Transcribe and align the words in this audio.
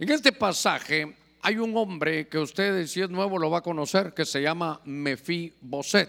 En 0.00 0.08
este 0.10 0.32
pasaje 0.32 1.14
hay 1.42 1.58
un 1.58 1.76
hombre 1.76 2.26
que 2.26 2.38
usted, 2.38 2.86
si 2.86 3.02
es 3.02 3.10
nuevo, 3.10 3.38
lo 3.38 3.50
va 3.50 3.58
a 3.58 3.62
conocer, 3.62 4.14
que 4.14 4.24
se 4.24 4.40
llama 4.40 4.80
Mefiboset. 4.86 6.08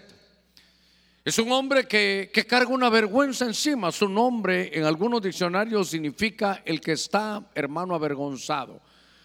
Es 1.22 1.38
un 1.38 1.52
hombre 1.52 1.86
que, 1.86 2.30
que 2.32 2.46
carga 2.46 2.70
una 2.70 2.88
vergüenza 2.88 3.44
encima. 3.44 3.92
Su 3.92 4.08
nombre 4.08 4.70
en 4.72 4.84
algunos 4.84 5.20
diccionarios 5.20 5.90
significa 5.90 6.62
el 6.64 6.80
que 6.80 6.92
está, 6.92 7.50
hermano, 7.54 7.94
avergonzado. 7.94 8.80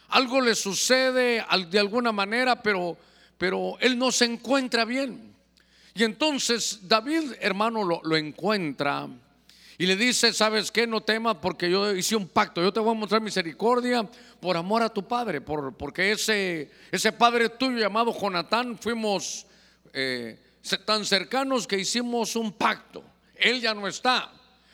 Algo 0.09 0.41
le 0.41 0.53
sucede 0.53 1.45
de 1.71 1.79
alguna 1.79 2.11
manera, 2.11 2.61
pero, 2.61 2.97
pero 3.37 3.77
él 3.79 3.97
no 3.97 4.11
se 4.11 4.25
encuentra 4.25 4.83
bien. 4.83 5.33
Y 5.95 6.03
entonces 6.03 6.81
David, 6.89 7.35
hermano, 7.39 7.85
lo, 7.85 8.01
lo 8.03 8.17
encuentra 8.17 9.07
y 9.79 9.85
le 9.85 9.95
dice, 9.95 10.33
¿sabes 10.33 10.71
qué? 10.71 10.87
No 10.87 11.01
temas 11.01 11.37
porque 11.39 11.69
yo 11.69 11.95
hice 11.95 12.15
un 12.15 12.27
pacto. 12.27 12.61
Yo 12.63 12.73
te 12.73 12.79
voy 12.79 12.91
a 12.91 12.99
mostrar 12.99 13.21
misericordia 13.21 14.09
por 14.39 14.57
amor 14.57 14.81
a 14.81 14.89
tu 14.89 15.07
padre. 15.07 15.39
Por, 15.39 15.75
porque 15.75 16.11
ese, 16.11 16.71
ese 16.91 17.11
padre 17.11 17.49
tuyo 17.49 17.77
llamado 17.77 18.11
Jonatán 18.11 18.79
fuimos 18.79 19.45
eh, 19.93 20.39
tan 20.83 21.05
cercanos 21.05 21.67
que 21.67 21.77
hicimos 21.77 22.35
un 22.35 22.53
pacto. 22.53 23.03
Él 23.35 23.61
ya 23.61 23.75
no 23.75 23.87
está. 23.87 24.31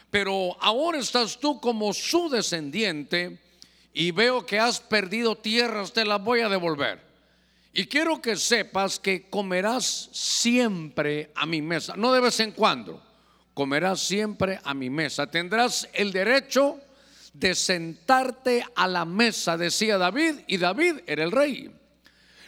Pero 0.09 0.55
ahora 0.61 0.99
estás 0.99 1.37
tú 1.37 1.59
como 1.59 1.93
su 1.93 2.29
descendiente 2.29 3.39
y 3.93 4.11
veo 4.11 4.45
que 4.45 4.57
has 4.57 4.79
perdido 4.79 5.35
tierras, 5.35 5.91
te 5.91 6.05
las 6.05 6.23
voy 6.23 6.39
a 6.39 6.49
devolver. 6.49 7.01
Y 7.73 7.87
quiero 7.87 8.21
que 8.21 8.37
sepas 8.37 8.99
que 8.99 9.29
comerás 9.29 10.09
siempre 10.13 11.31
a 11.35 11.45
mi 11.45 11.61
mesa, 11.61 11.95
no 11.97 12.13
de 12.13 12.21
vez 12.21 12.39
en 12.39 12.51
cuando 12.51 13.01
comerás 13.53 14.01
siempre 14.01 14.59
a 14.63 14.73
mi 14.73 14.89
mesa. 14.89 15.27
Tendrás 15.27 15.87
el 15.93 16.11
derecho 16.11 16.79
de 17.33 17.55
sentarte 17.55 18.65
a 18.75 18.87
la 18.87 19.05
mesa, 19.05 19.57
decía 19.57 19.97
David, 19.97 20.35
y 20.47 20.57
David 20.57 20.97
era 21.07 21.23
el 21.23 21.31
rey. 21.31 21.71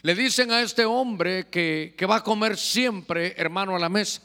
Le 0.02 0.14
dicen 0.14 0.52
a 0.52 0.62
este 0.62 0.86
hombre 0.86 1.48
que, 1.48 1.96
que 1.98 2.06
va 2.06 2.18
a 2.18 2.24
comer 2.24 2.58
siempre, 2.58 3.34
hermano, 3.38 3.76
a 3.76 3.80
la 3.80 3.90
mesa. 3.90 4.22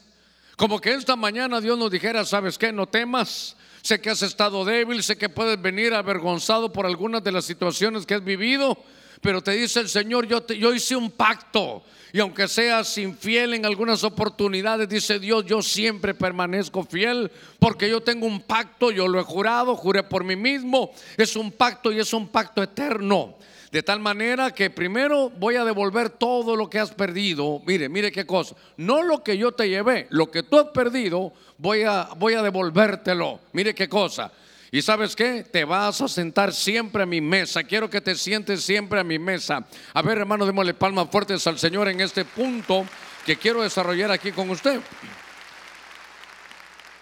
Como 0.57 0.79
que 0.79 0.93
esta 0.93 1.17
mañana 1.17 1.61
Dios 1.61 1.79
nos 1.79 1.91
dijera, 1.91 2.25
¿sabes 2.27 2.59
qué? 2.59 2.71
No 2.71 2.87
temas. 2.87 3.57
Sé 3.81 3.99
que 3.99 4.11
has 4.11 4.21
estado 4.21 4.63
débil, 4.67 5.03
sé 5.03 5.17
que 5.17 5.31
puedes 5.31 5.61
venir 5.61 5.95
avergonzado 5.95 6.71
por 6.71 6.85
algunas 6.85 7.25
de 7.25 7.33
las 7.33 7.47
situaciones 7.47 8.05
que 8.05 8.13
has 8.13 8.23
vivido, 8.23 8.77
pero 9.21 9.43
te 9.43 9.53
dice 9.53 9.81
el 9.81 9.89
Señor, 9.89 10.27
yo, 10.27 10.43
te, 10.43 10.57
yo 10.57 10.75
hice 10.75 10.97
un 10.97 11.11
pacto 11.11 11.83
y 12.13 12.21
aunque 12.21 12.49
seas 12.49 12.99
infiel 12.99 13.55
en 13.55 13.65
algunas 13.65 14.03
oportunidades, 14.03 14.89
dice 14.89 15.19
Dios, 15.19 15.45
yo 15.47 15.63
siempre 15.63 16.15
permanezco 16.15 16.85
fiel 16.85 17.31
porque 17.59 17.89
yo 17.89 18.01
tengo 18.01 18.27
un 18.27 18.41
pacto, 18.41 18.91
yo 18.91 19.07
lo 19.07 19.21
he 19.21 19.25
jurado, 19.25 19.77
juré 19.77 20.03
por 20.03 20.25
mí 20.25 20.35
mismo. 20.35 20.91
Es 21.17 21.37
un 21.37 21.53
pacto 21.53 21.93
y 21.93 22.01
es 22.01 22.13
un 22.13 22.29
pacto 22.29 22.63
eterno. 22.63 23.37
De 23.71 23.85
tal 23.85 24.01
manera 24.01 24.53
que 24.53 24.69
primero 24.69 25.31
voy 25.31 25.55
a 25.55 25.65
devolver 25.65 26.11
todo 26.11 26.57
lo 26.57 26.69
que 26.69 26.81
has 26.81 26.91
perdido. 26.91 27.63
Mire, 27.65 27.89
mire 27.89 28.11
qué 28.11 28.27
cosa. 28.27 28.57
No 28.77 29.05
lo 29.05 29.23
que 29.23 29.39
yo 29.39 29.53
te 29.53 29.69
llevé, 29.69 30.09
lo 30.11 30.29
que 30.29 30.43
tú 30.43 30.59
has 30.59 30.69
perdido, 30.71 31.33
voy 31.59 31.83
a, 31.83 32.09
voy 32.17 32.35
a 32.35 32.43
devolvértelo. 32.43 33.39
Mire 33.53 33.73
qué 33.73 33.89
cosa. 33.89 34.33
Y 34.73 34.83
sabes 34.83 35.17
qué? 35.17 35.43
Te 35.43 35.65
vas 35.65 36.01
a 36.01 36.09
sentar 36.09 36.53
siempre 36.53 37.03
a 37.03 37.07
mi 37.07 37.21
mesa. 37.21 37.65
Quiero 37.65 37.91
que 37.91 38.01
te 38.01 38.15
sientes 38.15 38.63
siempre 38.63 39.01
a 39.01 39.05
mi 39.05 39.19
mesa. 39.19 39.67
A 39.93 40.03
ver, 40.03 40.19
hermano, 40.19 40.47
démosle 40.47 40.75
palmas 40.75 41.09
fuertes 41.11 41.45
al 41.49 41.59
Señor 41.59 41.89
en 41.89 42.01
este 42.01 42.25
punto 42.25 42.87
que 43.27 43.37
quiero 43.37 43.63
desarrollar 43.63 44.13
aquí 44.13 44.31
con 44.31 44.49
usted. 44.51 44.81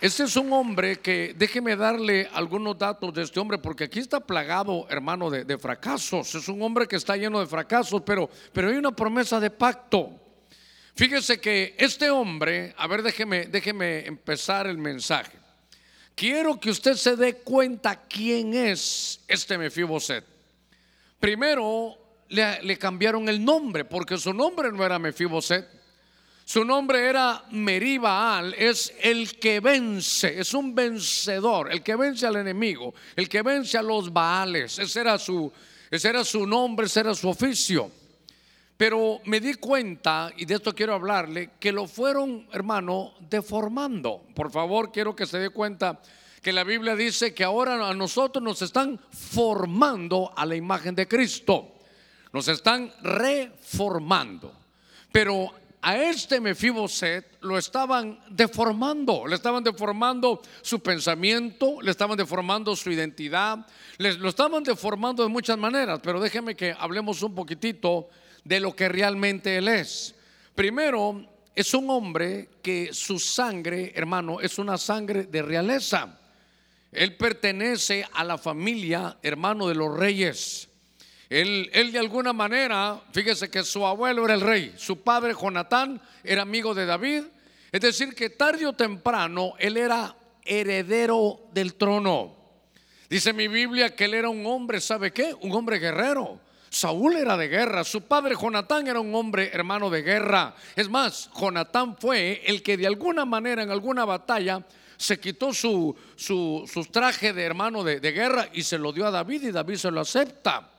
Este 0.00 0.22
es 0.22 0.36
un 0.36 0.52
hombre 0.52 1.00
que, 1.00 1.34
déjeme 1.36 1.74
darle 1.74 2.28
algunos 2.32 2.78
datos 2.78 3.12
de 3.12 3.22
este 3.22 3.40
hombre, 3.40 3.58
porque 3.58 3.84
aquí 3.84 3.98
está 3.98 4.20
plagado, 4.20 4.86
hermano, 4.88 5.28
de, 5.28 5.58
fracasos. 5.58 6.36
Es 6.36 6.48
un 6.48 6.62
hombre 6.62 6.86
que 6.86 6.96
está 6.96 7.16
lleno 7.16 7.40
de 7.40 7.46
fracasos, 7.46 8.00
pero, 8.06 8.30
pero 8.52 8.68
hay 8.68 8.76
una 8.76 8.92
promesa 8.92 9.40
de 9.40 9.50
pacto. 9.50 10.10
Fíjese 10.94 11.40
que 11.40 11.74
este 11.76 12.10
hombre, 12.10 12.74
a 12.78 12.86
ver, 12.86 13.02
déjeme, 13.02 13.46
déjeme 13.46 14.06
empezar 14.06 14.68
el 14.68 14.78
mensaje. 14.78 15.37
Quiero 16.18 16.58
que 16.58 16.70
usted 16.70 16.94
se 16.94 17.14
dé 17.14 17.34
cuenta 17.34 18.02
quién 18.08 18.52
es 18.52 19.20
este 19.28 19.56
Mefiboset. 19.56 20.24
Primero 21.20 21.96
le, 22.30 22.76
cambiaron 22.76 23.28
el 23.28 23.44
nombre 23.44 23.84
porque 23.84 24.18
su 24.18 24.34
nombre 24.34 24.72
no 24.72 24.84
era 24.84 24.98
Mefiboset. 24.98 25.64
Su 26.44 26.64
nombre 26.64 27.06
era 27.06 27.44
Meribaal, 27.52 28.52
es 28.54 28.92
el 29.00 29.38
que 29.38 29.60
vence, 29.60 30.40
es 30.40 30.54
un 30.54 30.74
vencedor, 30.74 31.70
el 31.70 31.84
que 31.84 31.94
vence 31.94 32.26
al 32.26 32.34
enemigo, 32.34 32.94
el 33.14 33.28
que 33.28 33.42
vence 33.42 33.78
a 33.78 33.82
los 33.82 34.12
Baales. 34.12 34.80
Ese 34.80 35.00
era 35.00 35.20
su, 35.20 35.52
ese 35.88 36.08
era 36.08 36.24
su 36.24 36.44
nombre, 36.48 36.86
ese 36.86 36.98
era 36.98 37.14
su 37.14 37.28
oficio. 37.28 37.92
Pero 38.78 39.20
me 39.24 39.40
di 39.40 39.54
cuenta, 39.54 40.30
y 40.36 40.44
de 40.44 40.54
esto 40.54 40.72
quiero 40.72 40.94
hablarle, 40.94 41.50
que 41.58 41.72
lo 41.72 41.88
fueron, 41.88 42.46
hermano, 42.52 43.12
deformando. 43.28 44.22
Por 44.36 44.52
favor, 44.52 44.92
quiero 44.92 45.16
que 45.16 45.26
se 45.26 45.40
dé 45.40 45.50
cuenta 45.50 46.00
que 46.40 46.52
la 46.52 46.62
Biblia 46.62 46.94
dice 46.94 47.34
que 47.34 47.42
ahora 47.42 47.88
a 47.88 47.92
nosotros 47.92 48.40
nos 48.40 48.62
están 48.62 49.00
formando 49.10 50.32
a 50.36 50.46
la 50.46 50.54
imagen 50.54 50.94
de 50.94 51.08
Cristo. 51.08 51.74
Nos 52.32 52.46
están 52.46 52.92
reformando. 53.02 54.52
Pero 55.10 55.52
a 55.82 55.96
este 55.96 56.40
Mefiboset 56.40 57.38
lo 57.40 57.58
estaban 57.58 58.20
deformando, 58.30 59.26
le 59.26 59.34
estaban 59.34 59.64
deformando 59.64 60.40
su 60.62 60.78
pensamiento, 60.78 61.82
le 61.82 61.90
estaban 61.90 62.16
deformando 62.16 62.76
su 62.76 62.92
identidad, 62.92 63.66
les, 63.96 64.18
lo 64.18 64.28
estaban 64.28 64.62
deformando 64.62 65.24
de 65.24 65.28
muchas 65.30 65.58
maneras, 65.58 65.98
pero 66.00 66.20
déjeme 66.20 66.54
que 66.54 66.76
hablemos 66.78 67.22
un 67.22 67.34
poquitito 67.34 68.08
de 68.48 68.60
lo 68.60 68.74
que 68.74 68.88
realmente 68.88 69.58
él 69.58 69.68
es. 69.68 70.14
Primero, 70.54 71.22
es 71.54 71.74
un 71.74 71.90
hombre 71.90 72.48
que 72.62 72.94
su 72.94 73.18
sangre, 73.18 73.92
hermano, 73.94 74.40
es 74.40 74.58
una 74.58 74.78
sangre 74.78 75.24
de 75.24 75.42
realeza. 75.42 76.18
Él 76.90 77.14
pertenece 77.16 78.08
a 78.10 78.24
la 78.24 78.38
familia, 78.38 79.18
hermano, 79.22 79.68
de 79.68 79.74
los 79.74 79.94
reyes. 79.94 80.68
Él, 81.28 81.68
él, 81.74 81.92
de 81.92 81.98
alguna 81.98 82.32
manera, 82.32 82.98
fíjese 83.12 83.50
que 83.50 83.62
su 83.64 83.84
abuelo 83.84 84.24
era 84.24 84.32
el 84.32 84.40
rey, 84.40 84.72
su 84.78 85.02
padre 85.02 85.34
Jonatán 85.38 86.00
era 86.24 86.40
amigo 86.40 86.74
de 86.74 86.86
David, 86.86 87.24
es 87.70 87.80
decir, 87.82 88.14
que 88.14 88.30
tarde 88.30 88.66
o 88.66 88.72
temprano 88.72 89.52
él 89.58 89.76
era 89.76 90.16
heredero 90.42 91.40
del 91.52 91.74
trono. 91.74 92.34
Dice 93.10 93.34
mi 93.34 93.46
Biblia 93.46 93.94
que 93.94 94.06
él 94.06 94.14
era 94.14 94.30
un 94.30 94.46
hombre, 94.46 94.80
¿sabe 94.80 95.12
qué? 95.12 95.34
Un 95.42 95.52
hombre 95.52 95.78
guerrero. 95.78 96.40
Saúl 96.70 97.16
era 97.16 97.36
de 97.36 97.48
guerra, 97.48 97.84
su 97.84 98.02
padre 98.02 98.36
Jonatán 98.40 98.86
era 98.86 99.00
un 99.00 99.14
hombre 99.14 99.50
hermano 99.52 99.90
de 99.90 100.02
guerra. 100.02 100.54
Es 100.76 100.88
más, 100.88 101.30
Jonatán 101.38 101.96
fue 101.96 102.42
el 102.44 102.62
que 102.62 102.76
de 102.76 102.86
alguna 102.86 103.24
manera 103.24 103.62
en 103.62 103.70
alguna 103.70 104.04
batalla 104.04 104.64
se 104.96 105.18
quitó 105.18 105.54
su, 105.54 105.96
su, 106.16 106.68
su 106.70 106.84
traje 106.86 107.32
de 107.32 107.44
hermano 107.44 107.84
de, 107.84 108.00
de 108.00 108.12
guerra 108.12 108.48
y 108.52 108.62
se 108.62 108.78
lo 108.78 108.92
dio 108.92 109.06
a 109.06 109.10
David 109.10 109.44
y 109.44 109.50
David 109.50 109.76
se 109.76 109.90
lo 109.90 110.00
acepta. 110.00 110.70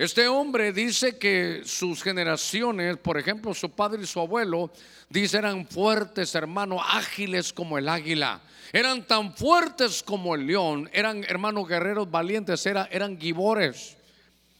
Este 0.00 0.28
hombre 0.28 0.72
dice 0.72 1.18
que 1.18 1.60
sus 1.66 2.02
generaciones, 2.02 2.96
por 2.96 3.18
ejemplo, 3.18 3.52
su 3.52 3.70
padre 3.72 4.02
y 4.02 4.06
su 4.06 4.18
abuelo, 4.18 4.72
dice 5.10 5.36
eran 5.36 5.66
fuertes, 5.66 6.34
hermanos, 6.34 6.80
ágiles 6.88 7.52
como 7.52 7.76
el 7.76 7.86
águila. 7.86 8.40
Eran 8.72 9.06
tan 9.06 9.36
fuertes 9.36 10.02
como 10.02 10.34
el 10.34 10.46
león, 10.46 10.88
eran 10.94 11.22
hermanos 11.24 11.68
guerreros 11.68 12.10
valientes, 12.10 12.64
era, 12.64 12.88
eran 12.90 13.20
gibores. 13.20 13.98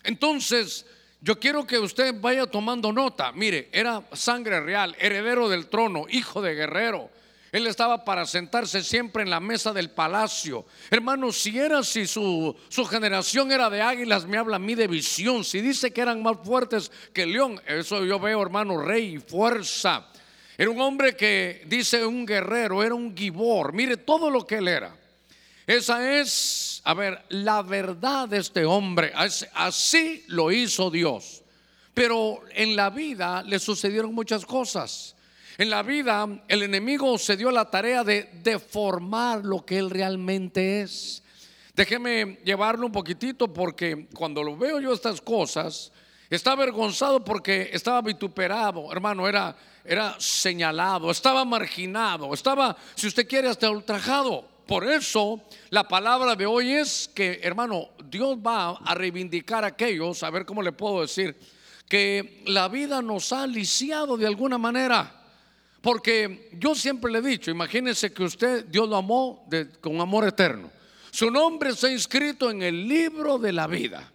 Entonces, 0.05 0.87
yo 1.21 1.38
quiero 1.38 1.66
que 1.66 1.78
usted 1.78 2.15
vaya 2.21 2.47
tomando 2.47 2.93
nota. 2.93 3.33
Mire, 3.33 3.69
era 3.72 4.03
sangre 4.12 4.61
real, 4.61 4.97
heredero 4.99 5.49
del 5.49 5.69
trono, 5.69 6.06
hijo 6.09 6.41
de 6.41 6.55
guerrero. 6.55 7.11
Él 7.53 7.66
estaba 7.66 8.05
para 8.05 8.27
sentarse 8.27 8.83
siempre 8.84 9.25
en 9.25 9.31
la 9.31 9.41
mesa 9.41 9.72
del 9.72 9.91
palacio. 9.91 10.66
Hermano, 10.88 11.33
si 11.33 11.59
era 11.59 11.83
si 11.83 12.06
su, 12.06 12.56
generación 12.88 13.50
era 13.50 13.69
de 13.69 13.83
águilas, 13.83 14.25
me 14.25 14.38
habla 14.38 14.56
a 14.56 14.61
mí 14.61 14.77
de 14.77 14.87
visión. 14.87 15.44
Si 15.44 15.61
dice 15.61 15.93
que 15.93 16.00
eran 16.00 16.23
más 16.23 16.37
fuertes 16.44 16.93
que 17.12 17.26
león, 17.26 17.61
eso 17.67 18.05
yo 18.05 18.20
veo, 18.20 18.41
hermano, 18.41 18.81
rey, 18.81 19.19
fuerza. 19.19 20.06
Era 20.56 20.70
un 20.70 20.81
hombre 20.81 21.17
que 21.17 21.64
dice 21.67 22.05
un 22.06 22.25
guerrero, 22.25 22.85
era 22.85 22.94
un 22.94 23.17
gibor. 23.17 23.73
Mire 23.73 23.96
todo 23.96 24.31
lo 24.31 24.46
que 24.46 24.56
él 24.56 24.69
era. 24.69 24.94
Esa 25.67 26.20
es, 26.20 26.69
a 26.85 26.94
ver, 26.94 27.23
la 27.29 27.62
verdad 27.62 28.29
de 28.29 28.38
este 28.38 28.65
hombre. 28.65 29.12
Así 29.55 30.25
lo 30.29 30.50
hizo 30.50 30.91
Dios. 30.91 31.43
Pero 31.94 32.41
en 32.55 32.77
la 32.77 32.91
vida 32.91 33.43
le 33.43 33.59
sucedieron 33.59 34.15
muchas 34.15 34.47
cosas. 34.47 35.17
En 35.59 35.69
la 35.69 35.82
vida 35.82 36.27
el 36.49 36.62
enemigo 36.62 37.19
se 37.19 37.37
dio 37.37 37.50
la 37.50 37.71
tarea 37.71 38.03
de 38.03 38.31
deformar 38.43 39.44
lo 39.44 39.65
que 39.65 39.79
él 39.79 39.91
realmente 39.91 40.81
es. 40.81 41.23
Déjeme 41.75 42.38
llevarlo 42.44 42.87
un 42.87 42.93
poquitito 42.93 43.53
porque 43.53 44.09
cuando 44.15 44.43
lo 44.43 44.56
veo 44.56 44.81
yo 44.81 44.93
estas 44.93 45.21
cosas, 45.21 45.93
está 46.31 46.53
avergonzado 46.53 47.23
porque 47.25 47.71
estaba 47.73 48.00
vituperado, 48.00 48.91
hermano, 48.93 49.29
era, 49.29 49.56
era 49.85 50.17
señalado, 50.19 51.11
estaba 51.11 51.44
marginado, 51.44 52.32
estaba, 52.32 52.77
si 52.94 53.06
usted 53.06 53.27
quiere, 53.27 53.49
hasta 53.49 53.71
ultrajado 53.71 54.49
Por 54.70 54.88
eso 54.88 55.43
la 55.70 55.88
palabra 55.88 56.37
de 56.37 56.46
hoy 56.46 56.70
es 56.70 57.11
que, 57.12 57.40
hermano, 57.43 57.88
Dios 58.08 58.38
va 58.38 58.69
a 58.76 58.94
reivindicar 58.94 59.64
a 59.64 59.67
aquellos, 59.67 60.22
a 60.22 60.31
ver 60.31 60.46
cómo 60.46 60.62
le 60.62 60.70
puedo 60.70 61.00
decir, 61.00 61.34
que 61.88 62.44
la 62.46 62.69
vida 62.69 63.02
nos 63.02 63.32
ha 63.32 63.49
lisiado 63.49 64.17
de 64.17 64.28
alguna 64.28 64.58
manera. 64.58 65.25
Porque 65.81 66.50
yo 66.52 66.76
siempre 66.76 67.11
le 67.11 67.19
he 67.19 67.22
dicho, 67.22 67.50
imagínese 67.50 68.12
que 68.12 68.22
usted, 68.22 68.64
Dios 68.67 68.88
lo 68.88 68.94
amó 68.94 69.49
con 69.81 70.00
amor 70.00 70.28
eterno. 70.28 70.70
Su 71.11 71.32
nombre 71.32 71.70
está 71.70 71.90
inscrito 71.90 72.49
en 72.49 72.62
el 72.62 72.87
libro 72.87 73.38
de 73.38 73.52
la 73.52 73.67
vida. 73.67 74.12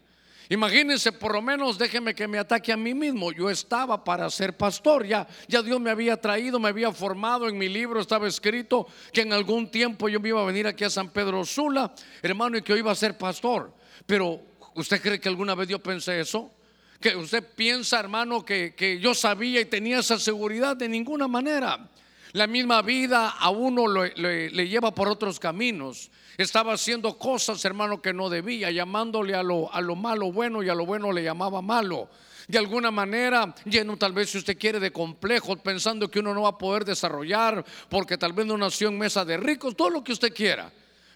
Imagínense, 0.50 1.12
por 1.12 1.34
lo 1.34 1.42
menos 1.42 1.78
déjeme 1.78 2.14
que 2.14 2.28
me 2.28 2.38
ataque 2.38 2.72
a 2.72 2.78
mí 2.78 2.94
mismo. 2.94 3.32
Yo 3.32 3.50
estaba 3.50 4.04
para 4.04 4.30
ser 4.30 4.56
pastor, 4.56 5.06
ya, 5.06 5.28
ya 5.48 5.62
Dios 5.62 5.80
me 5.80 5.90
había 5.90 6.18
traído, 6.18 6.60
me 6.60 6.70
había 6.70 6.92
formado. 6.92 7.48
En 7.48 7.58
mi 7.58 7.68
libro 7.68 8.00
estaba 8.00 8.28
escrito 8.28 8.88
que 9.12 9.22
en 9.22 9.34
algún 9.34 9.72
tiempo 9.72 10.08
yo 10.08 10.20
me 10.20 10.30
iba 10.30 10.42
a 10.42 10.46
venir 10.46 10.68
aquí 10.68 10.84
a 10.84 10.90
San 10.90 11.10
Pedro 11.10 11.46
Sula, 11.46 11.94
hermano, 12.22 12.58
y 12.58 12.62
que 12.62 12.74
yo 12.74 12.78
iba 12.78 12.92
a 12.92 12.96
ser 12.96 13.18
pastor. 13.18 13.74
Pero, 14.06 14.42
¿usted 14.76 15.02
cree 15.02 15.20
que 15.20 15.30
alguna 15.30 15.56
vez 15.56 15.68
yo 15.68 15.80
pensé 15.80 16.20
eso? 16.20 16.54
Que 17.00 17.16
usted 17.16 17.44
piensa, 17.56 18.00
hermano, 18.00 18.46
que, 18.46 18.76
que 18.76 19.00
yo 19.00 19.14
sabía 19.16 19.62
y 19.62 19.66
tenía 19.66 20.00
esa 20.00 20.20
seguridad 20.20 20.76
de 20.76 20.88
ninguna 20.88 21.28
manera. 21.28 21.90
La 22.34 22.48
misma 22.48 22.82
vida 22.82 23.30
a 23.30 23.50
uno 23.50 23.88
le, 23.88 24.68
lleva 24.68 24.94
por 24.94 25.08
otros 25.08 25.40
caminos. 25.40 26.12
Estaba 26.38 26.74
haciendo 26.74 27.18
cosas, 27.18 27.64
hermano, 27.64 28.02
que 28.02 28.14
no 28.14 28.30
debía, 28.30 28.72
llamándole 28.72 29.36
a 29.36 29.44
lo, 29.44 29.74
a 29.74 29.80
lo 29.82 29.96
malo 29.96 30.32
bueno 30.32 30.62
y 30.64 30.70
a 30.70 30.76
lo 30.76 30.86
bueno 30.86 31.12
le 31.12 31.24
llamaba 31.24 31.62
malo 31.62 32.10
de 32.48 32.58
alguna 32.58 32.92
manera 32.92 33.54
lleno 33.66 33.98
tal 33.98 34.14
vez 34.14 34.30
si 34.30 34.38
usted 34.38 34.58
quiere 34.58 34.80
de 34.80 34.92
complejos, 34.92 35.60
pensando 35.60 36.10
que 36.10 36.20
uno 36.20 36.34
no 36.34 36.44
va 36.44 36.50
a 36.50 36.58
poder 36.58 36.86
desarrollar 36.86 37.64
porque 37.90 38.18
tal 38.18 38.34
vez 38.34 38.46
no 38.46 38.58
nació 38.58 38.90
en 38.90 38.98
mesa 38.98 39.26
de 39.26 39.38
ricos, 39.38 39.76
todo 39.76 39.90
lo 39.90 40.04
que 40.04 40.14
usted 40.14 40.34
quiera. 40.34 40.72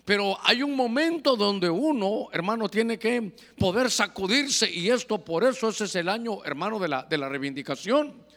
Pero 0.05 0.38
hay 0.44 0.63
un 0.63 0.75
momento 0.75 1.35
donde 1.35 1.69
uno, 1.69 2.29
hermano, 2.31 2.67
tiene 2.67 2.97
que 2.97 3.35
poder 3.57 3.91
sacudirse 3.91 4.69
y 4.71 4.89
esto 4.89 5.23
por 5.23 5.44
eso 5.44 5.69
ese 5.69 5.83
es 5.83 5.95
el 5.95 6.09
año, 6.09 6.44
hermano, 6.45 6.79
de 6.79 6.88
la, 6.88 7.03
de 7.03 7.17
la 7.17 7.29
reivindicación 7.29 8.28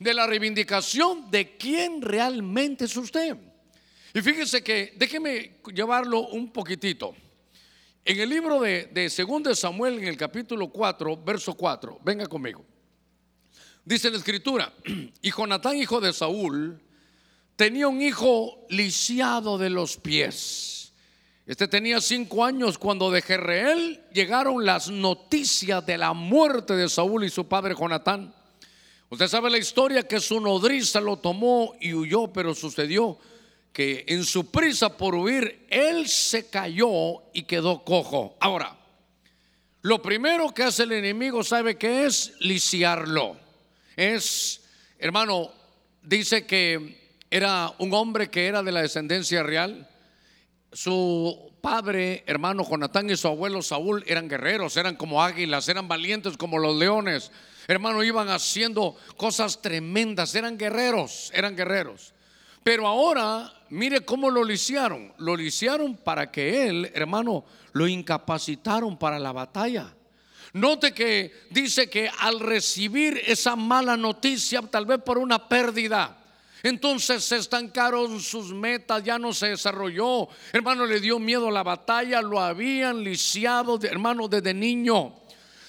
de 0.00 0.14
la 0.14 0.26
reivindicación 0.26 1.30
de 1.30 1.56
quién 1.58 2.00
realmente 2.02 2.86
es 2.86 2.96
usted. 2.96 3.36
Y 4.14 4.20
fíjese 4.22 4.64
que, 4.64 4.94
déjeme 4.96 5.60
llevarlo 5.72 6.28
un 6.28 6.50
poquitito. 6.50 7.14
En 8.04 8.18
el 8.18 8.28
libro 8.28 8.60
de, 8.60 8.86
de 8.86 9.08
2 9.08 9.56
Samuel, 9.56 9.98
en 9.98 10.08
el 10.08 10.16
capítulo 10.16 10.68
4, 10.68 11.22
verso 11.22 11.54
4, 11.54 12.00
venga 12.02 12.26
conmigo. 12.26 12.64
Dice 13.84 14.10
la 14.10 14.16
escritura, 14.16 14.72
y 15.22 15.30
Jonatán, 15.30 15.76
hijo 15.76 16.00
de 16.00 16.14
Saúl, 16.14 16.82
tenía 17.54 17.86
un 17.86 18.00
hijo 18.00 18.66
lisiado 18.70 19.58
de 19.58 19.68
los 19.68 19.98
pies. 19.98 20.94
Este 21.44 21.68
tenía 21.68 22.00
cinco 22.00 22.44
años 22.44 22.78
cuando 22.78 23.10
de 23.10 23.20
Jerreel 23.20 24.02
llegaron 24.14 24.64
las 24.64 24.88
noticias 24.88 25.84
de 25.84 25.98
la 25.98 26.14
muerte 26.14 26.74
de 26.74 26.88
Saúl 26.88 27.24
y 27.24 27.28
su 27.28 27.46
padre 27.48 27.74
Jonatán. 27.78 28.34
Usted 29.10 29.26
sabe 29.26 29.50
la 29.50 29.58
historia 29.58 30.04
que 30.04 30.20
su 30.20 30.40
nodriza 30.40 31.00
lo 31.00 31.16
tomó 31.16 31.74
y 31.80 31.94
huyó, 31.94 32.28
pero 32.32 32.54
sucedió 32.54 33.18
que 33.72 34.04
en 34.06 34.24
su 34.24 34.52
prisa 34.52 34.96
por 34.96 35.16
huir, 35.16 35.66
él 35.68 36.06
se 36.06 36.48
cayó 36.48 37.20
y 37.32 37.42
quedó 37.42 37.84
cojo. 37.84 38.36
Ahora, 38.38 38.78
lo 39.82 40.00
primero 40.00 40.54
que 40.54 40.62
hace 40.62 40.84
el 40.84 40.92
enemigo, 40.92 41.42
¿sabe 41.42 41.76
que 41.76 42.06
es? 42.06 42.34
Lisiarlo. 42.38 43.36
Es, 43.96 44.62
hermano, 44.96 45.50
dice 46.02 46.46
que 46.46 47.16
era 47.30 47.74
un 47.78 47.92
hombre 47.92 48.30
que 48.30 48.46
era 48.46 48.62
de 48.62 48.70
la 48.70 48.82
descendencia 48.82 49.42
real. 49.42 49.88
Su 50.72 51.52
padre, 51.60 52.22
hermano 52.28 52.64
Jonatán 52.64 53.10
y 53.10 53.16
su 53.16 53.26
abuelo 53.26 53.60
Saúl 53.60 54.04
eran 54.06 54.28
guerreros, 54.28 54.76
eran 54.76 54.94
como 54.94 55.20
águilas, 55.20 55.68
eran 55.68 55.88
valientes 55.88 56.36
como 56.36 56.58
los 56.58 56.76
leones 56.76 57.32
hermano, 57.72 58.02
iban 58.02 58.28
haciendo 58.28 58.96
cosas 59.16 59.62
tremendas, 59.62 60.34
eran 60.34 60.58
guerreros, 60.58 61.30
eran 61.32 61.54
guerreros. 61.54 62.12
Pero 62.64 62.86
ahora, 62.86 63.52
mire 63.70 64.04
cómo 64.04 64.28
lo 64.28 64.42
lisiaron. 64.42 65.12
Lo 65.18 65.36
lisiaron 65.36 65.96
para 65.96 66.30
que 66.30 66.66
él, 66.66 66.90
hermano, 66.94 67.44
lo 67.72 67.86
incapacitaron 67.86 68.98
para 68.98 69.18
la 69.18 69.32
batalla. 69.32 69.94
Note 70.52 70.92
que 70.92 71.32
dice 71.50 71.88
que 71.88 72.10
al 72.18 72.40
recibir 72.40 73.22
esa 73.24 73.54
mala 73.54 73.96
noticia, 73.96 74.62
tal 74.62 74.84
vez 74.84 74.98
por 75.00 75.16
una 75.16 75.48
pérdida, 75.48 76.18
entonces 76.64 77.24
se 77.24 77.36
estancaron 77.36 78.20
sus 78.20 78.52
metas, 78.52 79.04
ya 79.04 79.16
no 79.16 79.32
se 79.32 79.50
desarrolló. 79.50 80.28
Hermano, 80.52 80.86
le 80.86 81.00
dio 81.00 81.20
miedo 81.20 81.48
a 81.48 81.52
la 81.52 81.62
batalla, 81.62 82.20
lo 82.20 82.40
habían 82.40 83.04
lisiado, 83.04 83.78
hermano, 83.82 84.26
desde 84.26 84.52
niño. 84.52 85.19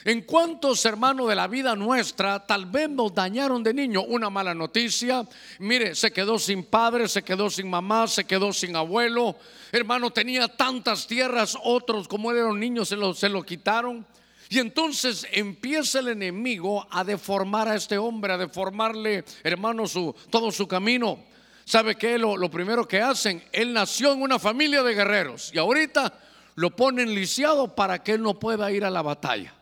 ¿En 0.04 0.22
cuántos 0.22 0.84
hermanos 0.86 1.30
de 1.30 1.36
la 1.36 1.48
vida 1.48 1.76
nuestra 1.76 2.44
tal 2.46 2.66
vez 2.66 2.90
nos 2.90 3.14
dañaron 3.14 3.62
de 3.62 3.72
niño? 3.72 4.02
Una 4.02 4.32
mala 4.32 4.56
noticia, 4.56 5.28
mire, 5.60 5.94
se 5.94 6.12
quedó 6.12 6.40
sin 6.40 6.64
padre, 6.64 7.08
se 7.08 7.22
quedó 7.22 7.52
sin 7.52 7.70
mamá, 7.70 8.08
se 8.08 8.24
quedó 8.24 8.52
sin 8.52 8.76
abuelo. 8.76 9.36
Hermano, 9.72 10.10
tenía 10.10 10.48
tantas 10.48 11.06
tierras, 11.06 11.56
otros 11.64 12.08
como 12.08 12.32
eran 12.32 12.60
niños 12.60 12.90
se 12.90 12.96
lo, 12.96 13.14
se 13.14 13.30
lo 13.30 13.44
quitaron. 13.44 14.04
Y 14.50 14.58
entonces 14.58 15.28
empieza 15.32 16.00
el 16.00 16.08
enemigo 16.08 16.88
a 16.90 17.04
deformar 17.04 17.68
a 17.68 17.76
este 17.76 18.00
hombre, 18.00 18.34
a 18.34 18.38
deformarle, 18.38 19.24
hermano, 19.44 19.88
su, 19.88 20.16
todo 20.32 20.52
su 20.52 20.68
camino. 20.68 21.20
¿Sabe 21.64 21.96
qué? 21.96 22.18
Lo, 22.18 22.36
lo 22.36 22.50
primero 22.50 22.88
que 22.88 23.00
hacen, 23.00 23.44
él 23.52 23.72
nació 23.72 24.14
en 24.14 24.24
una 24.24 24.40
familia 24.40 24.82
de 24.82 24.96
guerreros 24.96 25.52
y 25.54 25.60
ahorita 25.60 26.12
lo 26.56 26.76
ponen 26.76 27.14
lisiado 27.14 27.76
para 27.76 28.04
que 28.04 28.14
él 28.14 28.24
no 28.24 28.40
pueda 28.40 28.72
ir 28.72 28.84
a 28.84 28.90
la 28.90 29.04
batalla. 29.04 29.54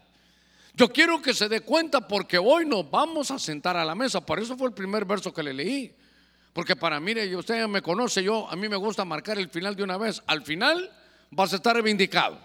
Yo 0.80 0.88
quiero 0.88 1.22
que 1.22 1.34
se 1.34 1.50
dé 1.50 1.60
cuenta 1.60 2.00
porque 2.00 2.38
hoy 2.38 2.66
nos 2.66 2.90
vamos 2.90 3.32
a 3.32 3.38
sentar 3.38 3.76
a 3.76 3.84
la 3.84 3.96
mesa. 3.96 4.26
Por 4.26 4.40
eso 4.40 4.56
fue 4.56 4.70
el 4.70 4.74
primer 4.74 5.04
verso 5.04 5.34
que 5.34 5.44
le 5.44 5.54
leí. 5.54 5.94
Porque 6.54 6.74
para 6.78 7.02
mire, 7.02 7.36
usted 7.36 7.60
ya 7.60 7.68
me 7.68 7.82
conoce, 7.82 8.24
yo 8.24 8.50
a 8.50 8.56
mí 8.56 8.70
me 8.70 8.78
gusta 8.78 9.04
marcar 9.04 9.38
el 9.38 9.50
final 9.50 9.76
de 9.76 9.84
una 9.84 9.98
vez. 9.98 10.24
Al 10.26 10.42
final 10.42 10.90
vas 11.32 11.52
a 11.52 11.58
estar 11.58 11.76
reivindicado. 11.76 12.40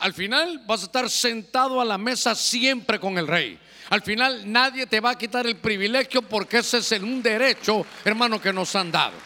Al 0.00 0.12
final 0.12 0.62
vas 0.66 0.82
a 0.82 0.84
estar 0.84 1.08
sentado 1.08 1.80
a 1.80 1.84
la 1.86 1.96
mesa 1.96 2.34
siempre 2.34 3.00
con 3.00 3.16
el 3.16 3.26
rey. 3.26 3.58
Al 3.88 4.02
final 4.02 4.52
nadie 4.52 4.86
te 4.86 5.00
va 5.00 5.12
a 5.12 5.16
quitar 5.16 5.46
el 5.46 5.56
privilegio 5.56 6.20
porque 6.20 6.58
ese 6.58 6.76
es 6.76 6.92
un 6.92 7.22
derecho, 7.22 7.86
hermano, 8.04 8.38
que 8.38 8.52
nos 8.52 8.76
han 8.76 8.92
dado. 8.92 9.16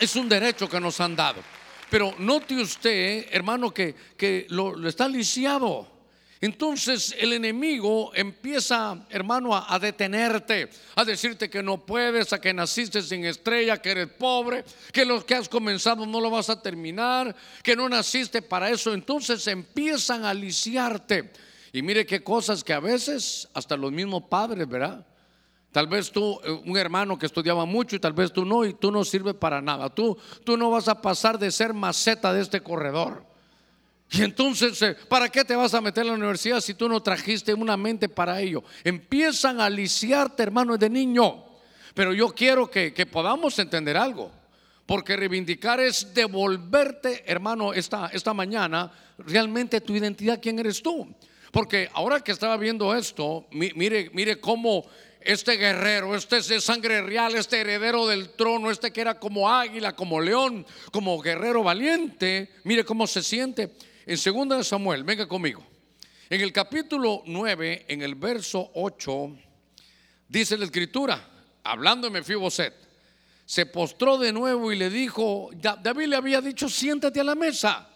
Es 0.00 0.16
un 0.16 0.28
derecho 0.28 0.68
que 0.68 0.80
nos 0.80 1.00
han 1.00 1.14
dado. 1.14 1.40
Pero 1.88 2.16
note 2.18 2.56
usted, 2.56 3.28
hermano, 3.30 3.72
que, 3.72 3.94
que 4.16 4.44
lo, 4.48 4.74
lo 4.74 4.88
está 4.88 5.06
lisiado. 5.06 5.93
Entonces 6.44 7.16
el 7.18 7.32
enemigo 7.32 8.12
empieza, 8.14 9.06
hermano, 9.08 9.56
a, 9.56 9.78
detenerte, 9.78 10.68
a 10.94 11.02
decirte 11.02 11.48
que 11.48 11.62
no 11.62 11.86
puedes, 11.86 12.34
a 12.34 12.38
que 12.38 12.52
naciste 12.52 13.00
sin 13.00 13.24
estrella, 13.24 13.80
que 13.80 13.92
eres 13.92 14.08
pobre, 14.08 14.62
que 14.92 15.06
lo 15.06 15.24
que 15.24 15.36
has 15.36 15.48
comenzado 15.48 16.04
no 16.04 16.20
lo 16.20 16.28
vas 16.28 16.50
a 16.50 16.60
terminar, 16.60 17.34
que 17.62 17.74
no 17.74 17.88
naciste 17.88 18.42
para 18.42 18.68
eso. 18.68 18.92
Entonces 18.92 19.46
empiezan 19.46 20.26
a 20.26 20.34
lisiarte. 20.34 21.32
Y 21.72 21.80
mire 21.80 22.04
qué 22.04 22.22
cosas 22.22 22.62
que 22.62 22.74
a 22.74 22.80
veces 22.80 23.48
hasta 23.54 23.74
los 23.74 23.90
mismos 23.90 24.24
padres, 24.24 24.68
¿verdad? 24.68 25.02
Tal 25.72 25.86
vez 25.86 26.12
tú, 26.12 26.38
eh, 26.44 26.50
un 26.50 26.76
hermano 26.76 27.18
que 27.18 27.24
estudiaba 27.24 27.64
mucho 27.64 27.96
y 27.96 28.00
tal 28.00 28.12
vez 28.12 28.30
tú 28.30 28.44
no, 28.44 28.66
y 28.66 28.74
tú 28.74 28.92
no 28.92 29.02
sirves 29.02 29.32
para 29.32 29.62
nada. 29.62 29.88
Tú, 29.88 30.18
tú 30.44 30.58
no 30.58 30.70
vas 30.70 30.88
a 30.88 31.00
pasar 31.00 31.38
de 31.38 31.50
ser 31.50 31.72
maceta 31.72 32.34
de 32.34 32.42
este 32.42 32.60
corredor. 32.60 33.32
Y 34.10 34.22
entonces, 34.22 34.80
eh, 34.82 34.96
¿para 35.08 35.28
qué 35.28 35.44
te 35.44 35.56
vas 35.56 35.74
a 35.74 35.80
meter 35.80 36.02
en 36.02 36.10
la 36.10 36.14
universidad 36.14 36.60
si 36.60 36.74
tú 36.74 36.88
no 36.88 37.02
trajiste 37.02 37.52
una 37.52 37.76
mente 37.76 38.08
para 38.08 38.40
ello? 38.40 38.62
Empiezan 38.84 39.60
a 39.60 39.68
lisiarte, 39.68 40.42
hermano, 40.42 40.76
de 40.76 40.88
niño. 40.88 41.44
Pero 41.94 42.12
yo 42.12 42.28
quiero 42.34 42.70
que, 42.70 42.92
podamos 43.10 43.58
entender 43.58 43.96
algo. 43.96 44.30
Porque 44.86 45.16
reivindicar 45.16 45.80
es 45.80 46.12
devolverte, 46.12 47.24
hermano, 47.26 47.72
esta, 47.72 48.10
esta 48.12 48.34
mañana, 48.34 48.92
realmente 49.18 49.80
tu 49.80 49.96
identidad, 49.96 50.40
quién 50.42 50.58
eres 50.58 50.82
tú. 50.82 51.14
Porque 51.50 51.88
ahora 51.94 52.20
que 52.20 52.32
estaba 52.32 52.56
viendo 52.58 52.94
esto, 52.94 53.46
mire, 53.50 54.10
mire 54.12 54.40
cómo 54.40 54.84
este 55.24 55.56
guerrero, 55.56 56.14
este 56.14 56.36
es 56.36 56.48
de 56.48 56.60
sangre 56.60 57.00
real, 57.00 57.34
este 57.34 57.60
heredero 57.60 58.06
del 58.06 58.30
trono, 58.30 58.70
este 58.70 58.92
que 58.92 59.00
era 59.00 59.18
como 59.18 59.48
águila, 59.48 59.96
como 59.96 60.20
león, 60.20 60.66
como 60.92 61.18
guerrero 61.20 61.62
valiente, 61.62 62.50
mire 62.64 62.84
cómo 62.84 63.06
se 63.06 63.22
siente. 63.22 63.72
En 64.06 64.18
2 64.48 64.66
Samuel, 64.66 65.02
venga 65.02 65.26
conmigo. 65.26 65.64
En 66.28 66.40
el 66.40 66.52
capítulo 66.52 67.22
9, 67.24 67.86
en 67.88 68.02
el 68.02 68.14
verso 68.14 68.70
8, 68.74 69.36
dice 70.28 70.58
la 70.58 70.66
escritura, 70.66 71.26
hablando 71.62 72.06
de 72.06 72.12
Mefiboset, 72.12 72.74
se 73.46 73.66
postró 73.66 74.18
de 74.18 74.32
nuevo 74.32 74.72
y 74.72 74.76
le 74.76 74.90
dijo, 74.90 75.50
David 75.54 76.06
le 76.06 76.16
había 76.16 76.40
dicho, 76.42 76.68
siéntate 76.68 77.20
a 77.20 77.24
la 77.24 77.34
mesa. 77.34 77.88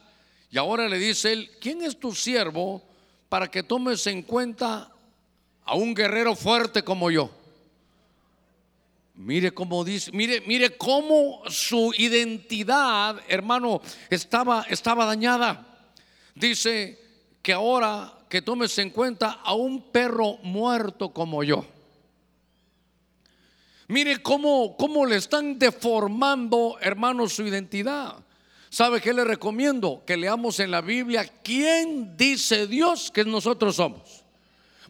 Y 0.51 0.57
ahora 0.57 0.89
le 0.89 0.99
dice 0.99 1.33
él, 1.33 1.51
¿quién 1.61 1.83
es 1.83 1.99
tu 1.99 2.15
siervo 2.15 2.83
para 3.29 3.51
que 3.51 3.63
tomes 3.63 4.07
en 4.07 4.23
cuenta 4.23 4.91
a 5.65 5.75
un 5.75 5.95
guerrero 5.95 6.35
fuerte 6.35 6.83
como 6.83 7.11
yo? 7.11 7.31
Mire 9.15 9.53
cómo 9.53 9.85
dice, 9.85 10.11
mire, 10.13 10.43
mire 10.47 10.77
cómo 10.77 11.43
su 11.51 11.93
identidad, 11.99 13.21
hermano, 13.29 13.83
estaba, 14.09 14.65
estaba 14.71 15.05
dañada. 15.05 15.68
Dice 16.39 16.99
que 17.43 17.53
ahora 17.53 18.15
que 18.29 18.43
tomes 18.43 18.77
en 18.79 18.91
cuenta 18.91 19.41
a 19.43 19.55
un 19.55 19.91
perro 19.91 20.37
muerto 20.43 21.13
como 21.13 21.43
yo. 21.43 21.65
Mire 23.89 24.23
cómo, 24.23 24.77
cómo 24.77 25.07
le 25.07 25.17
están 25.17 25.59
deformando, 25.59 26.77
hermano, 26.81 27.27
su 27.29 27.47
identidad. 27.47 28.17
¿Sabe 28.69 29.01
qué 29.01 29.15
le 29.15 29.25
recomiendo? 29.25 30.03
Que 30.07 30.19
leamos 30.19 30.61
en 30.61 30.71
la 30.71 30.83
Biblia 30.83 31.27
quién 31.43 32.17
dice 32.17 32.67
Dios 32.67 33.11
que 33.11 33.25
nosotros 33.25 33.77
somos. 33.77 34.25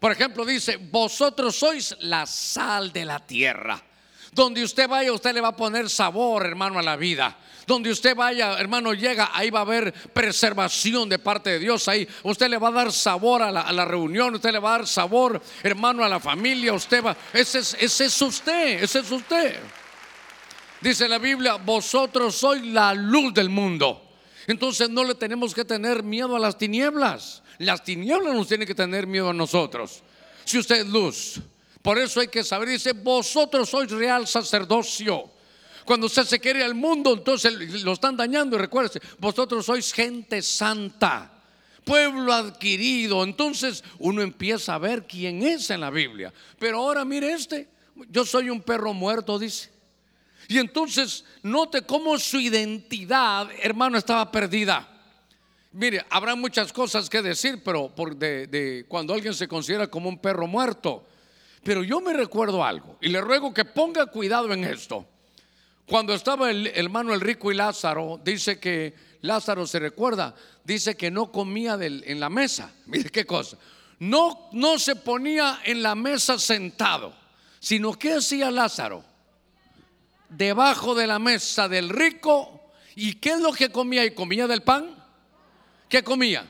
Por 0.01 0.11
ejemplo, 0.11 0.45
dice, 0.45 0.77
vosotros 0.77 1.57
sois 1.57 1.97
la 2.01 2.27
sal 2.27 2.93
de 2.93 3.05
la 3.05 3.25
tierra. 3.25 3.81
Donde 4.33 4.63
usted 4.63 4.89
vaya, 4.89 5.13
usted 5.13 5.35
le 5.35 5.41
va 5.41 5.49
a 5.49 5.57
poner 5.57 5.89
sabor, 5.89 6.47
hermano, 6.47 6.79
a 6.79 6.83
la 6.83 6.97
vida. 6.97 7.37
Donde 7.67 7.91
usted 7.91 8.17
vaya, 8.17 8.59
hermano, 8.59 8.95
llega, 8.95 9.31
ahí 9.35 9.51
va 9.51 9.61
a 9.61 9.63
haber 9.63 9.93
preservación 9.93 11.09
de 11.09 11.19
parte 11.19 11.51
de 11.51 11.59
Dios. 11.59 11.87
Ahí 11.89 12.09
usted 12.23 12.49
le 12.49 12.57
va 12.57 12.69
a 12.69 12.73
dar 12.73 12.93
sabor 12.93 13.43
a 13.43 13.51
la, 13.51 13.85
reunión, 13.85 14.35
usted 14.35 14.53
le 14.53 14.59
va 14.59 14.75
a 14.75 14.79
dar 14.79 14.87
sabor, 14.87 15.41
hermano, 15.63 16.03
a 16.03 16.09
la 16.09 16.19
familia. 16.19 16.73
Usted 16.73 17.05
va, 17.05 17.17
ese 17.33 17.59
es, 17.59 17.77
ese 17.79 18.07
es 18.07 18.23
usted, 18.23 18.83
ese 18.83 19.01
es 19.01 19.11
usted. 19.11 19.57
Dice 20.81 21.09
la 21.09 21.19
Biblia, 21.19 21.57
vosotros 21.57 22.37
sois 22.37 22.65
la 22.65 22.95
luz 22.95 23.35
del 23.35 23.51
mundo. 23.51 24.03
Entonces 24.47 24.89
no 24.89 25.05
le 25.05 25.15
tenemos 25.15 25.53
que 25.53 25.65
tener 25.65 26.03
miedo 26.03 26.37
a 26.37 26.39
las 26.39 26.57
tinieblas. 26.57 27.43
Las 27.59 27.85
tinieblas 27.85 28.35
nos 28.35 28.49
tienen 28.49 28.67
que 28.67 28.75
tener 28.75 29.07
miedo 29.07 29.31
a 29.31 29.35
nosotros. 29.35 30.03
Si 30.45 30.57
usted 30.57 30.77
es 30.77 30.87
luz, 30.87 31.41
por 31.89 31.99
eso 31.99 32.21
hay 32.21 32.29
que 32.29 32.45
saber, 32.45 32.69
dice, 32.69 32.93
vosotros 32.93 33.71
sois 33.71 33.91
real 33.91 34.27
sacerdocio. 34.27 35.31
Cuando 35.87 36.07
usted 36.07 36.25
se 36.25 36.39
quiere 36.39 36.63
al 36.63 36.75
mundo, 36.75 37.15
entonces 37.15 37.51
lo 37.83 37.95
están 37.95 38.15
dañando. 38.15 38.57
Y 38.57 38.59
recuérdese, 38.59 39.01
vosotros 39.17 39.65
sois 39.65 39.91
gente 39.95 40.43
santa, 40.43 41.33
pueblo 41.85 42.31
adquirido. 42.35 43.25
Entonces 43.25 43.83
uno 44.01 44.21
empieza 44.21 44.75
a 44.75 44.79
ver 44.79 45.07
quién 45.07 45.43
es 45.43 45.71
en 45.71 45.81
la 45.81 45.89
Biblia. 45.89 46.31
Pero 46.59 46.77
ahora 46.77 47.07
mire 47.07 47.33
este, 47.33 47.71
yo 48.11 48.27
soy 48.27 48.51
un 48.51 48.61
perro 48.61 48.93
muerto, 48.93 49.39
dice. 49.39 49.71
Y 50.47 50.59
entonces 50.59 51.25
note 51.43 51.81
cómo 51.87 52.19
su 52.19 52.39
identidad, 52.39 53.49
hermano, 53.63 53.97
estaba 53.97 54.31
perdida. 54.31 54.87
Mire, 55.73 56.05
habrá 56.11 56.35
muchas 56.35 56.71
cosas 56.71 57.09
que 57.09 57.23
decir, 57.23 57.63
pero 57.65 57.89
por 57.89 58.15
de, 58.15 58.85
cuando 58.89 59.15
alguien 59.15 59.33
se 59.33 59.49
considera 59.49 59.87
como 59.87 60.11
un 60.11 60.19
perro 60.19 60.47
muerto. 60.47 61.07
Pero 61.69 61.83
yo 61.85 62.01
me 62.01 62.15
recuerdo 62.15 62.65
algo 62.65 62.97
y 62.99 63.09
le 63.09 63.21
ruego 63.21 63.53
que 63.53 63.67
ponga 63.67 64.07
cuidado 64.07 64.51
en 64.55 64.65
esto. 64.65 65.07
Cuando 65.87 66.15
estaba 66.15 66.51
el 66.51 66.69
hermano 66.69 67.13
el 67.13 67.21
rico 67.21 67.53
y 67.53 67.55
Lázaro, 67.55 68.19
dice 68.25 68.59
que 68.59 68.95
Lázaro 69.21 69.67
se 69.67 69.79
recuerda, 69.79 70.35
dice 70.65 70.97
que 70.97 71.11
no 71.11 71.31
comía 71.31 71.77
en 71.79 72.21
la 72.21 72.31
mesa. 72.31 72.73
Mire 72.87 73.11
qué 73.11 73.27
cosa. 73.27 73.59
No, 73.99 74.49
no 74.53 74.79
se 74.79 74.97
ponía 74.97 75.61
en 75.63 75.83
la 75.83 75.95
mesa 75.95 76.39
sentado, 76.39 77.15
sino 77.61 77.93
que 77.93 78.15
hacía 78.15 78.51
Lázaro 78.51 79.05
debajo 80.31 80.95
de 80.95 81.07
la 81.07 81.19
mesa 81.19 81.69
del 81.69 81.91
rico. 81.91 82.73
¿Y 82.97 83.17
qué 83.17 83.33
es 83.33 83.41
lo 83.41 83.53
que 83.53 83.71
comía? 83.71 84.07
¿Y 84.07 84.13
comía 84.13 84.47
del 84.47 84.63
pan? 84.63 84.97
¿Qué 85.87 86.03
comía? 86.03 86.47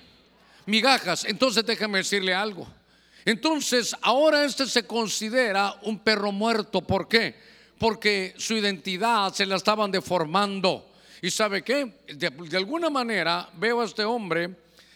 Migajas. 0.67 1.25
Entonces 1.25 1.67
déjame 1.67 1.99
decirle 1.99 2.33
algo. 2.33 2.78
Entonces 3.25 3.95
ahora 4.03 4.45
este 4.45 4.67
se 4.67 4.87
considera 4.87 5.75
un 5.83 5.99
perro 5.99 6.33
muerto. 6.33 6.81
¿Por 6.81 7.09
qué? 7.09 7.35
Porque 7.79 8.35
su 8.37 8.55
identidad 8.55 9.33
se 9.33 9.47
la 9.47 9.57
estaban 9.57 9.91
deformando. 9.91 10.89
¿Y 11.21 11.31
sabe 11.31 11.63
qué? 11.63 12.01
De, 12.15 12.57
alguna 12.57 12.91
manera 12.91 13.49
veo 13.55 13.81
a 13.81 13.85
este 13.85 14.05
hombre 14.05 14.51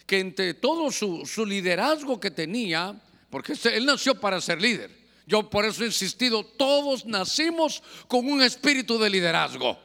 que 0.07 0.21
entre 0.21 0.55
todo 0.55 0.91
su, 0.91 1.47
liderazgo 1.47 2.21
que 2.21 2.31
tenía, 2.31 2.95
porque 3.31 3.53
este, 3.55 3.77
él 3.77 3.87
nació 3.87 4.19
para 4.21 4.41
ser 4.41 4.61
líder. 4.61 4.91
Yo 5.27 5.49
por 5.49 5.65
eso 5.65 5.83
he 5.83 5.87
insistido, 5.87 6.45
todos 6.45 7.07
nacimos 7.07 7.83
con 8.09 8.31
un 8.31 8.43
espíritu 8.43 8.99
de 8.99 9.11
liderazgo. 9.11 9.79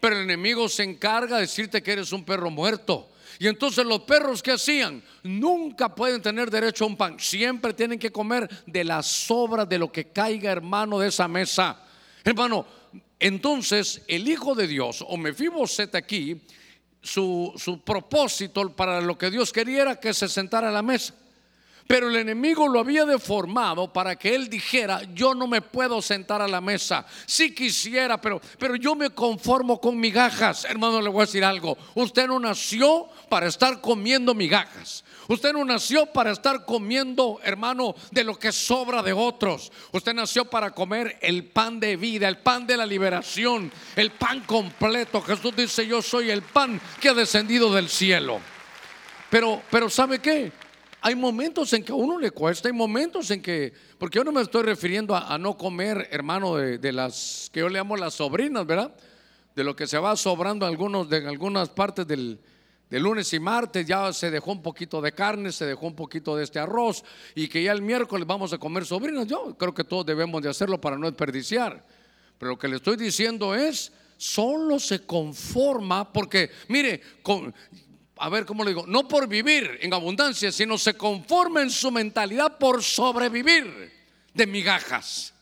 Pero 0.00 0.16
el 0.16 0.22
enemigo 0.22 0.68
se 0.68 0.84
encarga 0.84 1.36
de 1.36 1.42
decirte 1.42 1.82
que 1.82 1.92
eres 1.92 2.12
un 2.12 2.24
perro 2.24 2.50
muerto. 2.50 3.08
Y 3.38 3.46
entonces 3.48 3.84
los 3.84 4.00
perros 4.02 4.42
que 4.42 4.52
hacían 4.52 5.02
nunca 5.22 5.94
pueden 5.94 6.22
tener 6.22 6.50
derecho 6.50 6.84
a 6.84 6.86
un 6.88 6.96
pan. 6.96 7.16
Siempre 7.18 7.74
tienen 7.74 7.98
que 7.98 8.10
comer 8.10 8.48
de 8.66 8.84
las 8.84 9.06
sobras 9.06 9.68
de 9.68 9.78
lo 9.78 9.90
que 9.90 10.06
caiga, 10.06 10.50
hermano, 10.50 10.98
de 10.98 11.08
esa 11.08 11.28
mesa. 11.28 11.84
Hermano, 12.24 12.66
entonces 13.18 14.02
el 14.08 14.28
Hijo 14.28 14.54
de 14.54 14.66
Dios, 14.66 15.04
o 15.06 15.16
Mefiboset 15.16 15.94
aquí, 15.94 16.40
su, 17.02 17.52
su 17.56 17.82
propósito 17.82 18.74
para 18.74 19.00
lo 19.00 19.16
que 19.16 19.30
Dios 19.30 19.52
quería 19.52 19.82
era 19.82 20.00
que 20.00 20.12
se 20.12 20.28
sentara 20.28 20.68
a 20.68 20.72
la 20.72 20.82
mesa. 20.82 21.14
Pero 21.86 22.08
el 22.08 22.16
enemigo 22.16 22.66
lo 22.66 22.80
había 22.80 23.04
deformado 23.04 23.92
para 23.92 24.16
que 24.16 24.34
él 24.34 24.48
dijera, 24.48 25.02
yo 25.14 25.34
no 25.34 25.46
me 25.46 25.62
puedo 25.62 26.02
sentar 26.02 26.42
a 26.42 26.48
la 26.48 26.60
mesa. 26.60 27.06
Si 27.26 27.54
quisiera, 27.54 28.20
pero, 28.20 28.40
pero 28.58 28.74
yo 28.74 28.96
me 28.96 29.10
conformo 29.10 29.80
con 29.80 29.98
migajas. 29.98 30.64
Hermano, 30.64 31.00
le 31.00 31.08
voy 31.08 31.22
a 31.22 31.26
decir 31.26 31.44
algo. 31.44 31.78
Usted 31.94 32.26
no 32.26 32.40
nació 32.40 33.06
para 33.28 33.46
estar 33.46 33.80
comiendo 33.80 34.34
migajas. 34.34 35.04
Usted 35.28 35.52
no 35.52 35.64
nació 35.64 36.06
para 36.06 36.32
estar 36.32 36.64
comiendo, 36.64 37.40
hermano, 37.44 37.94
de 38.10 38.24
lo 38.24 38.36
que 38.36 38.50
sobra 38.50 39.02
de 39.02 39.12
otros. 39.12 39.70
Usted 39.92 40.12
nació 40.14 40.44
para 40.44 40.72
comer 40.72 41.18
el 41.20 41.44
pan 41.44 41.78
de 41.78 41.96
vida, 41.96 42.26
el 42.26 42.38
pan 42.38 42.66
de 42.66 42.76
la 42.76 42.86
liberación, 42.86 43.70
el 43.94 44.10
pan 44.10 44.40
completo. 44.40 45.22
Jesús 45.22 45.54
dice, 45.54 45.86
yo 45.86 46.02
soy 46.02 46.30
el 46.30 46.42
pan 46.42 46.80
que 47.00 47.10
ha 47.10 47.14
descendido 47.14 47.72
del 47.72 47.88
cielo. 47.88 48.40
Pero, 49.30 49.62
pero 49.70 49.88
¿sabe 49.88 50.18
qué? 50.18 50.65
Hay 51.06 51.14
momentos 51.14 51.72
en 51.72 51.84
que 51.84 51.92
a 51.92 51.94
uno 51.94 52.18
le 52.18 52.32
cuesta, 52.32 52.68
hay 52.68 52.74
momentos 52.74 53.30
en 53.30 53.40
que, 53.40 53.72
porque 53.96 54.16
yo 54.18 54.24
no 54.24 54.32
me 54.32 54.42
estoy 54.42 54.64
refiriendo 54.64 55.14
a, 55.14 55.38
no 55.38 55.56
comer, 55.56 56.08
hermano, 56.10 56.56
de, 56.56 56.92
las 56.92 57.48
que 57.52 57.60
yo 57.60 57.68
le 57.68 57.78
llamo 57.78 57.96
las 57.96 58.14
sobrinas, 58.14 58.66
¿verdad? 58.66 58.92
De 59.54 59.62
lo 59.62 59.76
que 59.76 59.86
se 59.86 59.98
va 59.98 60.16
sobrando 60.16 60.66
algunos, 60.66 61.08
de 61.08 61.18
algunas 61.18 61.68
partes 61.68 62.08
del, 62.08 62.40
lunes 62.90 63.32
y 63.32 63.38
martes, 63.38 63.86
ya 63.86 64.12
se 64.12 64.32
dejó 64.32 64.50
un 64.50 64.62
poquito 64.62 65.00
de 65.00 65.12
carne, 65.12 65.52
se 65.52 65.64
dejó 65.64 65.86
un 65.86 65.94
poquito 65.94 66.36
de 66.36 66.42
este 66.42 66.58
arroz, 66.58 67.04
y 67.36 67.46
que 67.46 67.62
ya 67.62 67.70
el 67.70 67.82
miércoles 67.82 68.26
vamos 68.26 68.52
a 68.52 68.58
comer 68.58 68.84
sobrinas. 68.84 69.28
Yo 69.28 69.56
creo 69.56 69.72
que 69.72 69.84
todos 69.84 70.04
debemos 70.04 70.42
de 70.42 70.48
hacerlo 70.48 70.80
para 70.80 70.98
no 70.98 71.06
desperdiciar. 71.06 71.86
Pero 72.36 72.50
lo 72.50 72.58
que 72.58 72.66
le 72.66 72.76
estoy 72.76 72.96
diciendo 72.96 73.54
es, 73.54 73.92
solo 74.16 74.80
se 74.80 75.06
conforma, 75.06 76.12
porque 76.12 76.50
mire, 76.66 77.00
con, 77.22 77.54
a 78.18 78.28
ver 78.28 78.46
cómo 78.46 78.64
le 78.64 78.70
digo, 78.70 78.86
no 78.86 79.06
por 79.06 79.28
vivir 79.28 79.78
en 79.82 79.92
abundancia, 79.92 80.50
sino 80.50 80.78
se 80.78 80.94
conforma 80.94 81.62
en 81.62 81.70
su 81.70 81.90
mentalidad 81.90 82.58
por 82.58 82.82
sobrevivir 82.82 83.92
de 84.32 84.46
migajas. 84.46 85.34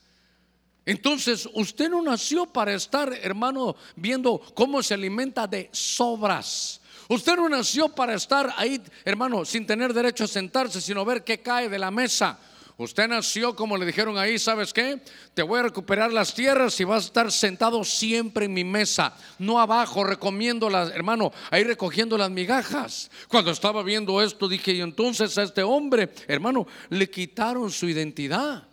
Entonces, 0.87 1.49
usted 1.55 1.89
no 1.89 2.03
nació 2.03 2.47
para 2.47 2.75
estar, 2.75 3.13
hermano, 3.23 3.77
viendo 3.97 4.41
cómo 4.55 4.83
se 4.83 4.95
alimenta 4.95 5.47
de 5.47 5.71
sobras. 5.73 6.81
Usted 7.09 7.37
no 7.37 7.49
nació 7.49 7.89
para 7.89 8.15
estar 8.15 8.53
ahí, 8.57 8.83
hermano, 9.05 9.45
sin 9.45 9.67
tener 9.67 9.95
derecho 9.95 10.25
a 10.25 10.29
sentarse, 10.29 10.81
sino 10.81 11.05
ver 11.05 11.25
qué 11.25 11.41
cae 11.41 11.69
de 11.69 11.79
la 11.79 11.91
mesa. 11.91 12.39
Usted 12.77 13.07
nació, 13.07 13.55
como 13.55 13.77
le 13.77 13.87
dijeron 13.87 14.19
ahí, 14.19 14.37
¿sabes 14.37 14.73
qué? 14.73 15.01
Te 15.33 15.43
voy 15.43 15.61
a 15.61 15.65
recuperar 15.65 16.13
las 16.13 16.35
tierras 16.35 16.79
y 16.81 16.85
vas 16.85 17.05
a 17.05 17.07
estar 17.07 17.31
sentado 17.31 17.85
siempre 17.85 18.47
en 18.47 18.53
mi 18.53 18.65
mesa, 18.65 19.17
no 19.39 19.61
abajo, 19.61 20.03
recomiendo 20.03 20.69
las, 20.69 20.91
hermano, 20.91 21.33
ahí 21.53 21.63
recogiendo 21.63 22.19
las 22.19 22.31
migajas. 22.31 23.13
Cuando 23.29 23.53
estaba 23.53 23.85
viendo 23.85 24.21
esto, 24.21 24.49
dije, 24.49 24.73
y 24.73 24.81
entonces 24.81 25.39
a 25.39 25.45
este 25.45 25.63
hombre, 25.63 26.11
hermano, 26.27 26.67
le 26.91 27.09
quitaron 27.09 27.71
su 27.71 27.89
identidad. 27.89 28.65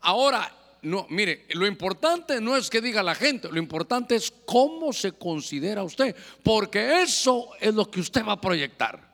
Ahora, 0.00 0.52
no, 0.82 1.06
mire, 1.10 1.46
lo 1.50 1.68
importante 1.68 2.40
no 2.40 2.56
es 2.56 2.68
que 2.68 2.80
diga 2.80 3.00
la 3.00 3.14
gente, 3.14 3.48
lo 3.48 3.58
importante 3.58 4.16
es 4.16 4.32
cómo 4.44 4.92
se 4.92 5.12
considera 5.12 5.84
usted, 5.84 6.16
porque 6.42 7.02
eso 7.02 7.50
es 7.60 7.74
lo 7.74 7.88
que 7.88 8.00
usted 8.00 8.24
va 8.24 8.32
a 8.32 8.40
proyectar. 8.40 9.08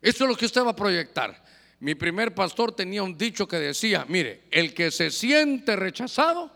Eso 0.00 0.24
es 0.24 0.30
lo 0.30 0.36
que 0.36 0.46
usted 0.46 0.64
va 0.64 0.70
a 0.70 0.76
proyectar. 0.76 1.51
Mi 1.82 1.96
primer 1.96 2.32
pastor 2.32 2.70
tenía 2.70 3.02
un 3.02 3.18
dicho 3.18 3.48
que 3.48 3.58
decía, 3.58 4.06
mire, 4.08 4.44
el 4.52 4.72
que 4.72 4.92
se 4.92 5.10
siente 5.10 5.74
rechazado, 5.74 6.48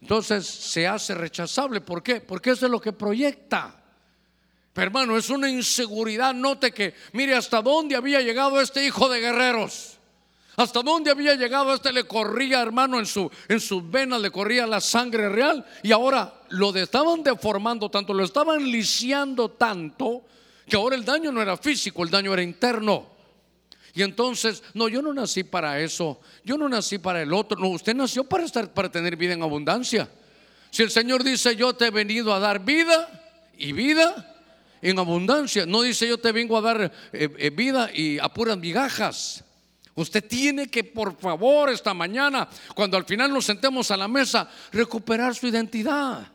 entonces 0.00 0.46
se 0.46 0.86
hace 0.86 1.12
rechazable. 1.12 1.80
¿Por 1.80 2.00
qué? 2.00 2.20
Porque 2.20 2.50
eso 2.50 2.66
es 2.66 2.70
lo 2.70 2.80
que 2.80 2.92
proyecta. 2.92 3.82
Pero 4.72 4.86
hermano, 4.86 5.16
es 5.16 5.28
una 5.28 5.50
inseguridad. 5.50 6.32
Note 6.32 6.70
que, 6.70 6.94
mire, 7.14 7.34
hasta 7.34 7.60
dónde 7.62 7.96
había 7.96 8.20
llegado 8.20 8.60
este 8.60 8.86
hijo 8.86 9.08
de 9.08 9.18
guerreros. 9.18 9.98
Hasta 10.54 10.82
dónde 10.82 11.10
había 11.10 11.34
llegado 11.34 11.74
este 11.74 11.92
le 11.92 12.04
corría, 12.04 12.62
hermano, 12.62 13.00
en, 13.00 13.06
su, 13.06 13.28
en 13.48 13.58
sus 13.58 13.90
venas 13.90 14.20
le 14.20 14.30
corría 14.30 14.68
la 14.68 14.80
sangre 14.80 15.28
real. 15.28 15.66
Y 15.82 15.90
ahora 15.90 16.32
lo 16.50 16.72
estaban 16.76 17.24
deformando 17.24 17.90
tanto, 17.90 18.14
lo 18.14 18.22
estaban 18.22 18.62
lisiando 18.70 19.48
tanto, 19.50 20.22
que 20.68 20.76
ahora 20.76 20.94
el 20.94 21.04
daño 21.04 21.32
no 21.32 21.42
era 21.42 21.56
físico, 21.56 22.04
el 22.04 22.10
daño 22.10 22.32
era 22.32 22.42
interno. 22.44 23.18
Y 23.94 24.02
entonces, 24.02 24.62
no, 24.74 24.88
yo 24.88 25.02
no 25.02 25.12
nací 25.12 25.42
para 25.42 25.80
eso, 25.80 26.20
yo 26.44 26.56
no 26.56 26.68
nací 26.68 26.98
para 26.98 27.22
el 27.22 27.32
otro, 27.32 27.58
no, 27.58 27.68
usted 27.68 27.94
nació 27.94 28.24
para 28.24 28.44
estar 28.44 28.72
para 28.72 28.90
tener 28.90 29.16
vida 29.16 29.32
en 29.32 29.42
abundancia. 29.42 30.08
Si 30.70 30.82
el 30.82 30.90
Señor 30.90 31.24
dice, 31.24 31.56
"Yo 31.56 31.74
te 31.74 31.86
he 31.86 31.90
venido 31.90 32.32
a 32.32 32.38
dar 32.38 32.64
vida 32.64 33.08
y 33.58 33.72
vida 33.72 34.36
en 34.80 34.98
abundancia", 34.98 35.66
no 35.66 35.82
dice, 35.82 36.06
"Yo 36.06 36.18
te 36.18 36.30
vengo 36.30 36.56
a 36.56 36.60
dar 36.60 36.92
eh, 37.12 37.28
eh, 37.38 37.50
vida 37.50 37.90
y 37.92 38.18
a 38.18 38.28
puras 38.28 38.56
migajas." 38.56 39.44
Usted 39.96 40.24
tiene 40.26 40.68
que, 40.68 40.84
por 40.84 41.18
favor, 41.18 41.68
esta 41.68 41.92
mañana, 41.92 42.48
cuando 42.74 42.96
al 42.96 43.04
final 43.04 43.32
nos 43.32 43.44
sentemos 43.44 43.90
a 43.90 43.96
la 43.96 44.06
mesa, 44.06 44.48
recuperar 44.72 45.34
su 45.34 45.48
identidad. 45.48 46.26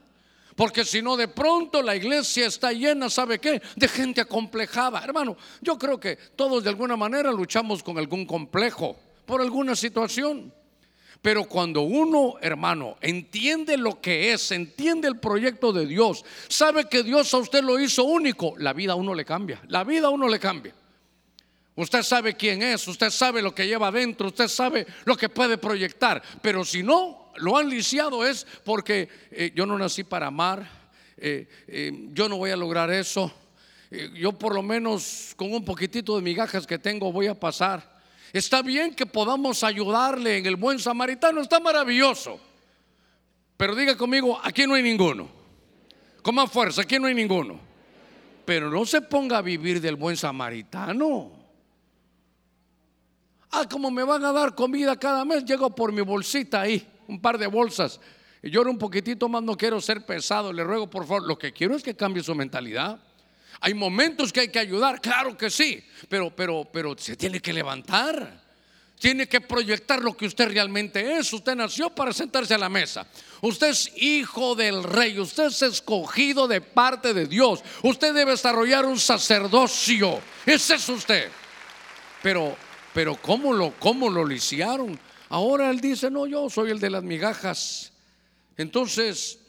Porque 0.55 0.85
si 0.85 1.01
no, 1.01 1.17
de 1.17 1.27
pronto 1.27 1.81
la 1.81 1.95
iglesia 1.95 2.47
está 2.47 2.71
llena, 2.71 3.09
¿sabe 3.09 3.39
qué? 3.39 3.61
De 3.75 3.87
gente 3.89 4.21
acomplejada. 4.21 5.03
Hermano, 5.03 5.35
yo 5.61 5.77
creo 5.77 5.99
que 5.99 6.15
todos 6.15 6.63
de 6.63 6.69
alguna 6.69 6.95
manera 6.95 7.31
luchamos 7.31 7.83
con 7.83 7.97
algún 7.97 8.25
complejo, 8.25 8.95
por 9.25 9.41
alguna 9.41 9.75
situación. 9.75 10.53
Pero 11.21 11.45
cuando 11.45 11.81
uno, 11.81 12.35
hermano, 12.39 12.97
entiende 13.01 13.77
lo 13.77 13.99
que 13.99 14.31
es, 14.31 14.51
entiende 14.51 15.07
el 15.07 15.19
proyecto 15.19 15.73
de 15.73 15.87
Dios, 15.87 16.23
sabe 16.47 16.87
que 16.87 17.03
Dios 17.03 17.33
a 17.33 17.39
usted 17.39 17.63
lo 17.63 17.79
hizo 17.79 18.03
único, 18.03 18.53
la 18.57 18.73
vida 18.73 18.93
a 18.93 18.95
uno 18.95 19.13
le 19.13 19.25
cambia. 19.25 19.61
La 19.67 19.83
vida 19.83 20.07
a 20.07 20.11
uno 20.11 20.27
le 20.27 20.39
cambia. 20.39 20.73
Usted 21.75 22.03
sabe 22.03 22.35
quién 22.35 22.61
es, 22.61 22.87
usted 22.87 23.09
sabe 23.09 23.41
lo 23.41 23.53
que 23.53 23.67
lleva 23.67 23.87
adentro, 23.87 24.27
usted 24.27 24.47
sabe 24.47 24.87
lo 25.03 25.17
que 25.17 25.27
puede 25.27 25.57
proyectar. 25.57 26.21
Pero 26.41 26.63
si 26.63 26.83
no, 26.83 27.24
lo 27.37 27.57
han 27.57 27.69
lisiado 27.69 28.25
es 28.25 28.45
porque 28.63 29.09
eh, 29.31 29.51
yo 29.55 29.65
no 29.65 29.77
nací 29.77 30.03
para 30.03 30.27
amar, 30.27 30.67
eh, 31.17 31.47
eh, 31.67 32.09
yo 32.11 32.29
no 32.29 32.37
voy 32.37 32.51
a 32.51 32.57
lograr 32.57 32.91
eso, 32.91 33.31
yo 34.15 34.33
por 34.33 34.53
lo 34.53 34.61
menos 34.61 35.33
con 35.35 35.53
un 35.53 35.63
poquitito 35.63 36.15
de 36.15 36.21
migajas 36.21 36.67
que 36.67 36.77
tengo 36.77 37.11
voy 37.11 37.27
a 37.27 37.39
pasar. 37.39 37.95
Está 38.33 38.61
bien 38.61 38.93
que 38.93 39.05
podamos 39.05 39.63
ayudarle 39.63 40.39
en 40.39 40.45
el 40.45 40.57
buen 40.57 40.79
samaritano, 40.79 41.39
está 41.39 41.61
maravilloso. 41.61 42.37
Pero 43.55 43.73
diga 43.73 43.95
conmigo, 43.95 44.37
aquí 44.43 44.67
no 44.67 44.73
hay 44.73 44.83
ninguno. 44.83 45.29
Con 46.21 46.35
más 46.35 46.51
fuerza, 46.51 46.81
aquí 46.81 46.99
no 46.99 47.07
hay 47.07 47.13
ninguno. 47.13 47.57
Pero 48.43 48.69
no 48.69 48.85
se 48.85 49.01
ponga 49.01 49.37
a 49.37 49.41
vivir 49.41 49.79
del 49.79 49.95
buen 49.95 50.17
samaritano. 50.17 51.31
Ah, 53.51 53.65
como 53.71 53.89
me 53.89 54.03
van 54.03 54.25
a 54.25 54.33
dar 54.33 54.53
comida 54.53 54.99
cada 54.99 55.23
mes, 55.23 55.45
llego 55.45 55.73
por 55.73 55.93
mi 55.93 56.01
bolsita 56.01 56.61
ahí 56.61 56.85
un 57.07 57.19
par 57.19 57.37
de 57.37 57.47
bolsas. 57.47 57.99
Y 58.41 58.49
lloro 58.49 58.69
un 58.69 58.77
poquitito 58.77 59.27
más, 59.27 59.41
no 59.41 59.57
quiero 59.57 59.81
ser 59.81 60.05
pesado, 60.05 60.53
le 60.53 60.63
ruego 60.63 60.89
por 60.89 61.07
favor, 61.07 61.23
lo 61.27 61.37
que 61.37 61.51
quiero 61.51 61.75
es 61.75 61.83
que 61.83 61.95
cambie 61.95 62.23
su 62.23 62.35
mentalidad. 62.35 62.99
Hay 63.61 63.73
momentos 63.73 64.31
que 64.31 64.41
hay 64.41 64.49
que 64.49 64.59
ayudar, 64.59 65.01
claro 65.01 65.37
que 65.37 65.49
sí, 65.49 65.83
pero, 66.09 66.29
pero, 66.35 66.67
pero 66.71 66.95
se 66.97 67.15
tiene 67.15 67.39
que 67.39 67.53
levantar. 67.53 68.45
Tiene 68.99 69.27
que 69.27 69.41
proyectar 69.41 70.01
lo 70.01 70.15
que 70.15 70.25
usted 70.25 70.47
realmente 70.49 71.17
es. 71.17 71.31
Usted 71.33 71.55
nació 71.55 71.89
para 71.89 72.13
sentarse 72.13 72.53
a 72.53 72.57
la 72.57 72.69
mesa. 72.69 73.05
Usted 73.41 73.67
es 73.67 73.91
hijo 73.97 74.55
del 74.55 74.83
rey. 74.83 75.19
Usted 75.19 75.47
es 75.47 75.61
escogido 75.61 76.47
de 76.47 76.61
parte 76.61 77.13
de 77.13 77.25
Dios. 77.25 77.61
Usted 77.83 78.13
debe 78.13 78.31
desarrollar 78.31 78.85
un 78.85 78.97
sacerdocio. 78.97 80.21
Ese 80.45 80.75
es 80.75 80.87
usted. 80.87 81.29
Pero, 82.23 82.55
pero 82.93 83.15
¿cómo 83.21 83.51
lo, 83.51 83.73
cómo 83.77 84.09
lo 84.09 84.25
lisiaron? 84.25 84.97
Ahora 85.29 85.69
él 85.69 85.79
dice, 85.79 86.11
no, 86.11 86.27
yo 86.27 86.49
soy 86.49 86.71
el 86.71 86.79
de 86.79 86.89
las 86.89 87.03
migajas. 87.03 87.93
Entonces, 88.57 89.39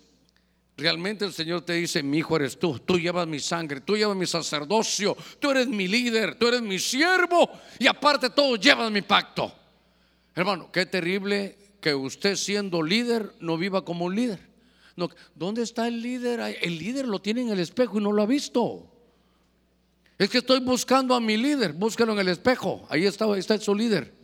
realmente 0.77 1.25
el 1.25 1.33
Señor 1.33 1.63
te 1.63 1.75
dice, 1.75 2.03
mi 2.03 2.19
hijo 2.19 2.37
eres 2.37 2.59
tú, 2.59 2.79
tú 2.79 2.99
llevas 2.99 3.27
mi 3.27 3.39
sangre, 3.39 3.81
tú 3.81 3.97
llevas 3.97 4.17
mi 4.17 4.27
sacerdocio, 4.27 5.17
tú 5.39 5.51
eres 5.51 5.69
mi 5.69 5.89
líder, 5.89 6.37
tú 6.39 6.49
eres 6.49 6.63
mi 6.63 6.79
siervo 6.79 7.51
y 7.79 7.87
aparte 7.87 8.31
todo 8.31 8.57
llevas 8.57 8.91
mi 8.91 9.03
pacto. 9.03 9.53
Hermano, 10.35 10.71
qué 10.71 10.87
terrible 10.87 11.57
que 11.81 11.95
usted 11.95 12.37
siendo 12.37 12.83
líder 12.83 13.33
no 13.41 13.57
viva 13.57 13.85
como 13.85 14.07
un 14.07 14.15
líder. 14.15 14.41
No, 14.97 15.11
¿Dónde 15.35 15.63
está 15.63 15.89
el 15.89 16.01
líder? 16.01 16.41
El 16.61 16.79
líder 16.79 17.07
lo 17.07 17.21
tiene 17.21 17.43
en 17.43 17.51
el 17.51 17.61
espejo 17.61 17.99
y 17.99 18.03
no 18.03 18.13
lo 18.13 18.23
ha 18.23 18.27
visto. 18.27 18.91
Es 20.19 20.31
que 20.31 20.39
estoy 20.39 20.61
buscando 20.61 21.15
a 21.15 21.21
mi 21.21 21.37
líder, 21.37 21.75
búscalo 21.75 22.15
en 22.15 22.21
el 22.21 22.29
espejo, 22.29 22.87
ahí 22.89 23.05
está, 23.05 23.27
ahí 23.27 23.39
está 23.39 23.59
su 23.59 23.75
líder. 23.75 24.15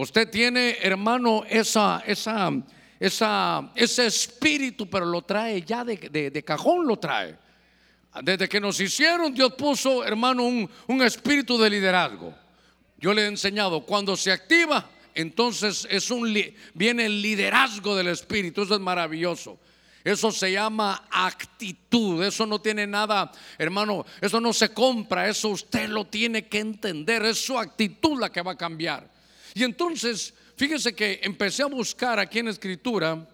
Usted 0.00 0.30
tiene, 0.30 0.78
hermano, 0.80 1.42
esa, 1.48 2.04
esa, 2.06 2.52
esa, 3.00 3.72
ese 3.74 4.06
espíritu, 4.06 4.88
pero 4.88 5.04
lo 5.04 5.22
trae 5.22 5.62
ya 5.62 5.84
de, 5.84 6.44
cajón, 6.46 6.86
lo 6.86 7.00
trae. 7.00 7.36
Desde 8.22 8.48
que 8.48 8.60
nos 8.60 8.78
hicieron, 8.78 9.34
Dios 9.34 9.54
puso, 9.54 10.04
hermano, 10.04 10.44
un, 10.44 10.70
un 10.86 11.02
espíritu 11.02 11.58
de 11.58 11.68
liderazgo. 11.68 12.32
Yo 12.98 13.12
le 13.12 13.22
he 13.22 13.26
enseñado, 13.26 13.80
cuando 13.80 14.16
se 14.16 14.30
activa, 14.30 14.88
entonces 15.16 15.84
es 15.90 16.12
un, 16.12 16.32
viene 16.74 17.06
el 17.06 17.20
liderazgo 17.20 17.96
del 17.96 18.06
espíritu. 18.06 18.62
Eso 18.62 18.74
es 18.76 18.80
maravilloso. 18.80 19.58
Eso 20.04 20.30
se 20.30 20.52
llama 20.52 21.08
actitud. 21.10 22.22
Eso 22.22 22.46
no 22.46 22.60
tiene 22.60 22.86
nada, 22.86 23.32
hermano. 23.58 24.06
Eso 24.20 24.40
no 24.40 24.52
se 24.52 24.72
compra. 24.72 25.28
Eso 25.28 25.48
usted 25.48 25.88
lo 25.88 26.04
tiene 26.04 26.46
que 26.46 26.60
entender. 26.60 27.24
Es 27.24 27.44
su 27.44 27.58
actitud 27.58 28.20
la 28.20 28.30
que 28.30 28.42
va 28.42 28.52
a 28.52 28.56
cambiar. 28.56 29.17
Y 29.58 29.64
entonces, 29.64 30.32
fíjese 30.54 30.94
que 30.94 31.18
empecé 31.20 31.64
a 31.64 31.66
buscar 31.66 32.20
aquí 32.20 32.38
en 32.38 32.46
escritura 32.46 33.28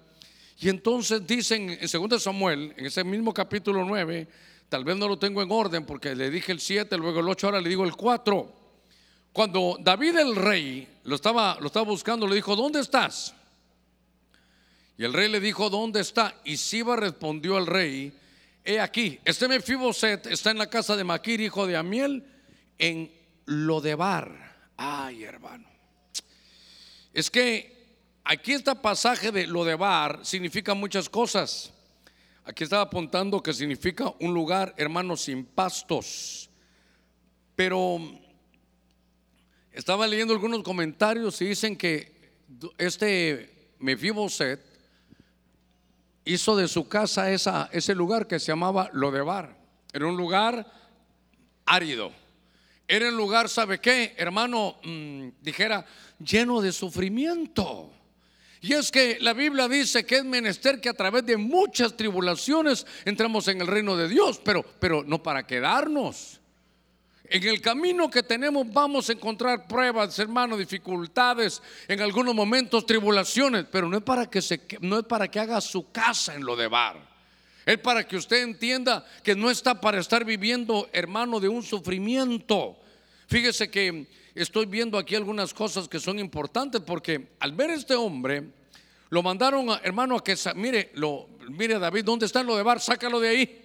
y 0.59 0.71
entonces 0.71 1.27
dicen 1.27 1.79
en 1.79 2.09
2 2.09 2.23
Samuel, 2.23 2.73
en 2.79 2.87
ese 2.87 3.05
mismo 3.05 3.35
capítulo 3.35 3.85
9, 3.85 4.27
tal 4.71 4.85
vez 4.85 4.97
no 4.97 5.07
lo 5.07 5.19
tengo 5.19 5.43
en 5.43 5.53
orden 5.53 5.85
porque 5.85 6.15
le 6.15 6.31
dije 6.31 6.51
el 6.53 6.61
7, 6.61 6.97
luego 6.97 7.21
el 7.21 7.29
8, 7.29 7.47
ahora 7.47 7.61
le 7.61 7.69
digo 7.69 7.85
el 7.85 7.95
4. 7.95 8.53
Cuando 9.35 9.77
David 9.79 10.17
el 10.17 10.35
rey 10.35 10.89
lo 11.03 11.15
estaba, 11.17 11.59
lo 11.61 11.67
estaba 11.67 11.85
buscando, 11.85 12.27
le 12.27 12.37
dijo, 12.37 12.57
¿dónde 12.57 12.81
estás? 12.81 13.35
Y 14.97 15.05
el 15.05 15.13
rey 15.13 15.29
le 15.29 15.41
dijo, 15.41 15.69
¿dónde 15.69 16.01
está? 16.01 16.41
Y 16.43 16.57
Siba 16.57 16.97
respondió 16.97 17.59
al 17.59 17.67
rey, 17.67 18.19
he 18.65 18.81
aquí, 18.81 19.21
este 19.27 19.47
Mefiboset 19.47 20.25
está 20.29 20.53
en 20.53 20.57
la 20.57 20.71
casa 20.71 20.97
de 20.97 21.05
Maquir, 21.05 21.43
hijo 21.43 21.67
de 21.67 21.77
Amiel, 21.77 22.25
en 22.79 23.13
Lodebar. 23.45 24.73
Ay, 24.79 25.25
hermano. 25.25 25.74
Es 27.15 27.31
que 27.31 27.73
aquí 28.25 28.53
este 28.53 28.75
pasaje 28.75 29.31
de 29.31 29.47
lo 29.47 29.65
de 29.65 29.77
bar 29.77 30.21
significa 30.25 30.75
muchas 30.75 31.09
cosas. 31.09 31.73
Aquí 32.45 32.65
estaba 32.65 32.83
apuntando 32.83 33.41
que 33.41 33.55
significa 33.55 34.13
un 34.19 34.35
lugar, 34.35 34.75
hermanos, 34.77 35.23
sin 35.23 35.45
pastos. 35.45 36.51
Pero 37.55 37.99
estaba 39.71 40.09
leyendo 40.09 40.35
algunos 40.35 40.65
comentarios 40.65 41.41
y 41.41 41.47
dicen 41.47 41.77
que 41.77 42.33
este 42.79 43.75
Mefiboset 43.79 44.61
hizo 46.25 46.57
de 46.57 46.67
su 46.67 46.89
casa 46.89 47.31
esa, 47.31 47.69
ese 47.73 47.95
lugar 47.95 48.27
que 48.27 48.41
se 48.41 48.49
llamaba 48.49 48.91
Lodebar. 48.93 49.57
Era 49.93 50.07
un 50.07 50.17
lugar 50.17 50.67
árido. 51.65 52.24
Era 52.87 53.09
un 53.09 53.17
lugar, 53.17 53.49
¿sabe 53.49 53.81
qué? 53.81 54.15
Hermano, 54.17 54.77
mm, 54.83 55.29
dijera, 55.41 55.87
lleno 56.19 56.61
de 56.61 56.73
sufrimiento. 56.73 57.91
Y 58.61 58.73
es 58.73 58.91
que 58.91 59.19
la 59.21 59.35
Biblia 59.35 59.69
dice 59.69 60.07
que 60.07 60.17
es 60.17 60.25
menester 60.25 60.81
que 60.81 60.89
a 60.89 60.95
través 60.95 61.25
de 61.27 61.37
muchas 61.37 61.97
tribulaciones 61.97 62.87
entramos 63.05 63.47
en 63.49 63.61
el 63.61 63.67
reino 63.67 63.97
de 63.97 64.09
Dios, 64.09 64.41
pero, 64.43 64.65
pero 64.81 65.03
no 65.05 65.23
para 65.23 65.47
quedarnos. 65.47 66.41
En 67.25 67.43
el 67.45 67.61
camino 67.61 68.11
que 68.11 68.23
tenemos 68.23 68.71
vamos 68.71 69.09
a 69.09 69.13
encontrar 69.13 69.67
pruebas, 69.67 70.19
hermano, 70.19 70.57
dificultades, 70.57 71.63
en 71.89 72.01
algunos 72.01 72.35
momentos 72.35 72.85
tribulaciones, 72.85 73.67
pero 73.71 73.89
no 73.89 73.97
es 73.97 74.03
para 74.03 74.27
que 74.27 74.43
se 74.43 74.61
no 74.81 74.99
es 74.99 75.05
para 75.05 75.29
que 75.29 75.41
haga 75.41 75.61
su 75.61 75.91
casa 75.91 76.35
en 76.35 76.45
lo 76.45 76.55
de 76.55 76.69
bar. 76.69 77.14
Es 77.67 77.79
para 77.79 78.07
que 78.07 78.17
usted 78.17 78.43
entienda 78.43 79.07
que 79.23 79.35
no 79.35 79.51
está 79.51 79.81
para 79.81 79.99
estar 79.99 80.25
viviendo, 80.25 80.89
hermano, 80.93 81.41
de 81.41 81.49
un 81.49 81.63
sufrimiento. 81.63 82.77
Fíjese 83.27 83.71
que 83.71 84.07
estoy 84.35 84.67
viendo 84.67 84.99
aquí 84.99 85.15
algunas 85.15 85.55
cosas 85.55 85.89
que 85.89 85.99
son 85.99 86.19
importantes 86.19 86.83
porque 86.83 87.29
al 87.41 87.53
ver 87.53 87.71
a 87.71 87.75
este 87.75 87.95
hombre, 87.95 88.45
lo 89.11 89.23
mandaron, 89.23 89.69
hermano, 89.83 90.17
a 90.17 90.25
que, 90.25 90.37
mire, 90.57 90.91
lo, 90.95 91.29
mire 91.49 91.79
David, 91.79 92.05
¿dónde 92.05 92.27
está 92.27 92.43
lo 92.43 92.57
de 92.57 92.63
Bar? 92.63 92.81
Sácalo 92.81 93.21
de 93.21 93.29
ahí. 93.29 93.63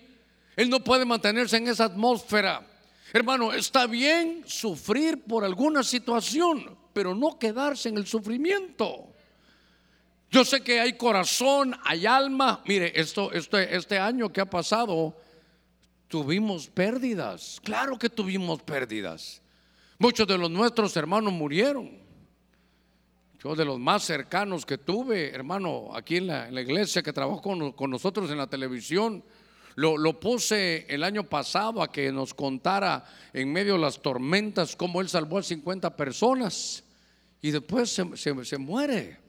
Él 0.55 0.69
no 0.69 0.83
puede 0.83 1.05
mantenerse 1.05 1.57
en 1.57 1.67
esa 1.67 1.85
atmósfera. 1.85 2.65
Hermano, 3.11 3.53
está 3.53 3.87
bien 3.87 4.43
sufrir 4.45 5.23
por 5.23 5.43
alguna 5.43 5.83
situación, 5.83 6.77
pero 6.93 7.15
no 7.15 7.39
quedarse 7.39 7.89
en 7.89 7.97
el 7.97 8.05
sufrimiento. 8.05 9.07
Yo 10.31 10.45
sé 10.45 10.61
que 10.61 10.79
hay 10.79 10.93
corazón, 10.93 11.75
hay 11.83 12.05
alma. 12.05 12.61
Mire, 12.65 12.91
esto, 12.99 13.31
este, 13.31 13.75
este 13.75 13.97
año 13.97 14.31
que 14.31 14.41
ha 14.41 14.45
pasado, 14.45 15.17
tuvimos 16.07 16.67
pérdidas. 16.67 17.59
Claro 17.63 17.97
que 17.97 18.09
tuvimos 18.09 18.61
pérdidas. 18.61 19.41
Muchos 19.97 20.27
de 20.27 20.37
los 20.37 20.51
nuestros 20.51 20.95
hermanos 20.95 21.33
murieron. 21.33 21.97
Yo 23.43 23.55
de 23.55 23.65
los 23.65 23.79
más 23.79 24.03
cercanos 24.03 24.65
que 24.65 24.77
tuve, 24.77 25.33
hermano, 25.33 25.89
aquí 25.95 26.17
en 26.17 26.27
la, 26.27 26.61
iglesia 26.61 27.01
que 27.01 27.13
trabajó 27.13 27.41
con, 27.41 27.89
nosotros 27.89 28.29
en 28.29 28.37
la 28.37 28.47
televisión, 28.47 29.23
lo, 29.75 30.19
puse 30.19 30.85
el 30.89 31.03
año 31.03 31.23
pasado 31.23 31.81
a 31.81 31.91
que 31.91 32.11
nos 32.11 32.33
contara 32.33 33.05
en 33.33 33.51
medio 33.51 33.73
de 33.73 33.79
las 33.79 34.01
tormentas 34.01 34.75
cómo 34.75 35.01
él 35.01 35.07
salvó 35.09 35.39
a 35.39 35.43
50 35.43 35.95
personas 35.95 36.83
y 37.41 37.49
después 37.51 37.89
se 37.89 38.57
muere. 38.57 39.28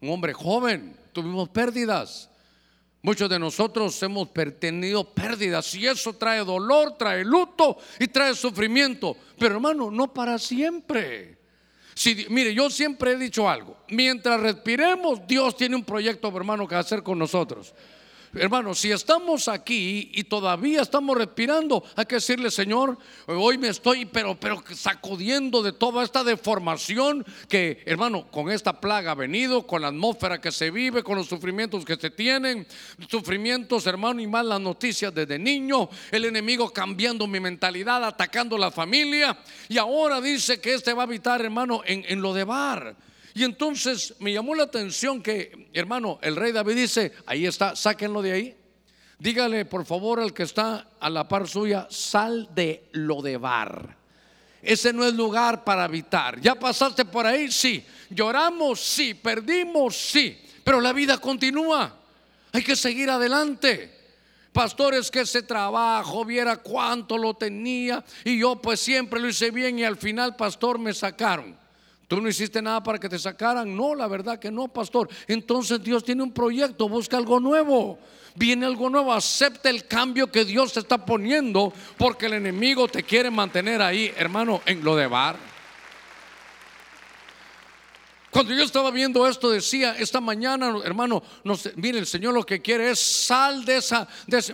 Un 0.00 0.10
hombre 0.10 0.32
joven, 0.32 0.96
tuvimos 1.12 1.48
pérdidas. 1.48 2.30
Muchos 3.02 3.30
de 3.30 3.38
nosotros 3.38 4.02
hemos 4.02 4.28
tenido 4.58 5.04
pérdidas 5.14 5.74
y 5.74 5.86
eso 5.86 6.12
trae 6.12 6.44
dolor, 6.44 6.98
trae 6.98 7.24
luto 7.24 7.78
y 7.98 8.08
trae 8.08 8.34
sufrimiento. 8.34 9.16
Pero 9.38 9.54
hermano, 9.54 9.90
no 9.90 10.12
para 10.12 10.38
siempre. 10.38 11.38
Si, 11.94 12.26
mire, 12.28 12.54
yo 12.54 12.68
siempre 12.68 13.12
he 13.12 13.16
dicho 13.16 13.48
algo. 13.48 13.76
Mientras 13.88 14.40
respiremos, 14.40 15.26
Dios 15.26 15.56
tiene 15.56 15.76
un 15.76 15.84
proyecto, 15.84 16.28
hermano, 16.36 16.68
que 16.68 16.74
hacer 16.74 17.02
con 17.02 17.18
nosotros. 17.18 17.74
Hermanos, 18.32 18.78
si 18.78 18.92
estamos 18.92 19.48
aquí 19.48 20.08
y 20.14 20.22
todavía 20.22 20.82
estamos 20.82 21.16
respirando, 21.16 21.82
hay 21.96 22.06
que 22.06 22.14
decirle, 22.14 22.52
Señor, 22.52 22.96
hoy 23.26 23.58
me 23.58 23.66
estoy, 23.66 24.04
pero, 24.04 24.38
pero 24.38 24.62
sacudiendo 24.72 25.64
de 25.64 25.72
toda 25.72 26.04
esta 26.04 26.22
deformación 26.22 27.26
que, 27.48 27.82
hermano, 27.86 28.30
con 28.30 28.48
esta 28.52 28.80
plaga 28.80 29.12
ha 29.12 29.14
venido, 29.16 29.66
con 29.66 29.82
la 29.82 29.88
atmósfera 29.88 30.40
que 30.40 30.52
se 30.52 30.70
vive, 30.70 31.02
con 31.02 31.16
los 31.16 31.26
sufrimientos 31.26 31.84
que 31.84 31.96
se 31.96 32.10
tienen, 32.10 32.68
sufrimientos, 33.08 33.84
hermano, 33.88 34.20
y 34.20 34.28
malas 34.28 34.60
noticias 34.60 35.12
desde 35.12 35.36
niño, 35.36 35.88
el 36.12 36.24
enemigo 36.24 36.72
cambiando 36.72 37.26
mi 37.26 37.40
mentalidad, 37.40 38.04
atacando 38.04 38.56
la 38.56 38.70
familia, 38.70 39.36
y 39.68 39.76
ahora 39.76 40.20
dice 40.20 40.60
que 40.60 40.74
este 40.74 40.92
va 40.92 41.02
a 41.02 41.06
habitar, 41.06 41.40
hermano, 41.40 41.82
en, 41.84 42.04
en 42.06 42.22
lo 42.22 42.32
de 42.32 42.44
bar. 42.44 42.94
Y 43.34 43.44
entonces 43.44 44.14
me 44.18 44.32
llamó 44.32 44.54
la 44.54 44.64
atención 44.64 45.22
que, 45.22 45.70
hermano, 45.72 46.18
el 46.22 46.36
rey 46.36 46.52
David 46.52 46.76
dice, 46.76 47.12
ahí 47.26 47.46
está, 47.46 47.76
sáquenlo 47.76 48.22
de 48.22 48.32
ahí. 48.32 48.56
Dígale, 49.18 49.66
por 49.66 49.84
favor, 49.84 50.20
al 50.20 50.32
que 50.32 50.44
está 50.44 50.88
a 50.98 51.10
la 51.10 51.28
par 51.28 51.46
suya, 51.46 51.86
sal 51.90 52.48
de 52.54 52.88
lo 52.92 53.20
de 53.20 53.36
bar. 53.36 53.96
Ese 54.62 54.92
no 54.92 55.04
es 55.04 55.14
lugar 55.14 55.64
para 55.64 55.84
habitar. 55.84 56.40
¿Ya 56.40 56.54
pasaste 56.54 57.04
por 57.04 57.26
ahí? 57.26 57.50
Sí. 57.50 57.84
Lloramos, 58.10 58.80
sí. 58.80 59.14
Perdimos, 59.14 59.96
sí. 59.96 60.38
Pero 60.64 60.80
la 60.80 60.92
vida 60.92 61.18
continúa. 61.18 61.96
Hay 62.52 62.62
que 62.62 62.76
seguir 62.76 63.10
adelante. 63.10 63.98
Pastores 64.52 65.10
que 65.10 65.20
ese 65.20 65.42
trabajo 65.42 66.24
viera 66.24 66.56
cuánto 66.56 67.16
lo 67.16 67.34
tenía 67.34 68.04
y 68.24 68.40
yo 68.40 68.56
pues 68.56 68.80
siempre 68.80 69.20
lo 69.20 69.28
hice 69.28 69.52
bien 69.52 69.78
y 69.78 69.84
al 69.84 69.96
final, 69.96 70.34
pastor, 70.34 70.78
me 70.78 70.92
sacaron. 70.92 71.56
Tú 72.10 72.20
no 72.20 72.28
hiciste 72.28 72.60
nada 72.60 72.82
para 72.82 72.98
que 72.98 73.08
te 73.08 73.20
sacaran. 73.20 73.76
No, 73.76 73.94
la 73.94 74.08
verdad 74.08 74.36
que 74.36 74.50
no, 74.50 74.66
pastor. 74.66 75.08
Entonces 75.28 75.80
Dios 75.80 76.02
tiene 76.02 76.24
un 76.24 76.32
proyecto, 76.32 76.88
busca 76.88 77.16
algo 77.16 77.38
nuevo. 77.38 78.00
Viene 78.34 78.66
algo 78.66 78.90
nuevo, 78.90 79.12
acepta 79.12 79.70
el 79.70 79.86
cambio 79.86 80.28
que 80.28 80.44
Dios 80.44 80.72
te 80.72 80.80
está 80.80 81.06
poniendo 81.06 81.72
porque 81.96 82.26
el 82.26 82.32
enemigo 82.32 82.88
te 82.88 83.04
quiere 83.04 83.30
mantener 83.30 83.80
ahí, 83.80 84.12
hermano, 84.16 84.60
en 84.66 84.82
lo 84.82 84.96
de 84.96 85.06
bar. 85.06 85.36
Cuando 88.32 88.54
yo 88.54 88.64
estaba 88.64 88.90
viendo 88.90 89.24
esto 89.28 89.48
decía, 89.48 89.94
esta 89.96 90.20
mañana, 90.20 90.80
hermano, 90.84 91.22
mire, 91.76 92.00
el 92.00 92.06
Señor 92.06 92.34
lo 92.34 92.44
que 92.44 92.60
quiere 92.60 92.90
es 92.90 92.98
sal 92.98 93.64
de 93.64 93.80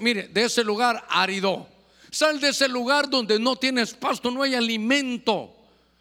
mire, 0.00 0.28
de 0.28 0.44
ese 0.44 0.62
lugar 0.62 1.06
árido. 1.08 1.66
Sal 2.10 2.38
de 2.38 2.50
ese 2.50 2.68
lugar 2.68 3.08
donde 3.08 3.38
no 3.38 3.56
tienes 3.56 3.94
pasto, 3.94 4.30
no 4.30 4.42
hay 4.42 4.54
alimento. 4.54 5.54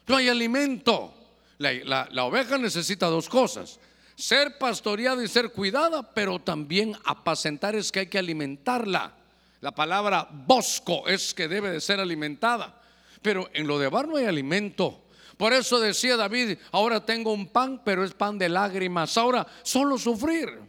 No 0.06 0.16
hay 0.16 0.28
alimento. 0.28 1.15
La, 1.58 2.24
oveja 2.24 2.58
necesita 2.58 3.06
dos 3.06 3.28
cosas. 3.28 3.78
Ser 4.14 4.58
pastoreada 4.58 5.22
y 5.22 5.28
ser 5.28 5.50
cuidada, 5.50 6.14
pero 6.14 6.38
también 6.38 6.96
apacentar 7.04 7.74
es 7.76 7.92
que 7.92 8.00
hay 8.00 8.06
que 8.06 8.18
alimentarla. 8.18 9.14
La 9.60 9.72
palabra 9.72 10.28
bosco 10.30 11.06
es 11.06 11.34
que 11.34 11.48
debe 11.48 11.70
de 11.70 11.80
ser 11.80 12.00
alimentada. 12.00 12.80
Pero 13.22 13.48
en 13.52 13.66
lo 13.66 13.78
de 13.78 13.88
bar 13.88 14.08
no 14.08 14.16
hay 14.16 14.26
alimento. 14.26 15.04
Por 15.36 15.52
eso 15.52 15.80
decía 15.80 16.16
David, 16.16 16.58
ahora 16.72 17.04
tengo 17.04 17.32
un 17.32 17.48
pan, 17.48 17.82
pero 17.84 18.04
es 18.04 18.14
pan 18.14 18.38
de 18.38 18.48
lágrimas. 18.48 19.16
Ahora 19.16 19.46
solo 19.62 19.98
sufrir. 19.98 20.66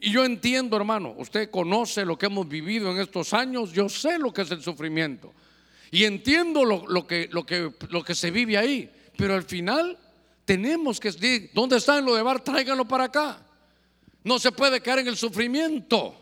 Y 0.00 0.12
yo 0.12 0.24
entiendo, 0.24 0.76
hermano, 0.76 1.14
usted 1.18 1.50
conoce 1.50 2.04
lo 2.04 2.16
que 2.16 2.26
hemos 2.26 2.48
vivido 2.48 2.90
en 2.92 3.00
estos 3.00 3.34
años, 3.34 3.72
yo 3.72 3.88
sé 3.88 4.18
lo 4.18 4.32
que 4.32 4.42
es 4.42 4.50
el 4.50 4.62
sufrimiento. 4.62 5.34
Y 5.90 6.04
entiendo 6.04 6.64
lo, 6.64 7.06
que, 7.06 8.14
se 8.14 8.30
vive 8.30 8.56
ahí. 8.56 8.90
Pero 9.16 9.34
al 9.34 9.42
final 9.42 9.98
tenemos 10.48 10.98
que 10.98 11.10
decir, 11.12 11.50
¿dónde 11.52 11.76
está 11.76 11.98
en 11.98 12.06
lo 12.06 12.14
de 12.14 12.22
bar? 12.22 12.40
Tráiganlo 12.42 12.88
para 12.88 13.04
acá. 13.04 13.38
No 14.24 14.38
se 14.38 14.50
puede 14.50 14.80
caer 14.80 15.00
en 15.00 15.08
el 15.08 15.16
sufrimiento. 15.18 16.16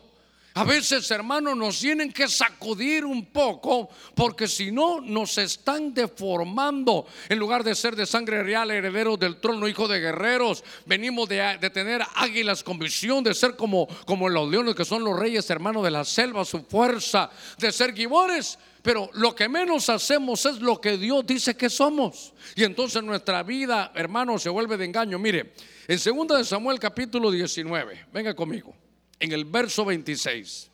A 0.53 0.65
veces, 0.65 1.09
hermanos, 1.11 1.55
nos 1.55 1.79
tienen 1.79 2.11
que 2.11 2.27
sacudir 2.27 3.05
un 3.05 3.27
poco 3.27 3.87
porque 4.15 4.49
si 4.49 4.69
no 4.69 4.99
nos 4.99 5.37
están 5.37 5.93
deformando. 5.93 7.07
En 7.29 7.39
lugar 7.39 7.63
de 7.63 7.73
ser 7.73 7.95
de 7.95 8.05
sangre 8.05 8.43
real, 8.43 8.69
herederos 8.69 9.17
del 9.17 9.39
trono, 9.39 9.65
hijo 9.65 9.87
de 9.87 10.01
guerreros, 10.01 10.61
venimos 10.85 11.29
de, 11.29 11.57
tener 11.73 12.01
águilas 12.15 12.65
con 12.65 12.77
visión, 12.77 13.23
de 13.23 13.33
ser 13.33 13.55
como, 13.55 13.87
como 14.05 14.27
los 14.27 14.49
leones 14.49 14.75
que 14.75 14.83
son 14.83 15.05
los 15.05 15.17
reyes, 15.17 15.49
hermanos 15.49 15.85
de 15.85 15.91
la 15.91 16.03
selva, 16.03 16.43
su 16.43 16.63
fuerza, 16.63 17.29
de 17.57 17.71
ser 17.71 17.93
gibones. 17.93 18.59
Pero 18.87 19.09
lo 19.15 19.35
que 19.35 19.49
menos 19.49 19.89
hacemos 19.89 20.45
es 20.45 20.61
lo 20.61 20.79
que 20.79 20.97
Dios 20.97 21.27
dice 21.27 21.57
que 21.57 21.69
somos. 21.69 22.33
Y 22.55 22.63
entonces 22.63 23.03
nuestra 23.03 23.43
vida, 23.43 23.91
hermano, 23.93 24.39
se 24.39 24.47
vuelve 24.47 24.77
de 24.77 24.85
engaño. 24.85 25.19
Mire, 25.19 25.51
en 25.89 25.99
2 26.01 26.37
de 26.37 26.45
Samuel 26.45 26.79
capítulo 26.79 27.29
19, 27.29 28.05
venga 28.13 28.33
conmigo, 28.33 28.73
en 29.19 29.33
el 29.33 29.43
verso 29.43 29.83
26. 29.83 30.71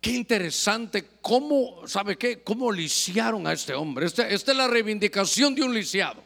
Qué 0.00 0.12
interesante 0.12 1.04
cómo, 1.20 1.82
¿sabe 1.88 2.16
qué? 2.16 2.44
Cómo 2.44 2.70
lisiaron 2.70 3.48
a 3.48 3.52
este 3.52 3.74
hombre. 3.74 4.06
Esta, 4.06 4.28
esta 4.28 4.52
es 4.52 4.56
la 4.56 4.68
reivindicación 4.68 5.52
de 5.52 5.64
un 5.64 5.74
lisiado. 5.74 6.22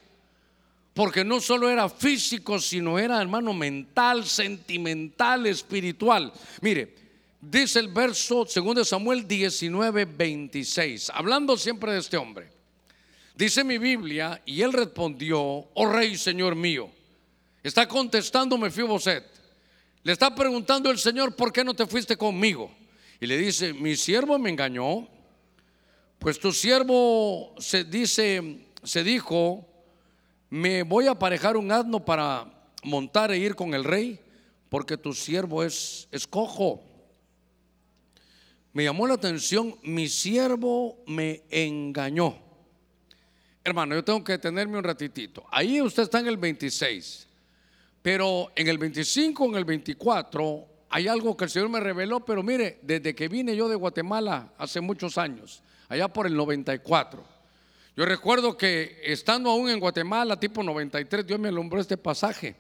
Porque 0.92 1.24
no 1.24 1.40
solo 1.40 1.70
era 1.70 1.88
físico, 1.88 2.59
sino 2.59 2.98
era, 2.98 3.22
hermano, 3.22 3.55
mental, 3.55 4.27
sentimental, 4.27 5.46
espiritual. 5.46 6.31
Mire, 6.61 7.08
Dice 7.40 7.79
el 7.79 7.88
verso 7.88 8.44
2 8.44 8.88
Samuel 8.88 9.27
19, 9.29 10.05
26, 10.07 11.11
hablando 11.14 11.57
siempre 11.57 11.92
de 11.92 12.01
este 12.01 12.16
hombre. 12.16 12.51
Dice 13.37 13.62
mi 13.62 13.79
Biblia, 13.79 14.42
y 14.44 14.62
él 14.62 14.72
respondió, 14.72 15.40
oh 15.40 15.87
rey, 15.87 16.16
señor 16.16 16.57
mío. 16.57 16.90
Está 17.62 17.87
contestando 17.87 18.59
Mefiboset. 18.59 19.24
Le 20.03 20.12
está 20.12 20.35
preguntando 20.35 20.90
el 20.90 20.98
Señor, 20.98 21.37
¿por 21.37 21.53
qué 21.53 21.62
no 21.62 21.74
te 21.74 21.87
fuiste 21.87 22.16
conmigo? 22.16 22.72
Y 23.20 23.27
le 23.27 23.37
dice, 23.37 23.72
mi 23.72 23.94
siervo 23.94 24.38
me 24.38 24.51
engañó. 24.51 25.07
Pues 26.18 26.40
tu 26.40 26.53
siervo 26.53 27.55
se 27.59 27.85
dice, 27.85 28.66
se 28.83 29.05
dijo, 29.05 29.64
me 30.51 30.83
voy 30.83 31.07
a 31.07 31.12
aparejar 31.12 31.57
un 31.57 31.70
asno 31.70 32.05
para 32.05 32.51
montar 32.83 33.31
e 33.31 33.38
ir 33.38 33.55
con 33.55 33.74
el 33.74 33.85
rey, 33.85 34.18
porque 34.68 34.96
tu 34.96 35.12
siervo 35.12 35.62
es, 35.62 36.09
es 36.11 36.27
cojo 36.27 36.88
me 38.79 38.85
llamó 38.85 39.09
la 39.09 39.14
atención, 39.14 39.77
mi 39.83 40.07
siervo 40.09 41.03
me 41.09 41.43
engañó. 41.51 42.38
Hermano, 43.64 43.97
yo 43.97 44.05
tengo 44.05 44.23
que 44.23 44.35
detenerme 44.35 44.79
un 44.79 44.85
ratitito. 44.85 45.45
Ahí 45.51 45.83
usted 45.83 46.05
está 46.05 46.21
en 46.21 46.29
el 46.29 46.37
26, 46.37 47.27
pero 48.01 48.53
en 48.55 48.69
el 48.69 48.79
25, 48.79 49.47
en 49.47 49.55
el 49.57 49.64
24, 49.64 50.64
hay 50.91 51.09
algo 51.09 51.37
que 51.37 51.47
el 51.47 51.51
Señor 51.51 51.71
me 51.71 51.81
reveló, 51.81 52.25
pero 52.25 52.45
mire, 52.45 52.79
desde 52.83 53.17
que 53.17 53.27
vine 53.27 53.57
yo 53.57 53.69
de 53.69 53.75
Guatemala 53.75 54.53
hace 54.57 54.81
muchos 54.81 55.19
años, 55.19 55.61
allá 55.88 56.07
por 56.07 56.29
el 56.29 56.37
94, 56.37 57.25
yo 57.97 58.05
recuerdo 58.05 58.57
que 58.57 59.01
estando 59.03 59.51
aún 59.51 59.71
en 59.71 59.81
Guatemala, 59.81 60.38
tipo 60.38 60.62
93, 60.62 61.27
Dios 61.27 61.41
me 61.41 61.49
alumbró 61.49 61.81
este 61.81 61.97
pasaje. 61.97 62.55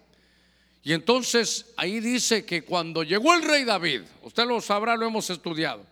Y 0.82 0.94
entonces 0.94 1.66
ahí 1.76 2.00
dice 2.00 2.44
que 2.44 2.62
cuando 2.64 3.04
llegó 3.04 3.34
el 3.34 3.42
rey 3.42 3.62
David, 3.62 4.00
usted 4.24 4.46
lo 4.46 4.60
sabrá, 4.60 4.96
lo 4.96 5.06
hemos 5.06 5.30
estudiado 5.30 5.86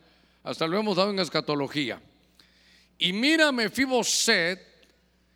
hasta 0.47 0.69
lo 0.69 0.79
hemos 0.79 0.97
dado 0.97 1.11
en 1.11 1.19
escatología. 1.19 2.01
Y 2.99 3.13
mira 3.13 3.51
Mefiboset, 3.51 4.61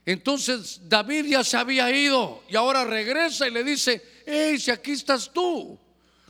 entonces 0.07 0.81
David 0.88 1.27
ya 1.27 1.42
se 1.44 1.57
había 1.57 1.90
ido 1.90 2.44
y 2.49 2.55
ahora 2.55 2.85
regresa 2.85 3.49
y 3.49 3.51
le 3.51 3.64
dice, 3.64 4.03
hey, 4.25 4.59
si 4.59 4.70
aquí 4.70 4.92
estás 4.92 5.33
tú, 5.33 5.77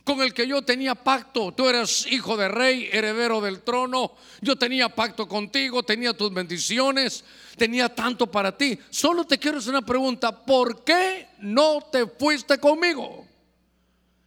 con 0.03 0.19
el 0.21 0.33
que 0.33 0.47
yo 0.47 0.63
tenía 0.63 0.95
pacto, 0.95 1.53
tú 1.53 1.69
eras 1.69 2.07
hijo 2.07 2.35
de 2.35 2.47
rey, 2.47 2.89
heredero 2.91 3.39
del 3.39 3.61
trono, 3.61 4.13
yo 4.41 4.55
tenía 4.55 4.89
pacto 4.89 5.27
contigo, 5.27 5.83
tenía 5.83 6.13
tus 6.13 6.33
bendiciones, 6.33 7.23
tenía 7.55 7.87
tanto 7.87 8.25
para 8.25 8.57
ti. 8.57 8.79
Solo 8.89 9.25
te 9.25 9.37
quiero 9.37 9.59
hacer 9.59 9.69
una 9.69 9.85
pregunta, 9.85 10.43
¿por 10.43 10.83
qué 10.83 11.27
no 11.37 11.81
te 11.91 12.07
fuiste 12.07 12.57
conmigo? 12.57 13.27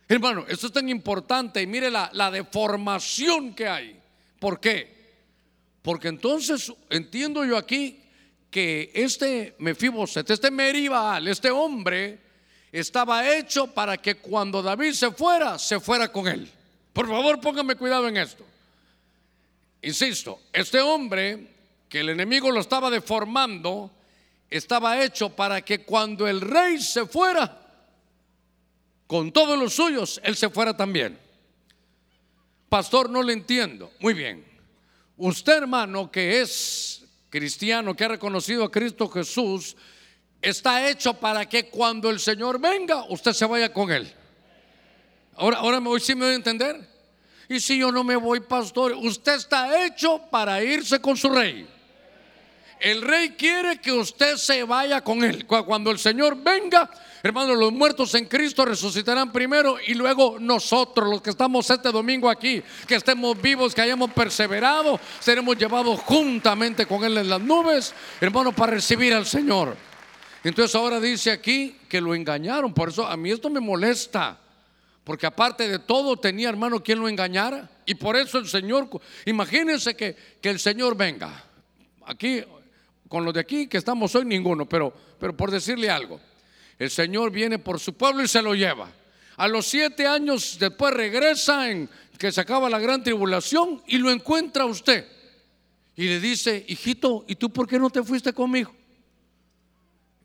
Hermano, 0.06 0.44
esto 0.46 0.68
es 0.68 0.72
tan 0.72 0.88
importante 0.88 1.60
y 1.60 1.66
mire 1.66 1.90
la, 1.90 2.08
la 2.12 2.30
deformación 2.30 3.52
que 3.52 3.66
hay. 3.66 4.03
¿Por 4.38 4.60
qué? 4.60 4.94
Porque 5.82 6.08
entonces 6.08 6.72
entiendo 6.90 7.44
yo 7.44 7.56
aquí 7.56 8.00
que 8.50 8.90
este 8.94 9.54
Mefiboset, 9.58 10.28
este 10.30 10.50
Meribal, 10.50 11.28
este 11.28 11.50
hombre, 11.50 12.20
estaba 12.72 13.36
hecho 13.36 13.66
para 13.68 13.96
que 13.96 14.16
cuando 14.16 14.62
David 14.62 14.92
se 14.92 15.10
fuera, 15.10 15.58
se 15.58 15.78
fuera 15.80 16.10
con 16.10 16.26
él. 16.26 16.50
Por 16.92 17.08
favor, 17.08 17.40
póngame 17.40 17.76
cuidado 17.76 18.08
en 18.08 18.16
esto. 18.16 18.44
Insisto, 19.82 20.40
este 20.52 20.80
hombre 20.80 21.48
que 21.88 22.00
el 22.00 22.08
enemigo 22.08 22.50
lo 22.50 22.60
estaba 22.60 22.90
deformando, 22.90 23.90
estaba 24.48 25.02
hecho 25.04 25.30
para 25.30 25.62
que 25.62 25.84
cuando 25.84 26.26
el 26.26 26.40
rey 26.40 26.80
se 26.80 27.06
fuera, 27.06 27.60
con 29.06 29.30
todos 29.32 29.58
los 29.58 29.74
suyos, 29.74 30.20
él 30.24 30.34
se 30.34 30.48
fuera 30.48 30.76
también. 30.76 31.18
Pastor, 32.74 33.08
no 33.08 33.22
le 33.22 33.32
entiendo. 33.32 33.92
Muy 34.00 34.14
bien. 34.14 34.44
Usted, 35.16 35.58
hermano, 35.58 36.10
que 36.10 36.40
es 36.40 37.04
cristiano, 37.30 37.94
que 37.94 38.02
ha 38.02 38.08
reconocido 38.08 38.64
a 38.64 38.70
Cristo 38.72 39.08
Jesús, 39.08 39.76
está 40.42 40.90
hecho 40.90 41.14
para 41.14 41.48
que 41.48 41.68
cuando 41.68 42.10
el 42.10 42.18
Señor 42.18 42.58
venga, 42.58 43.04
usted 43.10 43.32
se 43.32 43.46
vaya 43.46 43.72
con 43.72 43.92
él. 43.92 44.12
Ahora, 45.36 45.58
ahora 45.58 45.78
me 45.78 45.86
voy, 45.86 46.00
si 46.00 46.16
me 46.16 46.24
voy 46.24 46.32
a 46.32 46.34
entender. 46.34 46.84
Y 47.48 47.60
si 47.60 47.78
yo 47.78 47.92
no 47.92 48.02
me 48.02 48.16
voy, 48.16 48.40
pastor, 48.40 48.94
usted 48.94 49.34
está 49.34 49.86
hecho 49.86 50.22
para 50.28 50.60
irse 50.60 51.00
con 51.00 51.16
su 51.16 51.30
rey. 51.30 51.68
El 52.80 53.02
rey 53.02 53.36
quiere 53.38 53.80
que 53.80 53.92
usted 53.92 54.34
se 54.34 54.64
vaya 54.64 55.00
con 55.00 55.22
él. 55.22 55.46
Cuando 55.46 55.92
el 55.92 55.98
Señor 56.00 56.42
venga, 56.42 56.90
hermanos, 57.28 57.56
los 57.58 57.72
muertos 57.72 58.14
en 58.14 58.26
Cristo 58.26 58.64
resucitarán 58.64 59.32
primero 59.32 59.76
y 59.84 59.94
luego 59.94 60.36
nosotros, 60.38 61.08
los 61.08 61.22
que 61.22 61.30
estamos 61.30 61.68
este 61.70 61.90
domingo 61.90 62.28
aquí, 62.28 62.62
que 62.86 62.96
estemos 62.96 63.40
vivos, 63.40 63.74
que 63.74 63.80
hayamos 63.80 64.12
perseverado, 64.12 65.00
seremos 65.20 65.56
llevados 65.56 66.00
juntamente 66.00 66.86
con 66.86 67.02
él 67.02 67.16
en 67.16 67.30
las 67.30 67.40
nubes, 67.40 67.94
hermanos, 68.20 68.54
para 68.54 68.72
recibir 68.72 69.14
al 69.14 69.24
Señor. 69.24 69.74
Entonces 70.44 70.74
ahora 70.74 71.00
dice 71.00 71.30
aquí 71.30 71.78
que 71.88 72.00
lo 72.00 72.14
engañaron. 72.14 72.74
Por 72.74 72.90
eso 72.90 73.06
a 73.06 73.16
mí 73.16 73.30
esto 73.30 73.48
me 73.48 73.60
molesta. 73.60 74.38
Porque 75.02 75.26
aparte 75.26 75.66
de 75.68 75.78
todo 75.78 76.18
tenía 76.18 76.50
hermano 76.50 76.82
quien 76.82 76.98
lo 76.98 77.08
engañara. 77.08 77.70
Y 77.86 77.94
por 77.94 78.16
eso 78.16 78.36
el 78.38 78.46
Señor, 78.46 78.88
imagínense 79.24 79.96
que, 79.96 80.14
que 80.42 80.50
el 80.50 80.60
Señor 80.60 80.96
venga. 80.96 81.44
Aquí 82.06 82.42
con 83.08 83.24
los 83.24 83.32
de 83.32 83.40
aquí 83.40 83.66
que 83.66 83.78
estamos 83.78 84.14
hoy 84.14 84.24
ninguno, 84.24 84.66
pero, 84.66 84.92
pero 85.18 85.36
por 85.36 85.50
decirle 85.50 85.88
algo, 85.88 86.20
el 86.78 86.90
Señor 86.90 87.30
viene 87.30 87.58
por 87.58 87.80
su 87.80 87.94
pueblo 87.94 88.22
y 88.22 88.28
se 88.28 88.42
lo 88.42 88.54
lleva. 88.54 88.90
A 89.36 89.48
los 89.48 89.66
siete 89.66 90.06
años 90.06 90.56
después 90.58 90.94
regresa 90.94 91.70
en 91.70 91.88
que 92.18 92.30
se 92.30 92.40
acaba 92.40 92.70
la 92.70 92.78
gran 92.78 93.02
tribulación 93.02 93.82
y 93.86 93.98
lo 93.98 94.10
encuentra 94.10 94.64
usted. 94.64 95.06
Y 95.96 96.04
le 96.04 96.20
dice, 96.20 96.64
hijito, 96.68 97.24
¿y 97.28 97.36
tú 97.36 97.50
por 97.50 97.68
qué 97.68 97.78
no 97.78 97.90
te 97.90 98.02
fuiste 98.02 98.32
conmigo? 98.32 98.74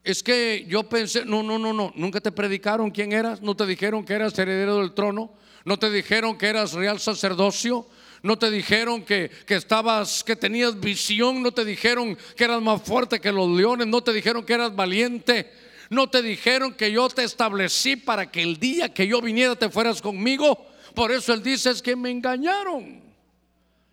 Es 0.03 0.23
que 0.23 0.65
yo 0.67 0.87
pensé, 0.87 1.25
no, 1.25 1.43
no, 1.43 1.59
no, 1.59 1.73
no, 1.73 1.91
nunca 1.95 2.21
te 2.21 2.31
predicaron 2.31 2.89
quién 2.89 3.11
eras, 3.11 3.41
no 3.41 3.55
te 3.55 3.65
dijeron 3.65 4.05
que 4.05 4.13
eras 4.13 4.37
heredero 4.39 4.77
del 4.77 4.93
trono, 4.93 5.33
no 5.65 5.77
te 5.77 5.91
dijeron 5.91 6.37
que 6.37 6.47
eras 6.47 6.73
real 6.73 6.99
sacerdocio, 6.99 7.85
no 8.23 8.37
te 8.37 8.49
dijeron 8.49 9.03
que, 9.03 9.31
estabas, 9.47 10.23
que 10.23 10.35
tenías 10.35 10.79
visión, 10.79 11.43
no 11.43 11.51
te 11.51 11.65
dijeron 11.65 12.17
que 12.35 12.43
eras 12.43 12.61
más 12.61 12.81
fuerte 12.81 13.19
que 13.19 13.31
los 13.31 13.49
leones, 13.49 13.87
no 13.87 14.01
te 14.01 14.13
dijeron 14.13 14.45
que 14.45 14.53
eras 14.53 14.75
valiente, 14.75 15.51
no 15.89 16.09
te 16.09 16.21
dijeron 16.21 16.73
que 16.73 16.91
yo 16.91 17.09
te 17.09 17.23
establecí 17.23 17.95
para 17.95 18.31
que 18.31 18.41
el 18.41 18.57
día 18.57 18.93
que 18.93 19.07
yo 19.07 19.21
viniera 19.21 19.55
te 19.55 19.69
fueras 19.69 20.01
conmigo. 20.01 20.67
Por 20.93 21.11
eso 21.11 21.33
él 21.33 21.41
dice 21.41 21.71
es 21.71 21.81
que 21.81 21.95
me 21.95 22.11
engañaron. 22.11 23.01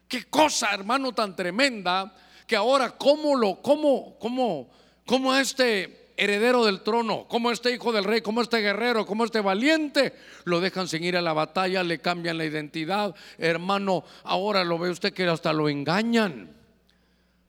Qué 0.08 0.24
cosa, 0.24 0.68
hermano, 0.72 1.12
tan 1.12 1.34
tremenda 1.34 2.14
que 2.46 2.54
ahora 2.54 2.90
cómo 2.90 3.34
lo, 3.34 3.60
cómo, 3.60 4.16
cómo, 4.18 4.70
cómo 5.04 5.34
este 5.34 6.12
heredero 6.16 6.64
del 6.64 6.82
trono, 6.82 7.26
como 7.28 7.50
este 7.50 7.72
hijo 7.72 7.92
del 7.92 8.04
rey, 8.04 8.20
como 8.20 8.40
este 8.42 8.58
guerrero, 8.58 9.04
como 9.04 9.24
este 9.24 9.40
valiente, 9.40 10.14
lo 10.44 10.60
dejan 10.60 10.88
sin 10.88 11.04
ir 11.04 11.16
a 11.16 11.22
la 11.22 11.32
batalla, 11.32 11.82
le 11.82 11.98
cambian 11.98 12.38
la 12.38 12.44
identidad. 12.44 13.14
Hermano, 13.38 14.04
ahora 14.22 14.64
lo 14.64 14.78
ve 14.78 14.90
usted 14.90 15.12
que 15.12 15.26
hasta 15.26 15.52
lo 15.52 15.68
engañan. 15.68 16.50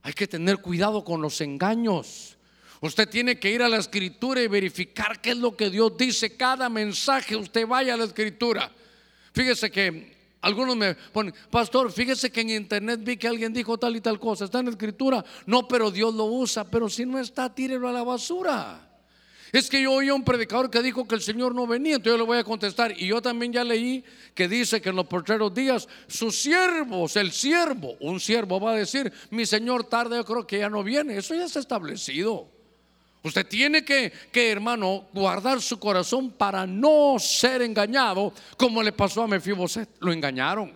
Hay 0.04 0.14
que 0.14 0.28
tener 0.28 0.58
cuidado 0.58 1.04
con 1.04 1.22
los 1.22 1.42
engaños. 1.42 2.37
Usted 2.82 3.10
tiene 3.10 3.40
que 3.40 3.52
ir 3.52 3.64
a 3.64 3.70
la 3.70 3.78
escritura 3.78 4.42
y 4.42 4.48
verificar 4.48 5.20
qué 5.20 5.32
es 5.32 5.38
lo 5.38 5.56
que 5.56 5.70
Dios 5.70 5.98
dice. 5.98 6.36
Cada 6.36 6.70
mensaje 6.70 7.36
usted 7.36 7.66
vaya 7.66 7.96
a 7.96 7.98
la 7.98 8.06
escritura. 8.06 8.72
Fíjese 9.34 9.72
que 9.72 10.16
algunos 10.42 10.76
me 10.76 10.94
ponen, 10.94 11.34
pastor, 11.50 11.92
fíjese 11.92 12.32
que 12.32 12.42
en 12.42 12.52
internet 12.52 13.00
vi 13.04 13.18
que 13.18 13.28
alguien 13.28 13.52
dijo 13.52 13.78
tal 13.78 13.96
y 13.96 14.02
tal 14.02 14.20
cosa. 14.20 14.46
Está 14.46 14.60
en 14.60 14.66
la 14.66 14.72
escritura. 14.72 15.26
No, 15.48 15.68
pero 15.68 15.90
Dios 15.90 16.14
lo 16.14 16.26
usa. 16.26 16.70
Pero 16.70 16.88
si 16.88 17.06
no 17.06 17.20
está, 17.20 17.54
tírelo 17.54 17.88
a 17.88 17.92
la 17.92 18.04
basura. 18.04 18.84
Es 19.52 19.70
que 19.70 19.82
yo 19.82 19.94
oí 19.94 20.10
a 20.10 20.14
un 20.14 20.24
predicador 20.24 20.70
que 20.70 20.82
dijo 20.84 21.08
que 21.08 21.16
el 21.16 21.22
Señor 21.22 21.56
no 21.56 21.66
venía, 21.66 21.96
entonces 21.96 22.14
yo 22.14 22.18
le 22.18 22.26
voy 22.26 22.38
a 22.38 22.44
contestar. 22.44 22.94
Y 22.98 23.08
yo 23.08 23.22
también 23.22 23.54
ya 23.54 23.64
leí 23.64 24.04
que 24.36 24.48
dice 24.48 24.82
que 24.82 24.90
en 24.90 24.98
los 24.98 25.08
porteros 25.08 25.54
días 25.54 25.88
sus 26.08 26.40
siervos, 26.40 27.16
el 27.16 27.32
siervo, 27.32 27.96
un 28.02 28.20
siervo 28.20 28.60
va 28.60 28.72
a 28.72 28.76
decir, 28.76 29.12
mi 29.32 29.46
Señor 29.46 29.86
tarde, 29.86 30.18
yo 30.18 30.26
creo 30.26 30.46
que 30.46 30.60
ya 30.60 30.70
no 30.70 30.84
viene. 30.84 31.18
Eso 31.18 31.34
ya 31.34 31.46
está 31.46 31.60
establecido. 31.60 32.57
Usted 33.24 33.46
tiene 33.48 33.84
que, 33.84 34.12
hermano, 34.34 35.08
guardar 35.14 35.62
su 35.62 35.80
corazón 35.80 36.32
para 36.32 36.66
no 36.66 37.18
ser 37.20 37.62
engañado, 37.62 38.34
como 38.56 38.82
le 38.82 38.92
pasó 38.92 39.24
a 39.24 39.28
Mefiboset. 39.28 39.90
Lo 40.00 40.14
engañaron. 40.14 40.72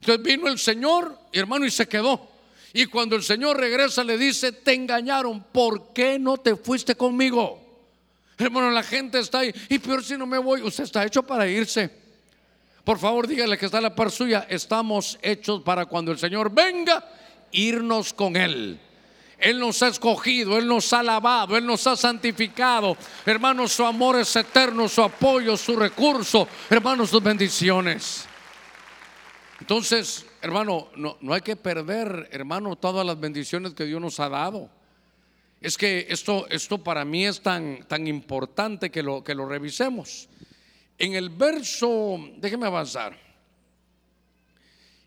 Entonces 0.00 0.22
vino 0.22 0.48
el 0.48 0.58
Señor, 0.58 1.18
hermano, 1.32 1.66
y 1.66 1.70
se 1.70 1.86
quedó. 1.86 2.28
Y 2.72 2.86
cuando 2.86 3.16
el 3.16 3.22
Señor 3.22 3.58
regresa, 3.58 4.04
le 4.04 4.16
dice: 4.16 4.52
Te 4.52 4.74
engañaron, 4.74 5.42
¿por 5.52 5.92
qué 5.92 6.18
no 6.18 6.38
te 6.38 6.56
fuiste 6.56 6.94
conmigo? 6.94 7.62
Hermano, 8.38 8.70
la 8.70 8.82
gente 8.82 9.18
está 9.18 9.40
ahí. 9.40 9.54
Y 9.68 9.78
peor 9.78 10.04
si 10.04 10.16
no 10.16 10.26
me 10.26 10.38
voy, 10.38 10.62
usted 10.62 10.84
está 10.84 11.04
hecho 11.04 11.22
para 11.22 11.48
irse. 11.48 11.90
Por 12.84 12.98
favor, 12.98 13.26
dígale 13.26 13.58
que 13.58 13.66
está 13.66 13.80
la 13.80 13.94
par 13.94 14.10
suya. 14.10 14.46
Estamos 14.48 15.18
hechos 15.20 15.62
para 15.62 15.86
cuando 15.86 16.12
el 16.12 16.18
Señor 16.18 16.52
venga, 16.52 17.04
irnos 17.50 18.12
con 18.12 18.36
Él. 18.36 18.78
Él 19.38 19.58
nos 19.60 19.82
ha 19.82 19.88
escogido, 19.88 20.56
Él 20.56 20.66
nos 20.66 20.92
ha 20.92 21.02
lavado, 21.02 21.56
Él 21.56 21.66
nos 21.66 21.86
ha 21.86 21.96
santificado. 21.96 22.96
Hermanos, 23.24 23.72
su 23.72 23.84
amor 23.84 24.18
es 24.18 24.34
eterno, 24.34 24.88
su 24.88 25.02
apoyo, 25.02 25.56
su 25.56 25.76
recurso, 25.76 26.48
hermanos, 26.70 27.10
sus 27.10 27.22
bendiciones. 27.22 28.26
Entonces, 29.60 30.26
hermano, 30.40 30.88
no, 30.96 31.16
no 31.20 31.34
hay 31.34 31.40
que 31.42 31.56
perder, 31.56 32.28
hermano, 32.32 32.76
todas 32.76 33.04
las 33.04 33.18
bendiciones 33.18 33.74
que 33.74 33.84
Dios 33.84 34.00
nos 34.00 34.20
ha 34.20 34.28
dado. 34.28 34.70
Es 35.60 35.76
que 35.76 36.06
esto, 36.10 36.46
esto 36.50 36.78
para 36.78 37.04
mí 37.04 37.26
es 37.26 37.40
tan, 37.40 37.84
tan 37.88 38.06
importante 38.06 38.90
que 38.90 39.02
lo, 39.02 39.24
que 39.24 39.34
lo 39.34 39.46
revisemos. 39.46 40.28
En 40.98 41.14
el 41.14 41.30
verso, 41.30 42.18
déjeme 42.36 42.66
avanzar. 42.66 43.25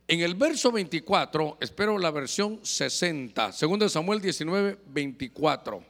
En 0.10 0.22
el 0.22 0.34
verso 0.34 0.72
24, 0.72 1.60
espero 1.62 2.00
la 2.00 2.10
versión 2.10 2.60
60, 2.64 3.52
segundo 3.52 3.88
Samuel 3.88 4.20
19, 4.20 4.80
24. 4.88 5.86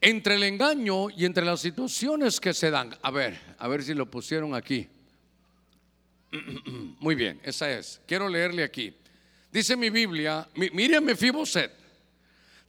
Entre 0.00 0.34
el 0.34 0.42
engaño 0.42 1.08
y 1.10 1.24
entre 1.24 1.44
las 1.44 1.60
situaciones 1.60 2.40
que 2.40 2.52
se 2.52 2.72
dan, 2.72 2.98
a 3.00 3.12
ver, 3.12 3.38
a 3.56 3.68
ver 3.68 3.84
si 3.84 3.94
lo 3.94 4.10
pusieron 4.10 4.56
aquí. 4.56 4.88
Muy 6.98 7.14
bien, 7.14 7.40
esa 7.44 7.70
es. 7.70 8.00
Quiero 8.08 8.28
leerle 8.28 8.64
aquí. 8.64 8.92
Dice 9.52 9.76
mi 9.76 9.88
Biblia, 9.88 10.48
mire 10.56 11.00
Mefiboset. 11.00 11.70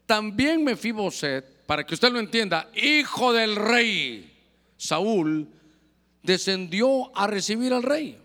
También 0.05 0.63
Mefiboset, 0.63 1.65
para 1.65 1.83
que 1.83 1.95
usted 1.95 2.11
lo 2.11 2.19
entienda, 2.19 2.69
hijo 2.75 3.33
del 3.33 3.55
rey 3.55 4.39
Saúl, 4.77 5.47
descendió 6.21 7.17
a 7.17 7.25
recibir 7.25 7.73
al 7.73 7.81
rey. 7.81 8.20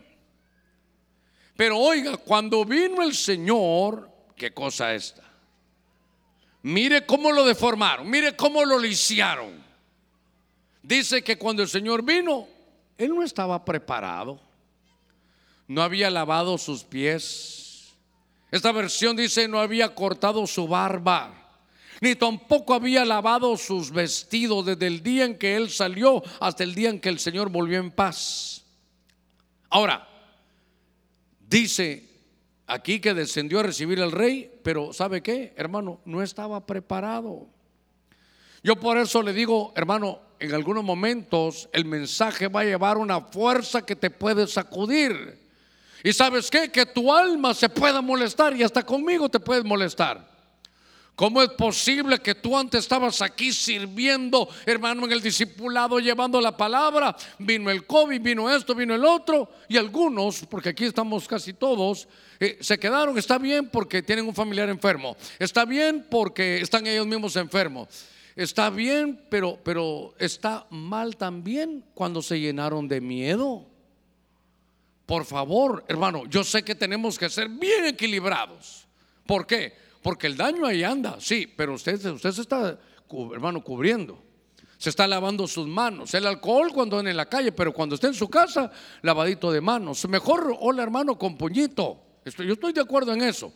Pero 1.56 1.78
oiga, 1.78 2.16
cuando 2.18 2.64
vino 2.64 3.02
el 3.02 3.14
Señor, 3.14 4.10
¿qué 4.36 4.52
cosa 4.52 4.94
esta? 4.94 5.22
Mire 6.62 7.06
cómo 7.06 7.32
lo 7.32 7.44
deformaron, 7.44 8.10
mire 8.10 8.36
cómo 8.36 8.64
lo 8.64 8.78
lisiaron. 8.78 9.64
Dice 10.82 11.22
que 11.24 11.38
cuando 11.38 11.62
el 11.62 11.68
Señor 11.68 12.04
vino, 12.04 12.46
Él 12.98 13.14
no 13.14 13.22
estaba 13.22 13.64
preparado. 13.64 14.38
No 15.66 15.82
había 15.82 16.10
lavado 16.10 16.58
sus 16.58 16.84
pies. 16.84 17.94
Esta 18.50 18.70
versión 18.72 19.16
dice 19.16 19.48
no 19.48 19.58
había 19.58 19.94
cortado 19.94 20.46
su 20.46 20.68
barba. 20.68 21.32
Ni 22.00 22.14
tampoco 22.14 22.74
había 22.74 23.04
lavado 23.04 23.56
sus 23.56 23.90
vestidos 23.90 24.66
desde 24.66 24.86
el 24.86 25.02
día 25.02 25.24
en 25.24 25.38
que 25.38 25.56
Él 25.56 25.70
salió 25.70 26.22
hasta 26.40 26.62
el 26.62 26.74
día 26.74 26.90
en 26.90 27.00
que 27.00 27.08
el 27.08 27.18
Señor 27.18 27.48
volvió 27.48 27.78
en 27.78 27.90
paz. 27.90 28.62
Ahora, 29.70 30.06
Dice 31.48 32.08
aquí 32.66 33.00
que 33.00 33.14
descendió 33.14 33.60
a 33.60 33.62
recibir 33.62 34.00
al 34.00 34.12
rey, 34.12 34.50
pero 34.62 34.92
¿sabe 34.92 35.22
qué, 35.22 35.52
hermano? 35.56 36.00
No 36.04 36.22
estaba 36.22 36.66
preparado. 36.66 37.46
Yo 38.62 38.76
por 38.76 38.98
eso 38.98 39.22
le 39.22 39.32
digo, 39.32 39.72
hermano, 39.76 40.20
en 40.40 40.52
algunos 40.52 40.82
momentos 40.82 41.68
el 41.72 41.84
mensaje 41.84 42.48
va 42.48 42.60
a 42.60 42.64
llevar 42.64 42.98
una 42.98 43.20
fuerza 43.20 43.82
que 43.82 43.94
te 43.94 44.10
puede 44.10 44.46
sacudir. 44.48 45.46
Y 46.02 46.12
sabes 46.12 46.50
qué, 46.50 46.70
que 46.70 46.86
tu 46.86 47.12
alma 47.12 47.54
se 47.54 47.68
pueda 47.68 48.02
molestar 48.02 48.54
y 48.56 48.62
hasta 48.62 48.84
conmigo 48.84 49.28
te 49.28 49.40
puedes 49.40 49.64
molestar. 49.64 50.35
¿Cómo 51.16 51.42
es 51.42 51.48
posible 51.48 52.18
que 52.18 52.34
tú 52.34 52.58
antes 52.58 52.80
estabas 52.80 53.22
aquí 53.22 53.50
sirviendo, 53.50 54.50
hermano, 54.66 55.06
en 55.06 55.12
el 55.12 55.22
discipulado, 55.22 55.98
llevando 55.98 56.38
la 56.42 56.54
palabra? 56.54 57.16
Vino 57.38 57.70
el 57.70 57.86
COVID, 57.86 58.20
vino 58.20 58.54
esto, 58.54 58.74
vino 58.74 58.94
el 58.94 59.02
otro. 59.02 59.50
Y 59.66 59.78
algunos, 59.78 60.44
porque 60.44 60.68
aquí 60.68 60.84
estamos 60.84 61.26
casi 61.26 61.54
todos, 61.54 62.06
eh, 62.38 62.58
se 62.60 62.78
quedaron. 62.78 63.16
Está 63.16 63.38
bien 63.38 63.70
porque 63.70 64.02
tienen 64.02 64.26
un 64.26 64.34
familiar 64.34 64.68
enfermo. 64.68 65.16
Está 65.38 65.64
bien 65.64 66.06
porque 66.10 66.60
están 66.60 66.86
ellos 66.86 67.06
mismos 67.06 67.34
enfermos. 67.36 67.88
Está 68.36 68.68
bien, 68.68 69.18
pero, 69.30 69.58
pero 69.64 70.14
está 70.18 70.66
mal 70.68 71.16
también 71.16 71.82
cuando 71.94 72.20
se 72.20 72.38
llenaron 72.38 72.88
de 72.88 73.00
miedo. 73.00 73.64
Por 75.06 75.24
favor, 75.24 75.82
hermano, 75.88 76.26
yo 76.26 76.44
sé 76.44 76.62
que 76.62 76.74
tenemos 76.74 77.18
que 77.18 77.30
ser 77.30 77.48
bien 77.48 77.86
equilibrados. 77.86 78.86
¿Por 79.24 79.46
qué? 79.46 79.85
Porque 80.06 80.28
el 80.28 80.36
daño 80.36 80.64
ahí 80.64 80.84
anda, 80.84 81.16
sí, 81.18 81.52
pero 81.56 81.74
usted, 81.74 81.94
usted 82.12 82.30
se 82.30 82.42
está, 82.42 82.78
hermano, 83.34 83.64
cubriendo. 83.64 84.22
Se 84.78 84.88
está 84.88 85.04
lavando 85.04 85.48
sus 85.48 85.66
manos. 85.66 86.14
El 86.14 86.28
alcohol 86.28 86.70
cuando 86.72 87.00
en 87.00 87.16
la 87.16 87.26
calle, 87.26 87.50
pero 87.50 87.72
cuando 87.72 87.96
esté 87.96 88.06
en 88.06 88.14
su 88.14 88.28
casa, 88.28 88.70
lavadito 89.02 89.50
de 89.50 89.60
manos. 89.60 90.08
Mejor, 90.08 90.56
hola 90.60 90.84
hermano, 90.84 91.18
con 91.18 91.36
puñito. 91.36 92.20
yo 92.24 92.52
estoy 92.52 92.72
de 92.72 92.82
acuerdo 92.82 93.14
en 93.14 93.22
eso. 93.22 93.52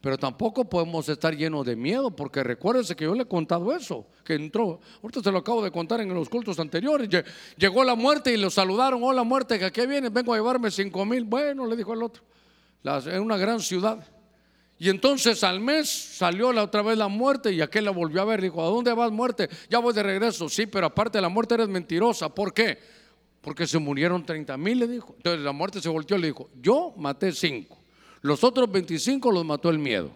Pero 0.00 0.16
tampoco 0.16 0.68
podemos 0.68 1.08
estar 1.08 1.36
llenos 1.36 1.66
de 1.66 1.74
miedo, 1.74 2.14
porque 2.14 2.44
recuérdese 2.44 2.94
que 2.94 3.02
yo 3.02 3.14
le 3.16 3.24
he 3.24 3.26
contado 3.26 3.74
eso, 3.74 4.06
que 4.24 4.34
entró, 4.34 4.78
ahorita 5.02 5.20
se 5.20 5.32
lo 5.32 5.38
acabo 5.38 5.64
de 5.64 5.72
contar 5.72 6.00
en 6.00 6.14
los 6.14 6.28
cultos 6.28 6.60
anteriores, 6.60 7.08
llegó 7.56 7.82
la 7.82 7.96
muerte 7.96 8.32
y 8.32 8.36
lo 8.36 8.50
saludaron, 8.50 9.02
hola 9.02 9.24
muerte, 9.24 9.58
que 9.58 9.64
aquí 9.64 9.84
viene, 9.84 10.10
vengo 10.10 10.32
a 10.32 10.36
llevarme 10.36 10.70
cinco 10.70 11.04
mil, 11.04 11.24
bueno, 11.24 11.66
le 11.66 11.74
dijo 11.74 11.92
el 11.92 12.04
otro, 12.04 12.22
en 12.84 13.20
una 13.20 13.36
gran 13.36 13.58
ciudad. 13.58 14.06
Y 14.80 14.88
entonces 14.88 15.42
al 15.42 15.58
mes 15.58 15.88
salió 15.88 16.52
la 16.52 16.62
otra 16.62 16.82
vez 16.82 16.96
la 16.96 17.08
muerte 17.08 17.52
y 17.52 17.60
aquel 17.60 17.84
la 17.84 17.90
volvió 17.90 18.22
a 18.22 18.24
ver. 18.24 18.40
Dijo, 18.40 18.62
¿a 18.62 18.68
dónde 18.68 18.92
vas 18.92 19.10
muerte? 19.10 19.48
Ya 19.68 19.80
voy 19.80 19.92
de 19.92 20.04
regreso. 20.04 20.48
Sí, 20.48 20.66
pero 20.66 20.86
aparte 20.86 21.18
de 21.18 21.22
la 21.22 21.28
muerte 21.28 21.54
eres 21.54 21.68
mentirosa. 21.68 22.28
¿Por 22.28 22.54
qué? 22.54 22.78
Porque 23.40 23.66
se 23.66 23.78
murieron 23.78 24.24
30 24.24 24.56
mil, 24.56 24.78
le 24.78 24.86
dijo. 24.86 25.14
Entonces 25.16 25.40
la 25.40 25.52
muerte 25.52 25.80
se 25.80 25.88
volteó 25.88 26.16
y 26.16 26.20
le 26.20 26.26
dijo, 26.28 26.50
yo 26.60 26.94
maté 26.96 27.32
cinco. 27.32 27.78
Los 28.22 28.44
otros 28.44 28.70
25 28.70 29.32
los 29.32 29.44
mató 29.44 29.68
el 29.68 29.78
miedo. 29.78 30.12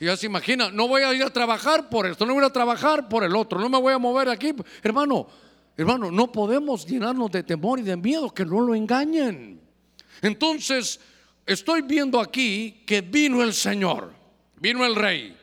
y 0.00 0.06
ya 0.06 0.16
se 0.16 0.26
imagina, 0.26 0.70
no 0.70 0.88
voy 0.88 1.02
a 1.02 1.12
ir 1.12 1.22
a 1.22 1.30
trabajar 1.30 1.90
por 1.90 2.06
esto, 2.06 2.24
no 2.26 2.34
voy 2.34 2.44
a 2.44 2.50
trabajar 2.50 3.08
por 3.08 3.24
el 3.24 3.36
otro, 3.36 3.58
no 3.58 3.68
me 3.68 3.78
voy 3.78 3.92
a 3.92 3.98
mover 3.98 4.28
aquí. 4.28 4.54
Hermano, 4.82 5.26
hermano, 5.76 6.10
no 6.10 6.32
podemos 6.32 6.86
llenarnos 6.86 7.30
de 7.30 7.42
temor 7.42 7.78
y 7.78 7.82
de 7.82 7.96
miedo, 7.96 8.32
que 8.32 8.44
no 8.44 8.60
lo 8.60 8.74
engañen. 8.74 9.60
Entonces, 10.20 11.00
estoy 11.46 11.82
viendo 11.82 12.20
aquí 12.20 12.82
que 12.86 13.00
vino 13.00 13.42
el 13.42 13.54
Señor, 13.54 14.12
vino 14.56 14.84
el 14.84 14.94
rey. 14.94 15.36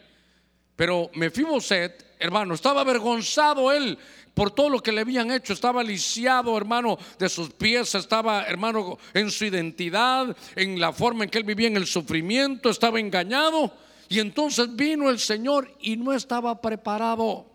Pero 0.76 1.12
Mefiboset, 1.16 2.16
hermano, 2.20 2.54
estaba 2.54 2.82
avergonzado 2.82 3.72
él 3.72 3.98
por 4.34 4.52
todo 4.52 4.70
lo 4.70 4.80
que 4.80 4.94
le 4.94 5.02
habían 5.02 5.32
hecho, 5.32 5.52
estaba 5.52 5.84
lisiado, 5.84 6.56
hermano, 6.56 6.98
de 7.18 7.28
sus 7.28 7.50
pies, 7.50 7.94
estaba, 7.96 8.44
hermano, 8.44 8.98
en 9.14 9.30
su 9.30 9.44
identidad, 9.44 10.34
en 10.56 10.80
la 10.80 10.94
forma 10.94 11.26
en 11.26 11.30
que 11.30 11.40
él 11.40 11.44
vivía 11.44 11.68
en 11.68 11.76
el 11.76 11.86
sufrimiento, 11.86 12.70
estaba 12.70 13.02
engañado. 13.02 13.74
Y 14.08 14.20
entonces 14.20 14.74
vino 14.74 15.10
el 15.10 15.20
Señor 15.20 15.76
y 15.82 15.98
no 15.98 16.14
estaba 16.14 16.62
preparado. 16.62 17.49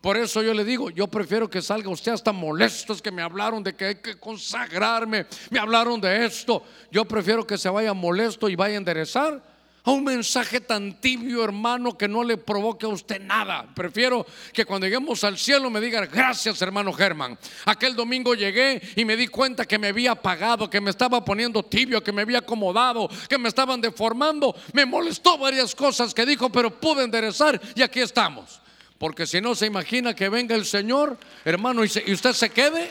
Por 0.00 0.16
eso 0.16 0.42
yo 0.42 0.54
le 0.54 0.64
digo, 0.64 0.90
yo 0.90 1.06
prefiero 1.08 1.48
que 1.48 1.60
salga 1.60 1.90
usted 1.90 2.12
hasta 2.12 2.32
molesto, 2.32 2.94
es 2.94 3.02
que 3.02 3.10
me 3.10 3.20
hablaron 3.20 3.62
de 3.62 3.74
que 3.74 3.84
hay 3.84 3.94
que 3.96 4.14
consagrarme, 4.18 5.26
me 5.50 5.58
hablaron 5.58 6.00
de 6.00 6.24
esto. 6.24 6.62
Yo 6.90 7.04
prefiero 7.04 7.46
que 7.46 7.58
se 7.58 7.68
vaya 7.68 7.92
molesto 7.92 8.48
y 8.48 8.56
vaya 8.56 8.74
a 8.74 8.78
enderezar 8.78 9.42
a 9.84 9.90
un 9.90 10.04
mensaje 10.04 10.60
tan 10.60 11.00
tibio, 11.00 11.42
hermano, 11.42 11.96
que 11.96 12.08
no 12.08 12.22
le 12.22 12.36
provoque 12.36 12.86
a 12.86 12.90
usted 12.90 13.20
nada. 13.20 13.66
Prefiero 13.74 14.26
que 14.52 14.64
cuando 14.64 14.86
lleguemos 14.86 15.24
al 15.24 15.38
cielo 15.38 15.70
me 15.70 15.80
diga, 15.80 16.04
gracias, 16.06 16.60
hermano 16.60 16.92
Germán. 16.92 17.38
Aquel 17.64 17.96
domingo 17.96 18.34
llegué 18.34 18.80
y 18.96 19.04
me 19.04 19.16
di 19.16 19.26
cuenta 19.26 19.64
que 19.64 19.78
me 19.78 19.88
había 19.88 20.12
apagado, 20.12 20.68
que 20.68 20.80
me 20.80 20.90
estaba 20.90 21.24
poniendo 21.24 21.62
tibio, 21.62 22.02
que 22.02 22.12
me 22.12 22.22
había 22.22 22.38
acomodado, 22.38 23.08
que 23.28 23.38
me 23.38 23.48
estaban 23.48 23.80
deformando. 23.80 24.54
Me 24.72 24.84
molestó 24.84 25.38
varias 25.38 25.74
cosas 25.74 26.12
que 26.12 26.26
dijo, 26.26 26.50
pero 26.50 26.70
pude 26.78 27.04
enderezar 27.04 27.60
y 27.74 27.82
aquí 27.82 28.00
estamos. 28.00 28.59
Porque 29.00 29.26
si 29.26 29.40
no 29.40 29.54
se 29.54 29.64
imagina 29.64 30.12
que 30.12 30.28
venga 30.28 30.54
el 30.54 30.66
Señor, 30.66 31.16
hermano, 31.46 31.82
y, 31.82 32.12
usted 32.12 32.34
se 32.34 32.50
quede. 32.50 32.90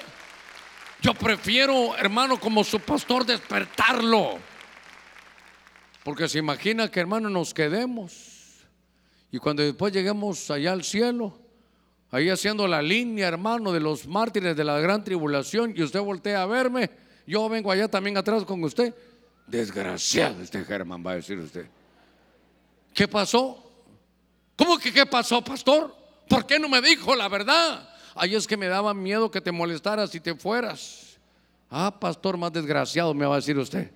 Yo 1.03 1.13
prefiero, 1.13 1.95
hermano, 1.95 2.39
como 2.39 2.63
su 2.63 2.79
pastor, 2.79 3.27
despertarlo. 3.27 4.39
Porque 6.03 6.27
se 6.27 6.39
imagina 6.39 6.89
que, 6.89 6.99
hermano, 6.99 7.29
nos 7.29 7.53
quedemos. 7.53 8.65
Y 9.31 9.37
cuando 9.37 9.61
después 9.61 9.93
lleguemos 9.93 10.49
allá 10.49 10.71
al 10.71 10.83
cielo, 10.83 11.37
ahí 12.09 12.31
haciendo 12.31 12.67
la 12.67 12.81
línea, 12.81 13.27
hermano, 13.27 13.71
de 13.71 13.79
los 13.79 14.07
mártires 14.07 14.57
de 14.57 14.63
la 14.63 14.79
gran 14.79 15.03
tribulación, 15.03 15.75
y 15.75 15.83
usted 15.83 15.99
voltea 15.99 16.41
a 16.41 16.47
verme, 16.47 16.89
yo 17.27 17.47
vengo 17.49 17.71
allá 17.71 17.87
también 17.87 18.17
atrás 18.17 18.45
con 18.45 18.63
usted. 18.63 18.95
Desgraciado 19.45 20.41
este 20.41 20.65
Germán, 20.65 21.05
va 21.05 21.11
a 21.11 21.15
decir 21.17 21.37
usted. 21.37 21.67
¿Qué 22.95 23.07
pasó? 23.07 23.63
¿Cómo 24.55 24.79
que 24.79 24.91
qué 24.91 25.05
pasó, 25.05 25.43
pastor? 25.43 25.98
¿Por 26.29 26.45
qué 26.45 26.59
no 26.59 26.69
me 26.69 26.81
dijo 26.81 27.15
la 27.15 27.27
verdad? 27.27 27.89
Ay, 28.15 28.35
es 28.35 28.47
que 28.47 28.55
me 28.55 28.67
daba 28.67 28.93
miedo 28.93 29.31
que 29.31 29.41
te 29.41 29.51
molestaras 29.51 30.13
y 30.15 30.19
te 30.19 30.35
fueras. 30.35 31.17
Ah, 31.69 31.99
pastor, 31.99 32.37
más 32.37 32.53
desgraciado 32.53 33.13
me 33.13 33.25
va 33.25 33.33
a 33.33 33.37
decir 33.37 33.57
usted. 33.57 33.91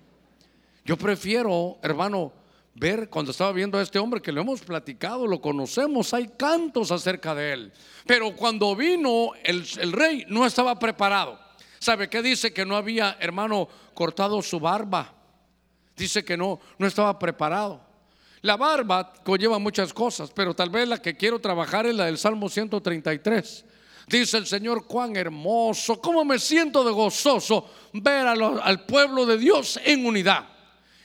Yo 0.84 0.96
prefiero, 0.96 1.78
hermano, 1.82 2.32
ver 2.74 3.08
cuando 3.08 3.30
estaba 3.30 3.52
viendo 3.52 3.78
a 3.78 3.82
este 3.82 3.98
hombre 3.98 4.20
que 4.20 4.32
lo 4.32 4.40
hemos 4.40 4.60
platicado, 4.60 5.26
lo 5.26 5.40
conocemos, 5.40 6.12
hay 6.12 6.28
cantos 6.28 6.90
acerca 6.90 7.34
de 7.34 7.52
él. 7.52 7.72
Pero 8.06 8.34
cuando 8.34 8.74
vino 8.76 9.30
el, 9.42 9.64
el 9.80 9.92
rey 9.92 10.24
no 10.28 10.44
estaba 10.44 10.78
preparado. 10.78 11.38
¿Sabe 11.78 12.08
qué 12.08 12.22
dice? 12.22 12.52
Que 12.52 12.64
no 12.64 12.76
había, 12.76 13.16
hermano, 13.20 13.68
cortado 13.94 14.42
su 14.42 14.58
barba. 14.58 15.12
Dice 15.96 16.24
que 16.24 16.36
no, 16.36 16.58
no 16.78 16.86
estaba 16.86 17.18
preparado. 17.18 17.80
La 18.44 18.58
barba 18.58 19.10
conlleva 19.24 19.58
muchas 19.58 19.94
cosas, 19.94 20.30
pero 20.30 20.52
tal 20.52 20.68
vez 20.68 20.86
la 20.86 21.00
que 21.00 21.16
quiero 21.16 21.38
trabajar 21.38 21.86
es 21.86 21.94
la 21.94 22.04
del 22.04 22.18
Salmo 22.18 22.50
133. 22.50 23.64
Dice 24.06 24.36
el 24.36 24.46
Señor, 24.46 24.86
cuán 24.86 25.16
hermoso, 25.16 25.98
cómo 25.98 26.26
me 26.26 26.38
siento 26.38 26.84
de 26.84 26.90
gozoso 26.90 27.70
ver 27.94 28.26
al 28.26 28.84
pueblo 28.84 29.24
de 29.24 29.38
Dios 29.38 29.80
en 29.82 30.04
unidad. 30.04 30.44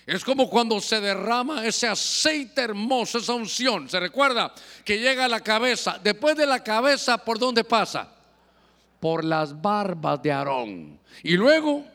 Es 0.05 0.25
como 0.25 0.49
cuando 0.49 0.81
se 0.81 0.99
derrama 0.99 1.65
ese 1.65 1.87
aceite 1.87 2.59
hermoso, 2.59 3.19
esa 3.19 3.35
unción. 3.35 3.87
¿Se 3.87 4.01
recuerda? 4.01 4.53
Que 4.83 4.99
llega 4.99 5.23
a 5.23 5.29
la 5.29 5.39
cabeza. 5.39 5.97
Después 6.03 6.35
de 6.35 6.45
la 6.45 6.61
cabeza, 6.61 7.19
¿por 7.19 7.39
dónde 7.39 7.63
pasa? 7.63 8.11
Por 8.99 9.23
las 9.23 9.61
barbas 9.61 10.21
de 10.21 10.33
Aarón. 10.33 10.99
Y 11.23 11.37
luego 11.37 11.85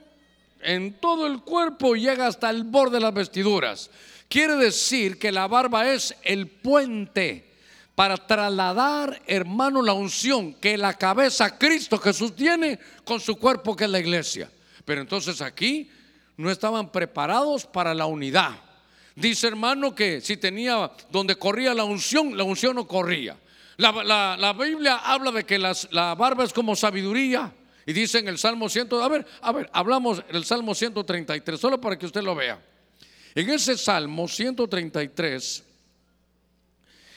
en 0.63 0.95
todo 0.95 1.27
el 1.27 1.43
cuerpo 1.43 1.97
llega 1.97 2.29
hasta 2.29 2.49
el 2.49 2.65
borde 2.65 2.97
de 2.97 3.01
las 3.01 3.13
vestiduras. 3.13 3.91
Quiere 4.29 4.57
decir 4.57 5.19
que 5.19 5.33
la 5.33 5.47
barba 5.47 5.93
es 5.93 6.15
el 6.23 6.49
puente 6.49 7.53
para 7.95 8.17
trasladar, 8.17 9.23
hermano, 9.27 9.83
la 9.83 9.93
unción 9.93 10.55
que 10.55 10.77
la 10.77 10.95
cabeza 10.95 11.57
Cristo 11.59 11.99
Jesús 11.99 12.35
tiene 12.35 12.79
con 13.05 13.21
su 13.21 13.37
cuerpo 13.37 13.77
que 13.77 13.85
es 13.85 13.91
la 13.91 14.01
iglesia. 14.01 14.51
Pero 14.85 15.01
entonces 15.01 15.41
aquí 15.41 15.91
no 16.37 16.51
estaban 16.51 16.91
preparados 16.91 17.67
para 17.67 17.95
la 17.95 18.07
unidad. 18.07 18.53
Dice 19.15 19.47
hermano 19.47 19.95
que 19.95 20.21
si 20.21 20.37
tenía 20.37 20.91
donde 21.11 21.37
corría 21.37 21.73
la 21.73 21.85
unción, 21.85 22.37
la 22.37 22.43
unción 22.43 22.75
no 22.75 22.89
corría. 22.89 23.37
La, 23.77 24.53
Biblia 24.59 24.97
habla 24.97 25.31
de 25.31 25.45
que 25.45 25.59
la 25.59 26.15
barba 26.17 26.45
es 26.45 26.53
como 26.53 26.75
sabiduría. 26.75 27.53
Y 27.87 27.93
dice 27.93 28.19
en 28.19 28.29
el 28.29 28.39
Salmo 28.39 28.69
100, 28.69 28.89
a 28.95 29.09
ver, 29.09 29.27
a 29.43 29.53
ver, 29.53 29.71
hablamos 29.73 30.27
del 30.27 30.45
Salmo 30.45 30.75
133, 30.75 31.61
solo 31.61 31.81
para 31.81 31.99
que 31.99 32.07
usted 32.07 32.23
lo 32.23 32.35
vea. 32.35 32.59
En 33.35 33.51
ese 33.51 33.77
Salmo 33.77 34.29
133 34.29 35.65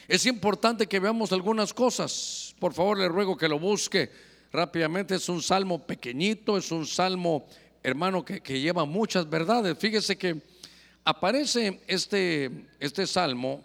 es 0.08 0.26
importante 0.26 0.88
que 0.88 1.00
veamos 1.00 1.32
algunas 1.32 1.74
cosas. 1.74 2.56
Por 2.60 2.74
favor, 2.74 2.98
le 2.98 3.08
ruego 3.08 3.38
que 3.38 3.48
lo 3.48 3.60
busque 3.60 4.10
rápidamente. 4.52 5.16
Es 5.16 5.30
un 5.30 5.42
salmo 5.42 5.86
pequeñito, 5.86 6.58
es 6.58 6.72
un 6.72 6.88
salmo, 6.88 7.46
hermano, 7.84 8.24
que, 8.26 8.42
lleva 8.60 8.86
muchas 8.86 9.30
verdades. 9.30 9.78
Fíjese 9.78 10.18
que 10.18 10.42
aparece 11.04 11.82
este, 11.88 12.50
este 12.80 13.06
salmo 13.06 13.64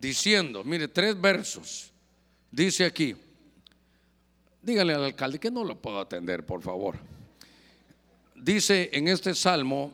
diciendo, 0.00 0.64
mire, 0.64 0.88
tres 0.88 1.20
versos. 1.20 1.92
Dice 2.50 2.86
aquí, 2.86 3.14
dígale 4.62 4.94
al 4.94 5.04
alcalde 5.04 5.38
que 5.38 5.50
no 5.50 5.62
lo 5.62 5.76
puedo 5.76 6.00
atender, 6.00 6.44
por 6.44 6.62
favor. 6.62 6.98
Dice 8.34 8.88
en 8.92 9.08
este 9.08 9.34
salmo, 9.34 9.92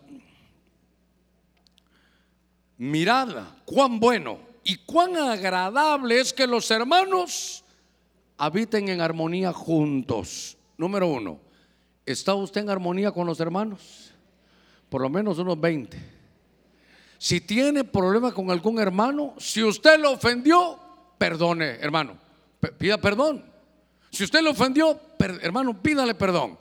mirad 2.79 3.29
cuán 3.65 4.01
bueno 4.01 4.39
y 4.63 4.77
cuán 4.77 5.17
agradable 5.17 6.21
es 6.21 6.33
que 6.33 6.47
los 6.47 6.71
hermanos 6.71 7.65
habiten 8.37 8.89
en 8.89 9.01
armonía 9.01 9.53
juntos. 9.53 10.57
Número 10.77 11.07
uno, 11.07 11.39
¿está 12.05 12.35
usted 12.35 12.63
en 12.63 12.71
armonía 12.71 13.13
con 13.13 13.27
los 13.27 13.39
hermanos? 13.41 14.13
Por 14.89 15.03
lo 15.03 15.09
menos 15.09 15.39
unos 15.39 15.61
20. 15.61 16.15
si 17.19 17.41
tiene 17.41 17.85
problema 17.85 18.33
con 18.33 18.51
algún 18.51 18.79
hermano, 18.79 19.35
si 19.39 19.63
usted 19.63 19.99
lo 19.99 20.13
ofendió, 20.13 20.79
perdone, 21.17 21.77
hermano. 21.81 22.19
Pida 22.79 22.99
perdón. 22.99 23.45
Si 24.11 24.25
usted 24.25 24.43
lo 24.43 24.51
ofendió, 24.51 24.99
hermano, 25.43 25.81
pídale 25.83 26.15
perdón. 26.15 26.59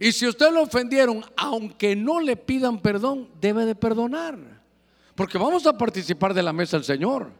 Y 0.00 0.12
si 0.12 0.26
usted 0.26 0.52
lo 0.52 0.62
ofendieron, 0.62 1.24
aunque 1.36 1.94
no 1.94 2.20
le 2.20 2.36
pidan 2.36 2.80
perdón, 2.80 3.28
debe 3.40 3.64
de 3.64 3.74
perdonar. 3.74 4.53
Porque 5.14 5.38
vamos 5.38 5.66
a 5.66 5.76
participar 5.76 6.34
de 6.34 6.42
la 6.42 6.52
mesa 6.52 6.76
del 6.76 6.84
Señor. 6.84 7.30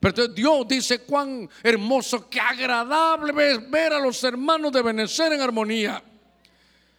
Pero 0.00 0.28
Dios 0.28 0.68
dice 0.68 1.00
cuán 1.00 1.48
hermoso, 1.62 2.28
qué 2.28 2.40
agradable 2.40 3.32
ver 3.32 3.92
a 3.92 3.98
los 3.98 4.22
hermanos 4.22 4.70
de 4.72 4.82
Benecer 4.82 5.32
en 5.32 5.40
armonía. 5.40 6.02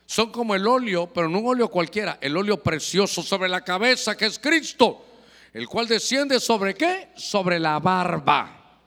Son 0.05 0.31
como 0.31 0.55
el 0.55 0.67
óleo, 0.67 1.11
pero 1.13 1.29
no 1.29 1.39
un 1.39 1.47
óleo 1.47 1.69
cualquiera, 1.69 2.17
el 2.19 2.35
óleo 2.35 2.61
precioso 2.61 3.21
sobre 3.21 3.47
la 3.47 3.61
cabeza 3.61 4.17
que 4.17 4.25
es 4.25 4.39
Cristo, 4.39 5.05
el 5.53 5.67
cual 5.67 5.87
desciende 5.87 6.39
sobre 6.39 6.73
qué? 6.73 7.09
Sobre 7.15 7.59
la 7.59 7.79
barba. 7.79 8.79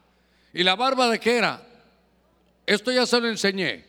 ¿Y 0.52 0.62
la 0.62 0.74
barba 0.74 1.08
de 1.08 1.20
qué 1.20 1.36
era? 1.36 1.62
Esto 2.66 2.90
ya 2.90 3.06
se 3.06 3.20
lo 3.20 3.28
enseñé. 3.28 3.86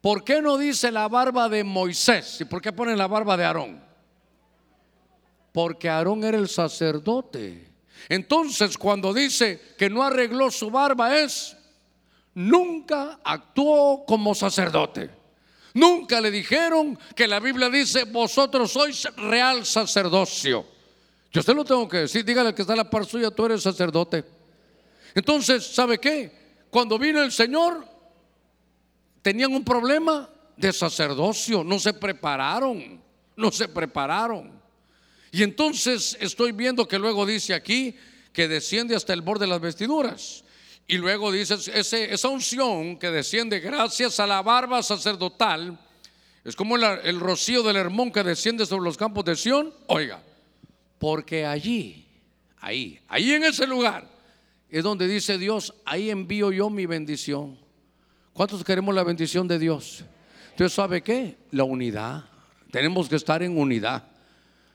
¿Por 0.00 0.24
qué 0.24 0.42
no 0.42 0.58
dice 0.58 0.90
la 0.90 1.08
barba 1.08 1.48
de 1.48 1.64
Moisés? 1.64 2.40
¿Y 2.40 2.44
por 2.44 2.60
qué 2.60 2.72
pone 2.72 2.96
la 2.96 3.06
barba 3.06 3.36
de 3.36 3.44
Aarón? 3.44 3.91
Porque 5.52 5.88
Aarón 5.88 6.24
era 6.24 6.38
el 6.38 6.48
sacerdote. 6.48 7.68
Entonces, 8.08 8.76
cuando 8.76 9.12
dice 9.12 9.60
que 9.78 9.88
no 9.88 10.02
arregló 10.02 10.50
su 10.50 10.70
barba, 10.70 11.18
es 11.18 11.56
nunca 12.34 13.20
actuó 13.22 14.04
como 14.06 14.34
sacerdote. 14.34 15.10
Nunca 15.74 16.20
le 16.20 16.30
dijeron 16.30 16.98
que 17.14 17.26
la 17.26 17.40
Biblia 17.40 17.70
dice, 17.70 18.04
vosotros 18.04 18.72
sois 18.72 19.04
real 19.16 19.64
sacerdocio. 19.64 20.66
Yo 21.30 21.40
usted 21.40 21.54
lo 21.54 21.64
tengo 21.64 21.88
que 21.88 21.98
decir, 21.98 22.24
dígale 22.24 22.54
que 22.54 22.62
está 22.62 22.76
la 22.76 22.88
par 22.88 23.06
suya, 23.06 23.30
tú 23.30 23.46
eres 23.46 23.62
sacerdote. 23.62 24.24
Entonces, 25.14 25.66
¿sabe 25.66 25.98
qué? 25.98 26.30
Cuando 26.70 26.98
vino 26.98 27.22
el 27.22 27.32
Señor, 27.32 27.86
tenían 29.22 29.52
un 29.54 29.64
problema 29.64 30.28
de 30.56 30.72
sacerdocio, 30.72 31.64
no 31.64 31.78
se 31.78 31.94
prepararon, 31.94 33.00
no 33.36 33.50
se 33.50 33.68
prepararon. 33.68 34.61
Y 35.32 35.42
entonces 35.42 36.16
estoy 36.20 36.52
viendo 36.52 36.86
que 36.86 36.98
luego 36.98 37.24
dice 37.24 37.54
aquí 37.54 37.96
que 38.34 38.48
desciende 38.48 38.94
hasta 38.94 39.14
el 39.14 39.22
borde 39.22 39.46
de 39.46 39.50
las 39.50 39.60
vestiduras. 39.62 40.44
Y 40.86 40.98
luego 40.98 41.32
dice 41.32 41.54
esa 41.74 42.28
unción 42.28 42.98
que 42.98 43.10
desciende 43.10 43.58
gracias 43.58 44.20
a 44.20 44.26
la 44.26 44.42
barba 44.42 44.82
sacerdotal. 44.82 45.78
Es 46.44 46.54
como 46.54 46.76
el, 46.76 47.18
rocío 47.18 47.62
del 47.62 47.76
Hermón 47.76 48.12
que 48.12 48.22
desciende 48.22 48.66
sobre 48.66 48.84
los 48.84 48.98
campos 48.98 49.24
de 49.24 49.34
Sión. 49.34 49.72
Oiga, 49.86 50.22
porque 50.98 51.46
allí, 51.46 52.06
ahí, 52.58 53.00
ahí 53.08 53.32
en 53.32 53.44
ese 53.44 53.66
lugar, 53.66 54.06
es 54.68 54.82
donde 54.82 55.08
dice 55.08 55.38
Dios, 55.38 55.72
ahí 55.86 56.10
envío 56.10 56.52
yo 56.52 56.68
mi 56.68 56.84
bendición. 56.84 57.58
¿Cuántos 58.34 58.62
queremos 58.64 58.94
la 58.94 59.04
bendición 59.04 59.48
de 59.48 59.58
Dios? 59.58 60.04
Entonces, 60.50 60.74
¿sabe 60.74 61.02
qué? 61.02 61.38
La 61.52 61.64
unidad. 61.64 62.24
Tenemos 62.70 63.08
que 63.08 63.16
estar 63.16 63.42
en 63.42 63.56
unidad. 63.56 64.11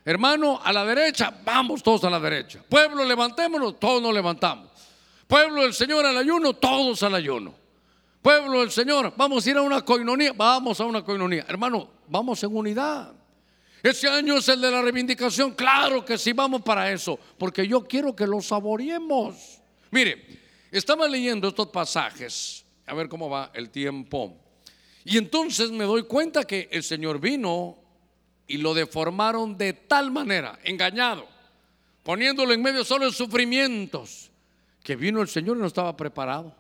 Hermano, 0.08 0.62
a 0.64 0.72
la 0.72 0.86
derecha, 0.86 1.38
vamos 1.44 1.84
todos 1.84 2.06
a 2.06 2.10
la 2.10 2.18
derecha. 2.18 2.64
Pueblo, 2.70 3.04
levantémonos, 3.04 3.78
todos 3.78 4.02
nos 4.02 4.14
levantamos. 4.14 4.72
Pueblo 5.28 5.64
del 5.64 5.74
Señor 5.74 6.06
al 6.06 6.16
ayuno, 6.16 6.54
todos 6.54 7.04
al 7.04 7.16
ayuno. 7.16 7.54
Pueblo 8.22 8.62
del 8.62 8.72
Señor, 8.72 9.14
vamos 9.18 9.46
a 9.46 9.50
ir 9.50 9.58
a 9.58 9.62
una 9.62 9.82
coinonía, 9.82 10.32
vamos 10.32 10.80
a 10.80 10.86
una 10.86 11.04
coinonía. 11.04 11.46
Hermano, 11.50 11.90
vamos 12.08 12.42
en 12.42 12.56
unidad. 12.56 13.12
Ese 13.84 14.08
año 14.08 14.38
es 14.38 14.48
el 14.48 14.62
de 14.62 14.72
la 14.72 14.82
reivindicación, 14.82 15.52
claro 15.56 16.06
que 16.06 16.18
sí, 16.18 16.32
vamos 16.32 16.62
para 16.62 16.90
eso, 16.90 17.20
porque 17.38 17.68
yo 17.68 17.86
quiero 17.86 18.16
que 18.16 18.26
lo 18.26 18.42
saboreemos. 18.42 19.60
Mire, 19.92 20.40
estaba 20.72 21.06
leyendo 21.10 21.50
estos 21.50 21.68
pasajes 21.68 22.64
a 22.86 22.94
ver 22.94 23.10
cómo 23.10 23.30
va 23.30 23.52
el 23.54 23.72
tiempo. 23.72 24.38
Y 25.04 25.18
entonces 25.18 25.70
me 25.70 25.84
doy 25.84 26.04
cuenta 26.04 26.46
que 26.46 26.70
el 26.72 26.84
Señor 26.84 27.20
vino 27.20 27.87
y 28.48 28.58
lo 28.58 28.74
deformaron 28.74 29.58
de 29.58 29.74
tal 29.74 30.10
manera, 30.12 30.58
engañado, 30.64 31.28
poniéndolo 32.04 32.54
en 32.54 32.62
medio 32.62 32.84
solo 32.86 33.06
de 33.06 33.12
sufrimientos, 33.12 34.32
que 34.84 34.96
vino 34.96 35.22
el 35.22 35.28
Señor 35.28 35.58
y 35.58 35.60
no 35.60 35.68
estaba 35.68 35.96
preparado. 35.96 36.56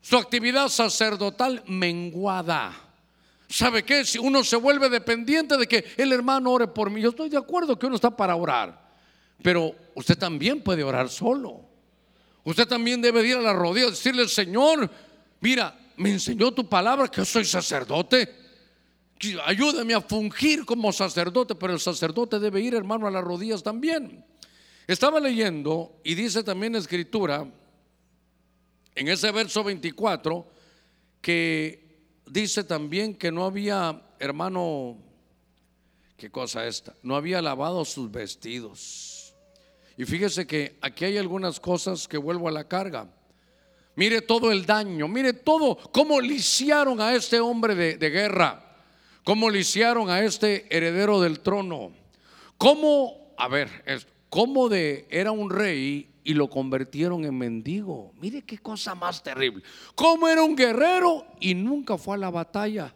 Su 0.00 0.16
actividad 0.16 0.68
sacerdotal 0.68 1.62
menguada. 1.66 2.74
¿Sabe 3.48 3.84
qué? 3.84 4.04
Si 4.04 4.18
uno 4.18 4.42
se 4.42 4.56
vuelve 4.56 4.88
dependiente 4.88 5.56
de 5.56 5.68
que 5.68 5.84
el 5.96 6.12
hermano 6.12 6.50
ore 6.50 6.66
por 6.66 6.90
mí, 6.90 7.00
yo 7.00 7.10
estoy 7.10 7.28
de 7.28 7.38
acuerdo 7.38 7.78
que 7.78 7.86
uno 7.86 7.94
está 7.94 8.10
para 8.10 8.34
orar, 8.34 8.88
pero 9.42 9.74
usted 9.94 10.18
también 10.18 10.62
puede 10.62 10.82
orar 10.82 11.08
solo. 11.08 11.60
Usted 12.42 12.66
también 12.66 13.00
debe 13.00 13.26
ir 13.26 13.36
a 13.36 13.40
la 13.40 13.52
rodilla 13.52 13.86
y 13.86 13.90
decirle, 13.90 14.28
Señor, 14.28 14.90
mira, 15.40 15.76
me 15.96 16.10
enseñó 16.10 16.52
tu 16.52 16.68
palabra 16.68 17.08
que 17.08 17.18
yo 17.18 17.24
soy 17.24 17.44
sacerdote. 17.44 18.45
Ayúdame 19.44 19.94
a 19.94 20.00
fungir 20.00 20.64
como 20.64 20.92
sacerdote, 20.92 21.54
pero 21.54 21.72
el 21.72 21.80
sacerdote 21.80 22.38
debe 22.38 22.60
ir, 22.60 22.74
hermano, 22.74 23.06
a 23.06 23.10
las 23.10 23.24
rodillas 23.24 23.62
también. 23.62 24.24
Estaba 24.86 25.18
leyendo 25.20 26.00
y 26.04 26.14
dice 26.14 26.42
también 26.42 26.74
la 26.74 26.78
escritura, 26.78 27.46
en 28.94 29.08
ese 29.08 29.30
verso 29.32 29.64
24, 29.64 30.46
que 31.20 31.86
dice 32.26 32.64
también 32.64 33.14
que 33.14 33.32
no 33.32 33.44
había, 33.44 34.00
hermano, 34.18 34.98
¿qué 36.16 36.30
cosa 36.30 36.66
esta? 36.66 36.94
No 37.02 37.16
había 37.16 37.42
lavado 37.42 37.84
sus 37.84 38.10
vestidos. 38.10 39.34
Y 39.96 40.04
fíjese 40.04 40.46
que 40.46 40.78
aquí 40.82 41.06
hay 41.06 41.18
algunas 41.18 41.58
cosas 41.58 42.06
que 42.06 42.18
vuelvo 42.18 42.48
a 42.48 42.52
la 42.52 42.68
carga. 42.68 43.08
Mire 43.96 44.20
todo 44.20 44.52
el 44.52 44.66
daño, 44.66 45.08
mire 45.08 45.32
todo, 45.32 45.76
cómo 45.90 46.20
lisiaron 46.20 47.00
a 47.00 47.14
este 47.14 47.40
hombre 47.40 47.74
de, 47.74 48.10
guerra, 48.10 48.65
cómo 49.26 49.50
lisiaron 49.50 50.08
a 50.08 50.20
este 50.20 50.68
heredero 50.70 51.20
del 51.20 51.40
trono, 51.40 51.90
cómo, 52.56 53.34
a 53.36 53.48
ver, 53.48 53.68
cómo 54.30 54.68
de 54.68 55.08
era 55.10 55.32
un 55.32 55.50
rey 55.50 56.12
y 56.22 56.32
lo 56.32 56.48
convirtieron 56.48 57.24
en 57.24 57.36
mendigo. 57.36 58.12
Mire 58.20 58.42
qué 58.42 58.58
cosa 58.58 58.94
más 58.94 59.24
terrible. 59.24 59.64
Cómo 59.96 60.28
era 60.28 60.44
un 60.44 60.54
guerrero 60.54 61.26
y 61.40 61.56
nunca 61.56 61.98
fue 61.98 62.14
a 62.14 62.18
la 62.18 62.30
batalla. 62.30 62.94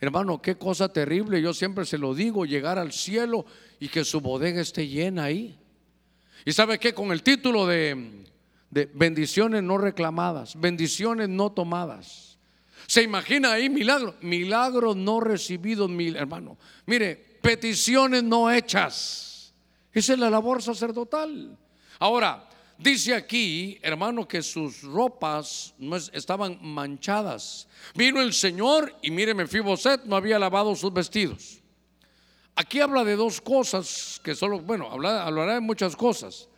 Hermano, 0.00 0.40
qué 0.40 0.56
cosa 0.56 0.90
terrible. 0.90 1.42
Yo 1.42 1.52
siempre 1.52 1.84
se 1.84 1.98
lo 1.98 2.14
digo, 2.14 2.46
llegar 2.46 2.78
al 2.78 2.90
cielo 2.90 3.44
y 3.78 3.88
que 3.88 4.06
su 4.06 4.22
bodega 4.22 4.62
esté 4.62 4.88
llena 4.88 5.24
ahí. 5.24 5.58
Y 6.46 6.52
sabe 6.52 6.78
qué, 6.78 6.94
con 6.94 7.12
el 7.12 7.22
título 7.22 7.66
de 7.66 8.24
bendiciones 8.94 9.62
no 9.62 9.76
reclamadas, 9.76 10.58
bendiciones 10.58 11.28
no 11.28 11.52
tomadas. 11.52 12.29
¿Se 12.90 13.04
imagina 13.04 13.52
ahí 13.52 13.70
milagros? 13.70 14.16
Milagros 14.20 14.96
no 14.96 15.20
recibidos, 15.20 15.88
mi 15.88 16.08
hermano. 16.08 16.58
Mire, 16.86 17.14
peticiones 17.40 18.24
no 18.24 18.50
hechas. 18.50 19.54
Esa 19.92 20.14
es 20.14 20.18
la 20.18 20.28
labor 20.28 20.60
sacerdotal. 20.60 21.56
Ahora, 22.00 22.48
dice 22.76 23.14
aquí, 23.14 23.78
hermano, 23.80 24.26
que 24.26 24.42
sus 24.42 24.82
ropas 24.82 25.72
no 25.78 25.94
estaban 25.94 26.58
manchadas. 26.60 27.68
Vino 27.94 28.20
el 28.20 28.32
Señor 28.32 28.92
y 29.02 29.12
mire, 29.12 29.34
Mefiboset 29.34 30.02
no 30.02 30.16
había 30.16 30.40
lavado 30.40 30.74
sus 30.74 30.92
vestidos. 30.92 31.60
Aquí 32.56 32.80
habla 32.80 33.04
de 33.04 33.14
dos 33.14 33.40
cosas 33.40 34.20
que 34.24 34.34
solo, 34.34 34.58
bueno, 34.58 34.90
hablará 34.90 35.54
de 35.54 35.60
muchas 35.60 35.94
cosas. 35.94 36.48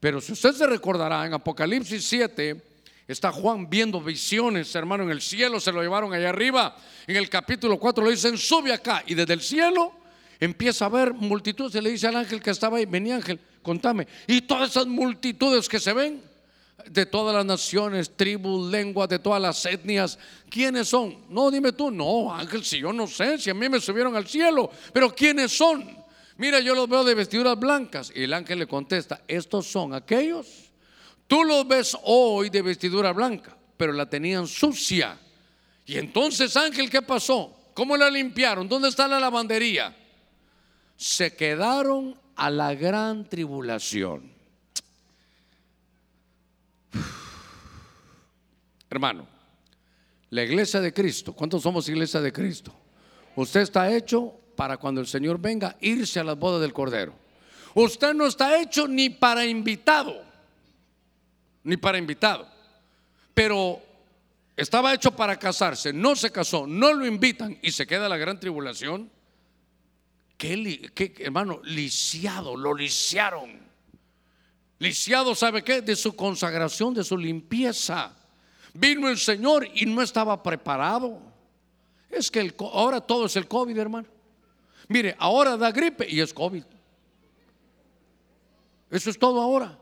Pero 0.00 0.22
si 0.22 0.32
usted 0.32 0.52
se 0.52 0.66
recordará, 0.66 1.26
en 1.26 1.34
Apocalipsis 1.34 2.02
7 2.02 2.75
está 3.08 3.30
Juan 3.30 3.68
viendo 3.70 4.00
visiones, 4.00 4.74
hermano, 4.74 5.04
en 5.04 5.10
el 5.10 5.20
cielo, 5.20 5.60
se 5.60 5.72
lo 5.72 5.82
llevaron 5.82 6.12
allá 6.12 6.30
arriba. 6.30 6.76
En 7.06 7.16
el 7.16 7.28
capítulo 7.28 7.78
4 7.78 8.04
le 8.04 8.10
dicen, 8.12 8.36
sube 8.36 8.72
acá. 8.72 9.02
Y 9.06 9.14
desde 9.14 9.34
el 9.34 9.40
cielo 9.40 9.92
empieza 10.40 10.86
a 10.86 10.88
ver 10.88 11.14
multitudes. 11.14 11.72
Se 11.72 11.82
le 11.82 11.90
dice 11.90 12.08
al 12.08 12.16
ángel 12.16 12.40
que 12.40 12.50
estaba 12.50 12.78
ahí, 12.78 12.86
vení 12.86 13.12
ángel, 13.12 13.38
contame. 13.62 14.06
Y 14.26 14.42
todas 14.42 14.70
esas 14.70 14.86
multitudes 14.86 15.68
que 15.68 15.78
se 15.78 15.92
ven, 15.92 16.22
de 16.90 17.06
todas 17.06 17.34
las 17.34 17.44
naciones, 17.44 18.16
tribus, 18.16 18.70
lenguas, 18.70 19.08
de 19.08 19.18
todas 19.18 19.40
las 19.40 19.64
etnias, 19.66 20.18
¿quiénes 20.48 20.88
son? 20.88 21.16
No, 21.28 21.50
dime 21.50 21.72
tú, 21.72 21.90
no, 21.90 22.32
ángel, 22.32 22.64
si 22.64 22.78
yo 22.78 22.92
no 22.92 23.06
sé, 23.06 23.38
si 23.38 23.50
a 23.50 23.54
mí 23.54 23.68
me 23.68 23.80
subieron 23.80 24.14
al 24.14 24.26
cielo, 24.26 24.70
pero 24.92 25.12
¿quiénes 25.14 25.56
son? 25.56 25.96
Mira, 26.36 26.60
yo 26.60 26.74
los 26.74 26.88
veo 26.88 27.02
de 27.02 27.14
vestiduras 27.14 27.58
blancas. 27.58 28.12
Y 28.14 28.24
el 28.24 28.32
ángel 28.32 28.58
le 28.58 28.66
contesta, 28.66 29.22
estos 29.26 29.66
son 29.66 29.94
aquellos. 29.94 30.65
Tú 31.26 31.44
los 31.44 31.66
ves 31.66 31.96
hoy 32.04 32.50
de 32.50 32.62
vestidura 32.62 33.12
blanca, 33.12 33.56
pero 33.76 33.92
la 33.92 34.08
tenían 34.08 34.46
sucia. 34.46 35.18
Y 35.84 35.98
entonces, 35.98 36.56
ángel, 36.56 36.88
¿qué 36.88 37.02
pasó? 37.02 37.56
¿Cómo 37.74 37.96
la 37.96 38.08
limpiaron? 38.10 38.68
¿Dónde 38.68 38.88
está 38.88 39.06
la 39.08 39.20
lavandería? 39.20 39.96
Se 40.96 41.34
quedaron 41.34 42.18
a 42.36 42.50
la 42.50 42.74
gran 42.74 43.28
tribulación. 43.28 44.32
Hermano, 48.90 49.26
la 50.30 50.42
iglesia 50.42 50.80
de 50.80 50.92
Cristo, 50.92 51.32
¿cuántos 51.32 51.62
somos 51.62 51.88
iglesia 51.88 52.20
de 52.20 52.32
Cristo? 52.32 52.74
Usted 53.36 53.60
está 53.60 53.94
hecho 53.94 54.34
para 54.56 54.76
cuando 54.76 55.00
el 55.00 55.06
Señor 55.06 55.38
venga 55.38 55.76
irse 55.80 56.18
a 56.18 56.24
las 56.24 56.38
bodas 56.38 56.60
del 56.60 56.72
Cordero. 56.72 57.14
usted 57.74 58.14
no 58.14 58.26
está 58.26 58.60
hecho 58.60 58.88
ni 58.88 59.10
para 59.10 59.44
invitado, 59.44 60.25
ni 61.66 61.76
para 61.76 61.98
invitado. 61.98 62.48
Pero 63.34 63.82
estaba 64.56 64.94
hecho 64.94 65.10
para 65.10 65.38
casarse, 65.38 65.92
no 65.92 66.16
se 66.16 66.30
casó, 66.30 66.66
no 66.66 66.94
lo 66.94 67.04
invitan 67.04 67.58
y 67.60 67.72
se 67.72 67.86
queda 67.86 68.08
la 68.08 68.16
gran 68.16 68.40
tribulación. 68.40 69.10
¿Qué, 70.38 71.14
hermano? 71.18 71.60
Lisiado, 71.64 72.56
lo 72.56 72.72
lisiaron. 72.72 73.58
Lisiado, 74.78 75.34
¿sabe 75.34 75.64
qué? 75.64 75.82
De 75.82 75.96
su 75.96 76.14
consagración, 76.14 76.94
de 76.94 77.02
su 77.02 77.18
limpieza. 77.18 78.14
Vino 78.72 79.08
el 79.08 79.18
Señor 79.18 79.68
y 79.74 79.86
no 79.86 80.02
estaba 80.02 80.42
preparado. 80.42 81.20
Es 82.10 82.30
que 82.30 82.54
ahora 82.60 83.00
todo 83.00 83.26
es 83.26 83.36
el 83.36 83.48
COVID, 83.48 83.76
hermano. 83.76 84.06
Mire, 84.88 85.16
ahora 85.18 85.56
da 85.56 85.72
gripe 85.72 86.06
y 86.08 86.20
es 86.20 86.32
COVID. 86.32 86.62
Eso 88.90 89.10
es 89.10 89.18
todo 89.18 89.42
ahora. 89.42 89.76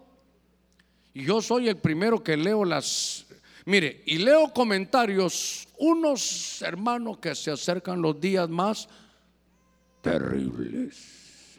Yo 1.15 1.41
soy 1.41 1.69
el 1.69 1.77
primero 1.77 2.23
que 2.23 2.37
leo 2.37 2.65
las... 2.65 3.27
Mire, 3.67 4.03
y 4.05 4.19
leo 4.19 4.53
comentarios, 4.53 5.69
unos 5.79 6.61
hermanos 6.61 7.19
que 7.19 7.35
se 7.35 7.51
acercan 7.51 8.03
los 8.03 8.21
días 8.21 8.49
más 8.51 8.89
terribles, 10.03 11.59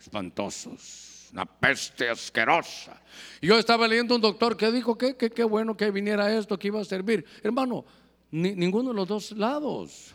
espantosos, 0.00 1.28
una 1.32 1.46
peste 1.46 2.08
asquerosa. 2.08 3.00
Yo 3.40 3.58
estaba 3.58 3.86
leyendo 3.86 4.16
un 4.16 4.20
doctor 4.20 4.56
que 4.56 4.72
dijo 4.72 4.98
que 4.98 5.14
qué 5.14 5.44
bueno 5.44 5.76
que 5.76 5.90
viniera 5.92 6.36
esto, 6.36 6.58
que 6.58 6.66
iba 6.66 6.80
a 6.80 6.84
servir. 6.84 7.24
Hermano, 7.44 7.84
ninguno 8.32 8.88
de 8.88 8.96
los 8.96 9.06
dos 9.06 9.32
lados. 9.32 10.14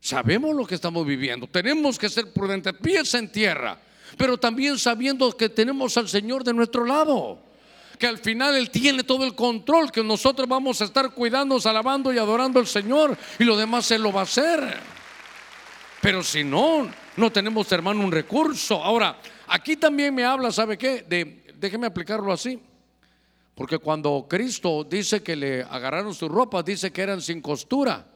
Sabemos 0.00 0.56
lo 0.56 0.66
que 0.66 0.74
estamos 0.74 1.06
viviendo. 1.06 1.46
Tenemos 1.46 1.98
que 1.98 2.08
ser 2.08 2.32
prudentes, 2.32 2.72
pies 2.74 3.14
en 3.14 3.30
tierra, 3.30 3.80
pero 4.16 4.38
también 4.38 4.78
sabiendo 4.78 5.36
que 5.36 5.48
tenemos 5.48 5.96
al 5.96 6.08
Señor 6.08 6.44
de 6.44 6.54
nuestro 6.54 6.84
lado. 6.84 7.38
Que 7.98 8.06
al 8.06 8.18
final 8.18 8.56
Él 8.56 8.70
tiene 8.70 9.02
todo 9.02 9.24
el 9.24 9.34
control, 9.34 9.90
que 9.90 10.04
nosotros 10.04 10.48
vamos 10.48 10.80
a 10.80 10.84
estar 10.84 11.10
cuidándonos, 11.10 11.66
alabando 11.66 12.12
y 12.12 12.18
adorando 12.18 12.60
al 12.60 12.66
Señor, 12.66 13.16
y 13.38 13.44
lo 13.44 13.56
demás 13.56 13.90
Él 13.90 14.02
lo 14.02 14.12
va 14.12 14.20
a 14.20 14.24
hacer. 14.24 14.78
Pero 16.00 16.22
si 16.22 16.44
no, 16.44 16.88
no 17.16 17.32
tenemos, 17.32 17.70
hermano, 17.72 18.04
un 18.04 18.12
recurso. 18.12 18.82
Ahora, 18.82 19.18
aquí 19.48 19.76
también 19.76 20.14
me 20.14 20.24
habla, 20.24 20.52
¿sabe 20.52 20.78
qué? 20.78 21.04
Déjeme 21.56 21.88
aplicarlo 21.88 22.32
así. 22.32 22.60
Porque 23.56 23.78
cuando 23.78 24.26
Cristo 24.30 24.84
dice 24.84 25.20
que 25.20 25.34
le 25.34 25.62
agarraron 25.64 26.14
su 26.14 26.28
ropa, 26.28 26.62
dice 26.62 26.92
que 26.92 27.02
eran 27.02 27.20
sin 27.20 27.42
costura. 27.42 28.06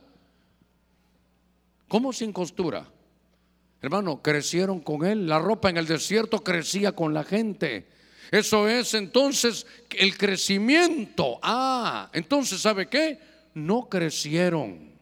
¿Cómo 1.89 2.13
sin 2.13 2.33
costura? 2.33 2.87
Hermano, 3.83 4.23
crecieron 4.23 4.81
con 4.81 5.05
él. 5.05 5.27
La 5.27 5.41
ropa 5.41 5.69
en 5.69 5.77
el 5.77 5.87
desierto 5.87 6.43
crecía 6.43 6.93
con 6.93 7.13
la 7.13 7.25
gente. 7.25 7.89
Eso 8.31 8.69
es 8.69 8.95
entonces 8.95 9.67
el 9.91 10.17
crecimiento. 10.17 11.39
Ah, 11.43 12.09
entonces, 12.13 12.61
¿sabe 12.61 12.87
qué? 12.87 13.21
No 13.55 13.89
crecieron. 13.89 14.93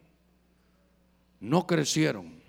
No 1.40 1.66
crecieron. 1.66 2.40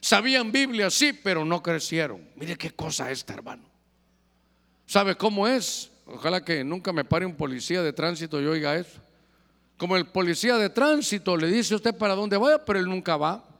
Sabían 0.00 0.50
Biblia, 0.50 0.90
sí, 0.90 1.12
pero 1.12 1.44
no 1.44 1.62
crecieron. 1.62 2.26
Mire 2.34 2.56
qué 2.56 2.70
cosa 2.72 3.10
esta, 3.10 3.34
hermano. 3.34 3.62
¿Sabe 4.86 5.14
cómo 5.14 5.46
es? 5.46 5.90
Ojalá 6.06 6.44
que 6.44 6.64
nunca 6.64 6.92
me 6.92 7.04
pare 7.04 7.24
un 7.24 7.36
policía 7.36 7.82
de 7.82 7.92
tránsito 7.92 8.40
y 8.40 8.46
oiga 8.46 8.74
eso. 8.74 9.00
Como 9.76 9.96
el 9.96 10.06
policía 10.06 10.56
de 10.56 10.70
tránsito 10.70 11.36
le 11.36 11.46
dice 11.46 11.74
a 11.74 11.76
usted 11.76 11.96
para 11.96 12.14
dónde 12.14 12.36
vaya, 12.36 12.64
pero 12.64 12.78
él 12.78 12.86
nunca 12.86 13.16
va. 13.16 13.51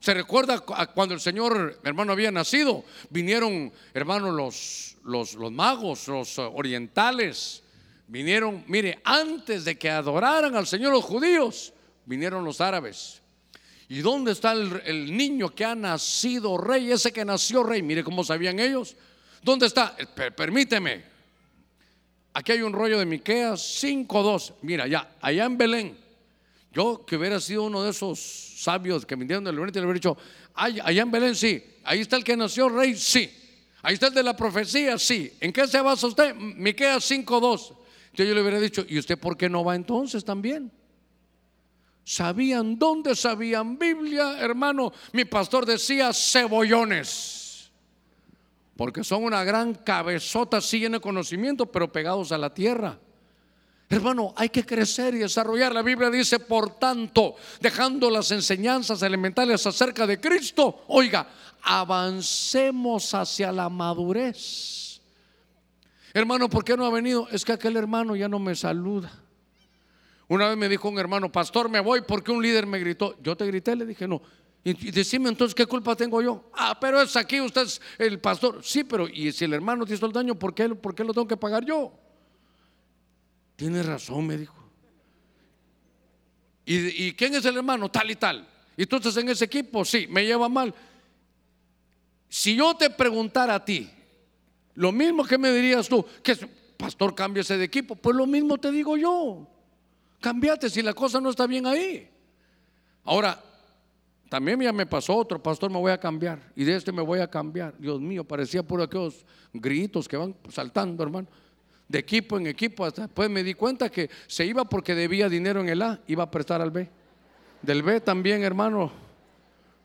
Se 0.00 0.14
recuerda 0.14 0.60
cuando 0.60 1.14
el 1.14 1.20
Señor, 1.20 1.78
hermano, 1.84 2.12
había 2.12 2.30
nacido, 2.30 2.84
vinieron, 3.10 3.70
hermano, 3.92 4.32
los, 4.32 4.96
los, 5.04 5.36
magos, 5.52 6.08
los 6.08 6.38
orientales, 6.38 7.62
vinieron, 8.08 8.64
mire, 8.66 9.00
antes 9.04 9.66
de 9.66 9.76
que 9.76 9.90
adoraran 9.90 10.56
al 10.56 10.66
Señor 10.66 10.92
los 10.92 11.04
judíos, 11.04 11.74
vinieron 12.06 12.46
los 12.46 12.62
árabes. 12.62 13.20
¿Y 13.90 14.00
dónde 14.00 14.32
está 14.32 14.52
el, 14.52 15.14
niño 15.14 15.54
que 15.54 15.66
ha 15.66 15.74
nacido 15.74 16.56
rey? 16.56 16.90
Ese 16.90 17.12
que 17.12 17.24
nació 17.24 17.62
rey. 17.62 17.82
Mire 17.82 18.02
cómo 18.02 18.24
sabían 18.24 18.58
ellos. 18.58 18.96
¿Dónde 19.42 19.66
está? 19.66 19.96
Eh, 19.98 20.30
permíteme. 20.30 21.02
Aquí 22.32 22.52
hay 22.52 22.62
un 22.62 22.72
rollo 22.72 22.98
de 23.00 23.04
Miqueas 23.04 23.82
5.2. 23.82 24.54
Mira, 24.62 24.86
ya, 24.86 25.16
allá 25.20 25.44
en 25.44 25.58
Belén. 25.58 26.09
Yo 26.72 27.04
que 27.04 27.16
hubiera 27.16 27.40
sido 27.40 27.64
uno 27.64 27.82
de 27.82 27.90
esos 27.90 28.20
sabios 28.20 29.04
que 29.04 29.16
vinieron 29.16 29.44
del 29.44 29.58
Oriente, 29.58 29.80
le 29.80 29.86
hubiera 29.86 29.98
dicho, 29.98 30.16
allá 30.54 31.02
en 31.02 31.10
Belén 31.10 31.34
sí. 31.34 31.62
Ahí 31.84 32.00
está 32.00 32.16
el 32.16 32.24
que 32.24 32.36
nació 32.36 32.68
rey, 32.68 32.94
sí. 32.94 33.30
Ahí 33.82 33.94
está 33.94 34.08
el 34.08 34.14
de 34.14 34.22
la 34.22 34.36
profecía, 34.36 34.98
sí. 34.98 35.32
¿En 35.40 35.52
qué 35.52 35.66
se 35.66 35.80
basa 35.80 36.06
usted? 36.06 36.34
Miqueas 36.34 37.10
5.2. 37.10 37.76
Yo, 38.12 38.24
yo 38.24 38.34
le 38.34 38.40
hubiera 38.42 38.60
dicho, 38.60 38.84
¿y 38.88 38.98
usted 38.98 39.18
por 39.18 39.36
qué 39.36 39.48
no 39.48 39.64
va 39.64 39.74
entonces 39.74 40.24
también? 40.24 40.70
Sabían 42.04 42.78
dónde 42.78 43.14
sabían 43.14 43.78
Biblia, 43.78 44.38
hermano. 44.38 44.92
Mi 45.12 45.24
pastor 45.24 45.64
decía 45.64 46.12
cebollones, 46.12 47.70
porque 48.76 49.04
son 49.04 49.24
una 49.24 49.44
gran 49.44 49.74
cabezota, 49.74 50.60
siguen 50.60 50.94
el 50.94 51.00
conocimiento, 51.00 51.66
pero 51.66 51.90
pegados 51.90 52.32
a 52.32 52.38
la 52.38 52.52
tierra. 52.52 52.98
Hermano, 53.92 54.32
hay 54.36 54.50
que 54.50 54.64
crecer 54.64 55.16
y 55.16 55.18
desarrollar. 55.18 55.74
La 55.74 55.82
Biblia 55.82 56.10
dice, 56.10 56.38
por 56.38 56.78
tanto, 56.78 57.34
dejando 57.60 58.08
las 58.08 58.30
enseñanzas 58.30 59.02
elementales 59.02 59.66
acerca 59.66 60.06
de 60.06 60.20
Cristo, 60.20 60.84
oiga, 60.86 61.26
avancemos 61.60 63.12
hacia 63.14 63.50
la 63.50 63.68
madurez. 63.68 65.00
Hermano, 66.14 66.48
¿por 66.48 66.64
qué 66.64 66.76
no 66.76 66.86
ha 66.86 66.90
venido? 66.90 67.26
Es 67.32 67.44
que 67.44 67.50
aquel 67.50 67.76
hermano 67.76 68.14
ya 68.14 68.28
no 68.28 68.38
me 68.38 68.54
saluda. 68.54 69.10
Una 70.28 70.48
vez 70.48 70.56
me 70.56 70.68
dijo 70.68 70.88
un 70.88 71.00
hermano, 71.00 71.32
pastor, 71.32 71.68
me 71.68 71.80
voy 71.80 72.02
porque 72.02 72.30
un 72.30 72.40
líder 72.40 72.68
me 72.68 72.78
gritó. 72.78 73.16
Yo 73.20 73.36
te 73.36 73.44
grité, 73.44 73.74
le 73.74 73.86
dije, 73.86 74.06
no. 74.06 74.22
Y, 74.62 74.92
decime 74.92 75.28
entonces, 75.30 75.52
¿qué 75.52 75.66
culpa 75.66 75.96
tengo 75.96 76.22
yo? 76.22 76.44
Ah, 76.54 76.78
pero 76.80 77.02
es 77.02 77.16
aquí, 77.16 77.40
usted 77.40 77.66
el 77.98 78.20
pastor. 78.20 78.60
Sí, 78.62 78.84
pero 78.84 79.08
¿y 79.08 79.32
si 79.32 79.46
el 79.46 79.54
hermano 79.54 79.84
te 79.84 79.94
hizo 79.94 80.06
el 80.06 80.12
daño, 80.12 80.36
¿por 80.36 80.54
qué, 80.54 80.68
por 80.68 80.94
qué 80.94 81.02
lo 81.02 81.12
tengo 81.12 81.26
que 81.26 81.36
pagar 81.36 81.64
yo? 81.64 81.92
Tienes 83.60 83.84
razón, 83.84 84.26
me 84.26 84.38
dijo. 84.38 84.54
¿Y, 86.64 87.08
¿Y 87.08 87.12
quién 87.12 87.34
es 87.34 87.44
el 87.44 87.58
hermano? 87.58 87.90
Tal 87.90 88.10
y 88.10 88.16
tal. 88.16 88.48
¿Y 88.74 88.86
tú 88.86 88.96
estás 88.96 89.18
en 89.18 89.28
ese 89.28 89.44
equipo? 89.44 89.84
Sí, 89.84 90.06
me 90.08 90.24
lleva 90.24 90.48
mal. 90.48 90.74
Si 92.26 92.56
yo 92.56 92.74
te 92.74 92.88
preguntara 92.88 93.56
a 93.56 93.62
ti, 93.62 93.90
lo 94.76 94.92
mismo 94.92 95.26
que 95.26 95.36
me 95.36 95.52
dirías 95.52 95.90
tú, 95.90 96.02
que 96.22 96.36
pastor, 96.78 97.14
cámbiese 97.14 97.58
de 97.58 97.64
equipo, 97.66 97.96
pues 97.96 98.16
lo 98.16 98.26
mismo 98.26 98.56
te 98.56 98.72
digo 98.72 98.96
yo. 98.96 99.46
Cambiate 100.22 100.70
si 100.70 100.80
la 100.80 100.94
cosa 100.94 101.20
no 101.20 101.28
está 101.28 101.46
bien 101.46 101.66
ahí. 101.66 102.08
Ahora, 103.04 103.44
también 104.30 104.58
ya 104.58 104.72
me 104.72 104.86
pasó 104.86 105.14
otro, 105.16 105.42
pastor, 105.42 105.70
me 105.70 105.78
voy 105.78 105.92
a 105.92 106.00
cambiar. 106.00 106.50
Y 106.56 106.64
de 106.64 106.76
este 106.76 106.92
me 106.92 107.02
voy 107.02 107.20
a 107.20 107.28
cambiar. 107.28 107.76
Dios 107.76 108.00
mío, 108.00 108.24
parecía 108.24 108.62
por 108.62 108.80
aquellos 108.80 109.26
gritos 109.52 110.08
que 110.08 110.16
van 110.16 110.34
saltando, 110.48 111.02
hermano. 111.02 111.28
De 111.90 111.98
equipo 111.98 112.38
en 112.38 112.46
equipo. 112.46 112.84
Hasta 112.84 113.02
después 113.02 113.28
me 113.28 113.42
di 113.42 113.54
cuenta 113.54 113.88
que 113.88 114.08
se 114.26 114.46
iba 114.46 114.64
porque 114.64 114.94
debía 114.94 115.28
dinero 115.28 115.60
en 115.60 115.68
el 115.68 115.82
A, 115.82 116.00
iba 116.06 116.22
a 116.22 116.30
prestar 116.30 116.60
al 116.62 116.70
B. 116.70 116.88
Del 117.62 117.82
B 117.82 118.00
también, 118.00 118.42
hermano. 118.44 118.92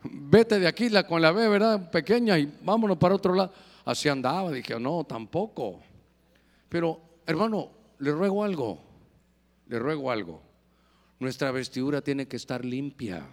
Vete 0.03 0.60
de 0.60 0.68
aquí 0.68 0.89
la, 0.89 1.08
con 1.08 1.22
la 1.22 1.32
B, 1.32 1.47
¿verdad? 1.47 1.89
Pequeña 1.89 2.38
y 2.38 2.60
vámonos 2.62 2.97
para 2.97 3.16
otro 3.16 3.34
lado. 3.34 3.51
Así 3.84 4.08
andaba. 4.08 4.51
Dije, 4.51 4.80
no, 4.80 5.03
tampoco. 5.03 5.82
Pero, 6.70 7.01
hermano, 7.26 7.72
le 7.99 8.12
ruego 8.12 8.43
algo 8.43 8.86
le 9.68 9.80
ruego 9.80 10.12
algo. 10.12 10.41
Nuestra 11.20 11.51
vestidura 11.51 12.01
tiene 12.01 12.28
que 12.28 12.36
estar 12.36 12.64
limpia. 12.64 13.26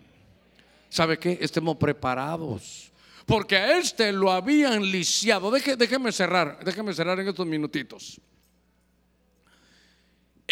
¿Sabe 0.88 1.18
qué? 1.18 1.38
Estemos 1.40 1.76
preparados. 1.76 2.92
Porque 3.26 3.56
a 3.56 3.78
este 3.78 4.12
lo 4.12 4.30
habían 4.30 4.82
lisiado. 4.82 5.50
déjeme 5.50 6.12
cerrar, 6.12 6.64
déjeme 6.64 6.92
cerrar 6.92 7.18
en 7.20 7.28
estos 7.28 7.46
minutitos. 7.46 8.20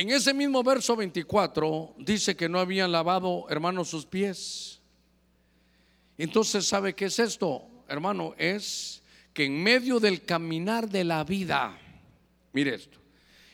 En 0.01 0.09
ese 0.09 0.33
mismo 0.33 0.63
verso 0.63 0.97
24 0.97 1.97
dice 1.99 2.35
que 2.35 2.49
no 2.49 2.59
habían 2.59 2.91
lavado, 2.91 3.45
hermano, 3.51 3.85
sus 3.85 4.07
pies. 4.07 4.81
Entonces, 6.17 6.67
¿sabe 6.67 6.95
qué 6.95 7.05
es 7.05 7.19
esto, 7.19 7.69
hermano? 7.87 8.35
Es 8.39 9.03
que 9.35 9.45
en 9.45 9.63
medio 9.63 10.01
del 10.01 10.25
caminar 10.25 10.89
de 10.89 11.05
la 11.05 11.23
vida, 11.23 11.79
mire 12.55 12.77
esto, 12.77 12.97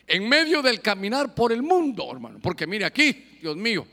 en 0.07 0.29
medio 0.29 0.63
del 0.63 0.81
caminar 0.81 1.35
por 1.35 1.51
el 1.51 1.65
mundo, 1.65 2.09
hermano. 2.13 2.39
Porque 2.41 2.65
mire 2.65 2.85
aquí, 2.85 3.39
Dios 3.43 3.57
mío, 3.57 3.85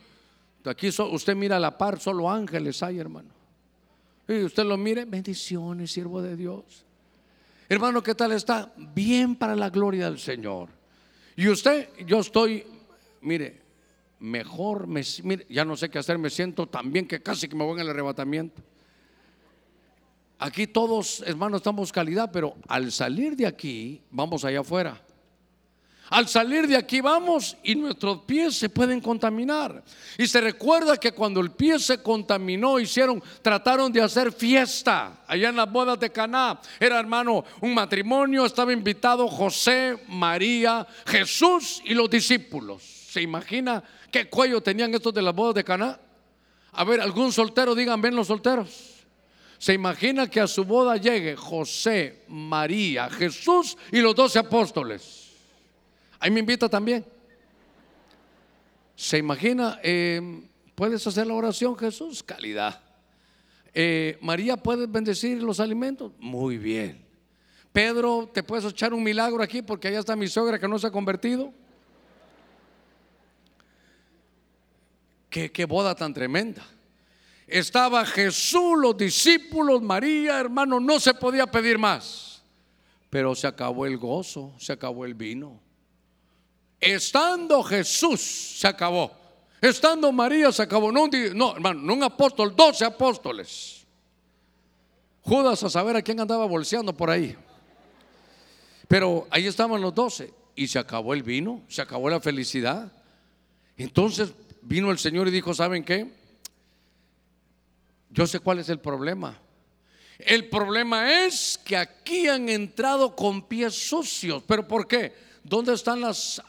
aquí 0.63 0.89
usted 0.89 1.35
mira 1.35 1.57
a 1.57 1.59
la 1.59 1.75
par, 1.75 1.99
solo 1.99 2.29
ángeles 2.29 2.83
hay, 2.83 2.99
hermano. 2.99 3.31
Y 4.27 4.43
usted 4.43 4.63
lo 4.63 4.77
mire, 4.77 5.05
bendiciones, 5.05 5.91
siervo 5.91 6.21
de 6.21 6.37
Dios. 6.37 6.85
Hermano, 7.67 8.03
¿qué 8.03 8.13
tal 8.13 8.31
está? 8.31 8.71
Bien 8.77 9.35
para 9.35 9.55
la 9.55 9.71
gloria 9.71 10.05
del 10.05 10.19
Señor. 10.19 10.82
Y 11.35 11.47
usted, 11.47 11.89
yo 12.05 12.19
estoy, 12.19 12.65
mire, 13.21 13.61
mejor, 14.19 14.87
me, 14.87 15.01
mire, 15.23 15.45
ya 15.49 15.65
no 15.65 15.75
sé 15.75 15.89
qué 15.89 15.99
hacer, 15.99 16.17
me 16.17 16.29
siento 16.29 16.67
tan 16.67 16.91
bien 16.91 17.07
que 17.07 17.21
casi 17.21 17.47
que 17.47 17.55
me 17.55 17.63
voy 17.63 17.75
en 17.75 17.81
el 17.81 17.89
arrebatamiento. 17.89 18.61
aquí 20.39 20.67
todos, 20.67 21.23
hermanos, 21.25 21.57
estamos 21.57 21.91
calidad, 21.91 22.31
pero 22.31 22.55
al 22.67 22.91
salir 22.91 23.35
de 23.35 23.47
aquí, 23.47 24.01
vamos 24.11 24.45
allá 24.45 24.61
afuera. 24.61 25.01
Al 26.09 26.27
salir 26.27 26.67
de 26.67 26.75
aquí 26.75 27.01
vamos 27.01 27.57
y 27.63 27.75
nuestros 27.75 28.19
pies 28.19 28.55
se 28.55 28.69
pueden 28.69 28.99
contaminar. 28.99 29.83
Y 30.17 30.27
se 30.27 30.41
recuerda 30.41 30.97
que 30.97 31.11
cuando 31.11 31.39
el 31.39 31.51
pie 31.51 31.79
se 31.79 32.03
contaminó, 32.03 32.79
hicieron, 32.79 33.23
trataron 33.41 33.91
de 33.91 34.01
hacer 34.01 34.31
fiesta 34.31 35.23
allá 35.25 35.49
en 35.49 35.55
las 35.55 35.71
bodas 35.71 35.99
de 35.99 36.11
Caná. 36.11 36.59
Era 36.79 36.99
hermano 36.99 37.45
un 37.61 37.73
matrimonio, 37.73 38.45
estaba 38.45 38.73
invitado 38.73 39.27
José, 39.27 39.97
María, 40.07 40.85
Jesús 41.07 41.81
y 41.85 41.93
los 41.93 42.09
discípulos. 42.09 42.83
¿Se 42.83 43.21
imagina 43.21 43.83
qué 44.11 44.29
cuello 44.29 44.61
tenían 44.61 44.93
estos 44.93 45.13
de 45.13 45.21
las 45.21 45.33
bodas 45.33 45.55
de 45.55 45.63
Caná? 45.63 45.99
A 46.73 46.83
ver, 46.83 47.01
algún 47.01 47.31
soltero, 47.31 47.73
digan, 47.73 48.01
ven 48.01 48.15
los 48.15 48.27
solteros. 48.27 49.05
Se 49.57 49.73
imagina 49.73 50.29
que 50.29 50.41
a 50.41 50.47
su 50.47 50.65
boda 50.65 50.97
llegue 50.97 51.35
José, 51.37 52.23
María, 52.27 53.09
Jesús 53.09 53.77
y 53.91 53.99
los 53.99 54.13
doce 54.13 54.37
apóstoles. 54.37 55.32
Ahí 56.23 56.31
me 56.31 56.39
invita 56.39 56.69
también. 56.69 57.05
¿Se 58.95 59.17
imagina? 59.17 59.77
Eh, 59.83 60.47
¿Puedes 60.73 61.05
hacer 61.05 61.27
la 61.27 61.33
oración, 61.33 61.77
Jesús? 61.77 62.23
Calidad. 62.23 62.79
Eh, 63.73 64.17
María, 64.21 64.55
¿puedes 64.55 64.89
bendecir 64.89 65.43
los 65.43 65.59
alimentos? 65.59 66.13
Muy 66.19 66.57
bien. 66.57 67.05
Pedro, 67.73 68.29
¿te 68.33 68.41
puedes 68.41 68.63
echar 68.63 68.93
un 68.93 69.03
milagro 69.03 69.43
aquí? 69.43 69.61
Porque 69.61 69.89
allá 69.89 69.99
está 69.99 70.15
mi 70.15 70.29
suegra 70.29 70.57
que 70.57 70.65
no 70.65 70.79
se 70.79 70.87
ha 70.87 70.91
convertido. 70.91 71.51
Qué, 75.29 75.51
qué 75.51 75.65
boda 75.65 75.93
tan 75.93 76.13
tremenda. 76.13 76.65
Estaba 77.45 78.05
Jesús, 78.05 78.79
los 78.79 78.95
discípulos, 78.95 79.81
María, 79.81 80.39
hermano, 80.39 80.79
no 80.79 81.01
se 81.01 81.13
podía 81.13 81.47
pedir 81.47 81.77
más. 81.77 82.41
Pero 83.09 83.35
se 83.35 83.45
acabó 83.45 83.85
el 83.85 83.97
gozo, 83.97 84.53
se 84.57 84.71
acabó 84.71 85.03
el 85.03 85.15
vino. 85.15 85.59
Estando 86.83 87.63
Jesús, 87.63 88.21
se 88.59 88.67
acabó. 88.67 89.11
Estando 89.61 90.11
María, 90.11 90.51
se 90.51 90.63
acabó. 90.63 90.91
No, 90.91 91.07
no 91.07 91.53
hermano, 91.53 91.81
no 91.81 91.93
un 91.93 92.03
apóstol, 92.03 92.53
doce 92.53 92.83
apóstoles. 92.83 93.85
Judas 95.21 95.63
a 95.63 95.69
saber 95.69 95.95
a 95.95 96.01
quién 96.01 96.19
andaba 96.19 96.45
bolseando 96.45 96.93
por 96.93 97.09
ahí. 97.09 97.37
Pero 98.89 99.25
ahí 99.29 99.47
estaban 99.47 99.81
los 99.81 99.95
doce. 99.95 100.33
Y 100.55 100.67
se 100.67 100.77
acabó 100.77 101.13
el 101.13 101.23
vino, 101.23 101.61
se 101.69 101.81
acabó 101.81 102.09
la 102.09 102.19
felicidad. 102.19 102.91
Entonces 103.77 104.33
vino 104.61 104.91
el 104.91 104.99
Señor 104.99 105.29
y 105.29 105.31
dijo, 105.31 105.53
¿saben 105.53 105.85
qué? 105.85 106.11
Yo 108.09 108.27
sé 108.27 108.41
cuál 108.41 108.59
es 108.59 108.67
el 108.67 108.79
problema. 108.79 109.39
El 110.19 110.49
problema 110.49 111.25
es 111.25 111.57
que 111.63 111.77
aquí 111.77 112.27
han 112.27 112.49
entrado 112.49 113.15
con 113.15 113.47
pies 113.47 113.73
sucios. 113.73 114.43
¿Pero 114.45 114.67
por 114.67 114.85
qué? 114.87 115.13
¿Dónde 115.43 115.73
están 115.73 116.01
las 116.01 116.41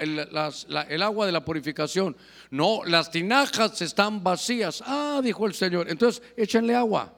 el, 0.00 1.02
agua 1.02 1.26
de 1.26 1.32
la 1.32 1.44
purificación. 1.44 2.16
No, 2.50 2.82
las 2.84 3.10
tinajas 3.10 3.80
están 3.82 4.22
vacías. 4.22 4.82
Ah, 4.86 5.20
dijo 5.22 5.46
el 5.46 5.54
Señor. 5.54 5.90
Entonces, 5.90 6.22
échenle 6.36 6.74
agua. 6.74 7.14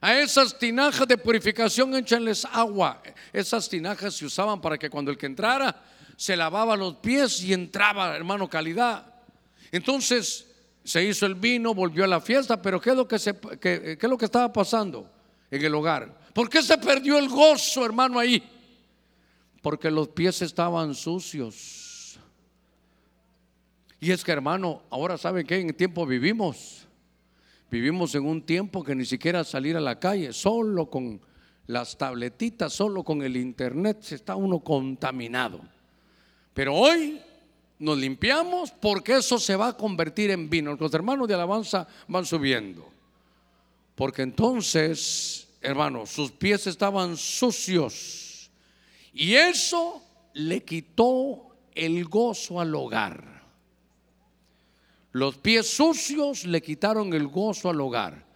A 0.00 0.18
esas 0.18 0.58
tinajas 0.58 1.08
de 1.08 1.16
purificación 1.16 1.94
échenles 1.94 2.44
agua. 2.52 3.02
Esas 3.32 3.68
tinajas 3.68 4.14
se 4.14 4.26
usaban 4.26 4.60
para 4.60 4.76
que 4.76 4.90
cuando 4.90 5.10
el 5.10 5.16
que 5.16 5.26
entrara 5.26 5.82
se 6.16 6.36
lavaba 6.36 6.76
los 6.76 6.96
pies 6.96 7.42
y 7.42 7.52
entraba, 7.52 8.14
hermano, 8.14 8.48
calidad. 8.48 9.06
Entonces 9.72 10.46
se 10.84 11.02
hizo 11.02 11.24
el 11.24 11.34
vino, 11.34 11.74
volvió 11.74 12.04
a 12.04 12.06
la 12.06 12.20
fiesta, 12.20 12.60
pero 12.60 12.80
¿qué 12.80 12.90
es 12.90 12.96
lo 12.96 13.08
que, 13.08 13.18
se, 13.18 13.34
qué 13.60 13.98
es 14.00 14.08
lo 14.08 14.18
que 14.18 14.26
estaba 14.26 14.52
pasando 14.52 15.10
en 15.50 15.64
el 15.64 15.74
hogar? 15.74 16.14
¿Por 16.34 16.50
qué 16.50 16.62
se 16.62 16.76
perdió 16.76 17.18
el 17.18 17.28
gozo, 17.28 17.86
hermano, 17.86 18.18
ahí? 18.18 18.42
Porque 19.62 19.90
los 19.90 20.08
pies 20.08 20.42
estaban 20.42 20.94
sucios. 20.94 21.83
Y 24.04 24.12
es 24.12 24.22
que 24.22 24.32
hermano, 24.32 24.82
ahora 24.90 25.16
saben 25.16 25.46
que 25.46 25.58
en 25.58 25.72
tiempo 25.72 26.04
vivimos. 26.04 26.86
Vivimos 27.70 28.14
en 28.14 28.26
un 28.26 28.42
tiempo 28.42 28.84
que 28.84 28.94
ni 28.94 29.06
siquiera 29.06 29.42
salir 29.44 29.78
a 29.78 29.80
la 29.80 29.98
calle, 29.98 30.34
solo 30.34 30.90
con 30.90 31.18
las 31.68 31.96
tabletitas, 31.96 32.74
solo 32.74 33.02
con 33.02 33.22
el 33.22 33.34
internet, 33.34 34.02
se 34.02 34.16
está 34.16 34.36
uno 34.36 34.58
contaminado. 34.58 35.58
Pero 36.52 36.74
hoy 36.74 37.18
nos 37.78 37.96
limpiamos 37.96 38.72
porque 38.72 39.16
eso 39.16 39.38
se 39.38 39.56
va 39.56 39.68
a 39.68 39.76
convertir 39.78 40.30
en 40.32 40.50
vino. 40.50 40.76
Los 40.78 40.92
hermanos 40.92 41.26
de 41.26 41.32
alabanza 41.32 41.88
van 42.06 42.26
subiendo. 42.26 42.86
Porque 43.94 44.20
entonces, 44.20 45.48
hermano, 45.62 46.04
sus 46.04 46.30
pies 46.30 46.66
estaban 46.66 47.16
sucios. 47.16 48.50
Y 49.14 49.32
eso 49.32 50.02
le 50.34 50.62
quitó 50.62 51.56
el 51.74 52.04
gozo 52.04 52.60
al 52.60 52.74
hogar. 52.74 53.33
Los 55.14 55.38
pies 55.38 55.70
sucios 55.70 56.44
le 56.44 56.60
quitaron 56.60 57.14
el 57.14 57.28
gozo 57.28 57.70
al 57.70 57.80
hogar. 57.80 58.26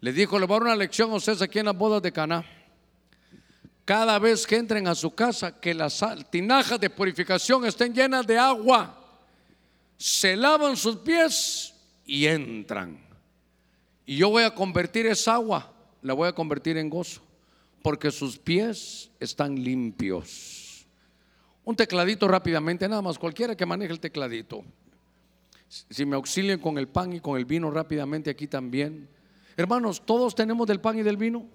Le 0.00 0.14
dijo, 0.14 0.38
le 0.38 0.46
voy 0.46 0.56
a 0.56 0.60
dar 0.60 0.68
una 0.68 0.76
lección 0.76 1.10
a 1.10 1.16
ustedes 1.16 1.42
aquí 1.42 1.58
en 1.58 1.66
las 1.66 1.76
bodas 1.76 2.00
de 2.00 2.10
Caná. 2.10 2.42
Cada 3.84 4.18
vez 4.18 4.46
que 4.46 4.56
entren 4.56 4.88
a 4.88 4.94
su 4.94 5.14
casa, 5.14 5.60
que 5.60 5.74
las 5.74 6.02
tinajas 6.30 6.80
de 6.80 6.88
purificación 6.88 7.66
estén 7.66 7.92
llenas 7.92 8.26
de 8.26 8.38
agua. 8.38 8.98
Se 9.98 10.34
lavan 10.34 10.74
sus 10.78 10.96
pies 10.96 11.74
y 12.06 12.24
entran. 12.24 12.98
Y 14.06 14.16
yo 14.16 14.30
voy 14.30 14.44
a 14.44 14.54
convertir 14.54 15.04
esa 15.04 15.34
agua, 15.34 15.70
la 16.00 16.14
voy 16.14 16.28
a 16.28 16.32
convertir 16.32 16.78
en 16.78 16.88
gozo, 16.88 17.20
porque 17.82 18.10
sus 18.10 18.38
pies 18.38 19.10
están 19.20 19.62
limpios. 19.62 20.86
Un 21.62 21.76
tecladito 21.76 22.26
rápidamente, 22.26 22.88
nada 22.88 23.02
más, 23.02 23.18
cualquiera 23.18 23.54
que 23.54 23.66
maneje 23.66 23.92
el 23.92 24.00
tecladito. 24.00 24.64
Si 25.68 26.06
me 26.06 26.16
auxilian 26.16 26.58
con 26.60 26.78
el 26.78 26.88
pan 26.88 27.12
y 27.12 27.20
con 27.20 27.36
el 27.36 27.44
vino 27.44 27.70
rápidamente 27.70 28.30
aquí 28.30 28.46
también. 28.46 29.08
Hermanos, 29.56 30.02
todos 30.04 30.34
tenemos 30.34 30.66
del 30.66 30.80
pan 30.80 30.98
y 30.98 31.02
del 31.02 31.16
vino. 31.16 31.46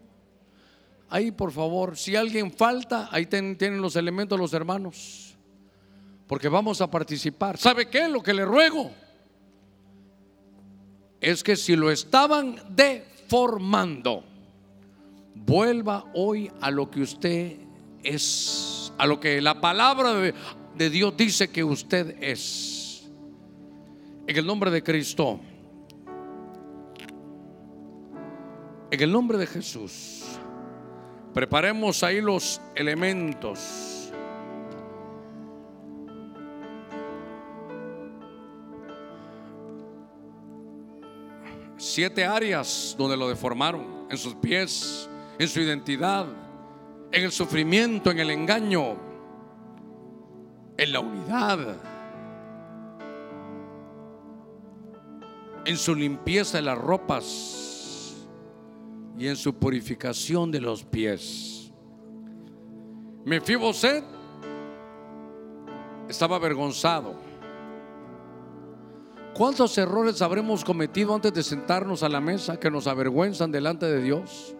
Ahí, 1.09 1.31
por 1.31 1.51
favor, 1.51 1.97
si 1.97 2.15
alguien 2.15 2.51
falta, 2.51 3.09
ahí 3.11 3.25
tienen 3.25 3.81
los 3.81 3.95
elementos 3.95 4.39
los 4.39 4.53
hermanos. 4.53 5.35
Porque 6.27 6.47
vamos 6.47 6.81
a 6.81 6.89
participar. 6.89 7.57
¿Sabe 7.57 7.89
qué? 7.89 8.07
Lo 8.07 8.23
que 8.23 8.33
le 8.33 8.45
ruego 8.45 8.91
es 11.19 11.43
que 11.43 11.55
si 11.55 11.75
lo 11.75 11.91
estaban 11.91 12.55
deformando, 12.69 14.23
vuelva 15.35 16.05
hoy 16.13 16.49
a 16.61 16.71
lo 16.71 16.89
que 16.89 17.01
usted 17.01 17.57
es, 18.03 18.93
a 18.97 19.05
lo 19.05 19.19
que 19.19 19.41
la 19.41 19.59
palabra 19.59 20.13
de, 20.13 20.33
de 20.75 20.89
Dios 20.89 21.15
dice 21.17 21.49
que 21.49 21.63
usted 21.63 22.15
es. 22.21 22.70
En 24.31 24.37
el 24.37 24.47
nombre 24.47 24.71
de 24.71 24.81
Cristo. 24.81 25.41
En 28.89 29.01
el 29.01 29.11
nombre 29.11 29.37
de 29.37 29.45
Jesús. 29.45 30.23
Preparemos 31.33 32.01
ahí 32.01 32.21
los 32.21 32.61
elementos. 32.73 34.09
Siete 41.75 42.23
áreas 42.23 42.95
donde 42.97 43.17
lo 43.17 43.27
deformaron. 43.27 44.07
En 44.09 44.17
sus 44.17 44.35
pies, 44.35 45.09
en 45.39 45.47
su 45.49 45.59
identidad, 45.59 46.25
en 47.11 47.25
el 47.25 47.33
sufrimiento, 47.33 48.11
en 48.11 48.19
el 48.19 48.29
engaño, 48.29 48.95
en 50.77 50.93
la 50.93 51.01
unidad 51.01 51.90
en 55.65 55.77
su 55.77 55.95
limpieza 55.95 56.57
de 56.57 56.63
las 56.63 56.77
ropas 56.77 58.27
y 59.17 59.27
en 59.27 59.35
su 59.35 59.53
purificación 59.53 60.51
de 60.51 60.61
los 60.61 60.83
pies. 60.83 61.71
Mefiboset 63.25 64.03
estaba 66.09 66.37
avergonzado. 66.37 67.15
¿Cuántos 69.33 69.77
errores 69.77 70.21
habremos 70.21 70.63
cometido 70.63 71.15
antes 71.15 71.33
de 71.33 71.43
sentarnos 71.43 72.03
a 72.03 72.09
la 72.09 72.19
mesa 72.19 72.59
que 72.59 72.69
nos 72.69 72.87
avergüenzan 72.87 73.51
delante 73.51 73.85
de 73.85 74.01
Dios? 74.01 74.55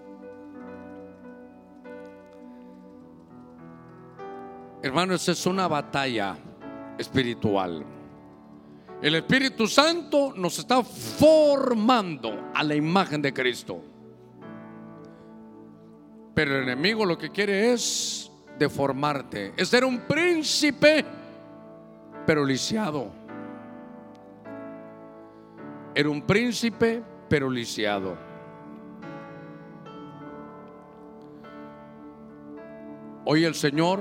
Hermano, 4.81 5.13
es 5.13 5.45
una 5.45 5.67
batalla 5.67 6.37
espiritual. 6.97 7.85
El 9.01 9.15
Espíritu 9.15 9.67
Santo 9.67 10.31
nos 10.35 10.59
está 10.59 10.83
formando 10.83 12.51
a 12.53 12.63
la 12.63 12.75
imagen 12.75 13.19
de 13.19 13.33
Cristo. 13.33 13.81
Pero 16.35 16.57
el 16.57 16.63
enemigo 16.63 17.03
lo 17.03 17.17
que 17.17 17.31
quiere 17.31 17.73
es 17.73 18.31
deformarte. 18.59 19.53
Es 19.57 19.69
ser 19.69 19.85
un 19.85 20.01
príncipe, 20.01 21.03
pero 22.27 22.45
lisiado. 22.45 23.11
Era 25.95 26.09
un 26.09 26.21
príncipe, 26.21 27.03
pero 27.27 27.49
lisiado. 27.49 28.15
Hoy 33.25 33.45
el 33.45 33.55
Señor 33.55 33.99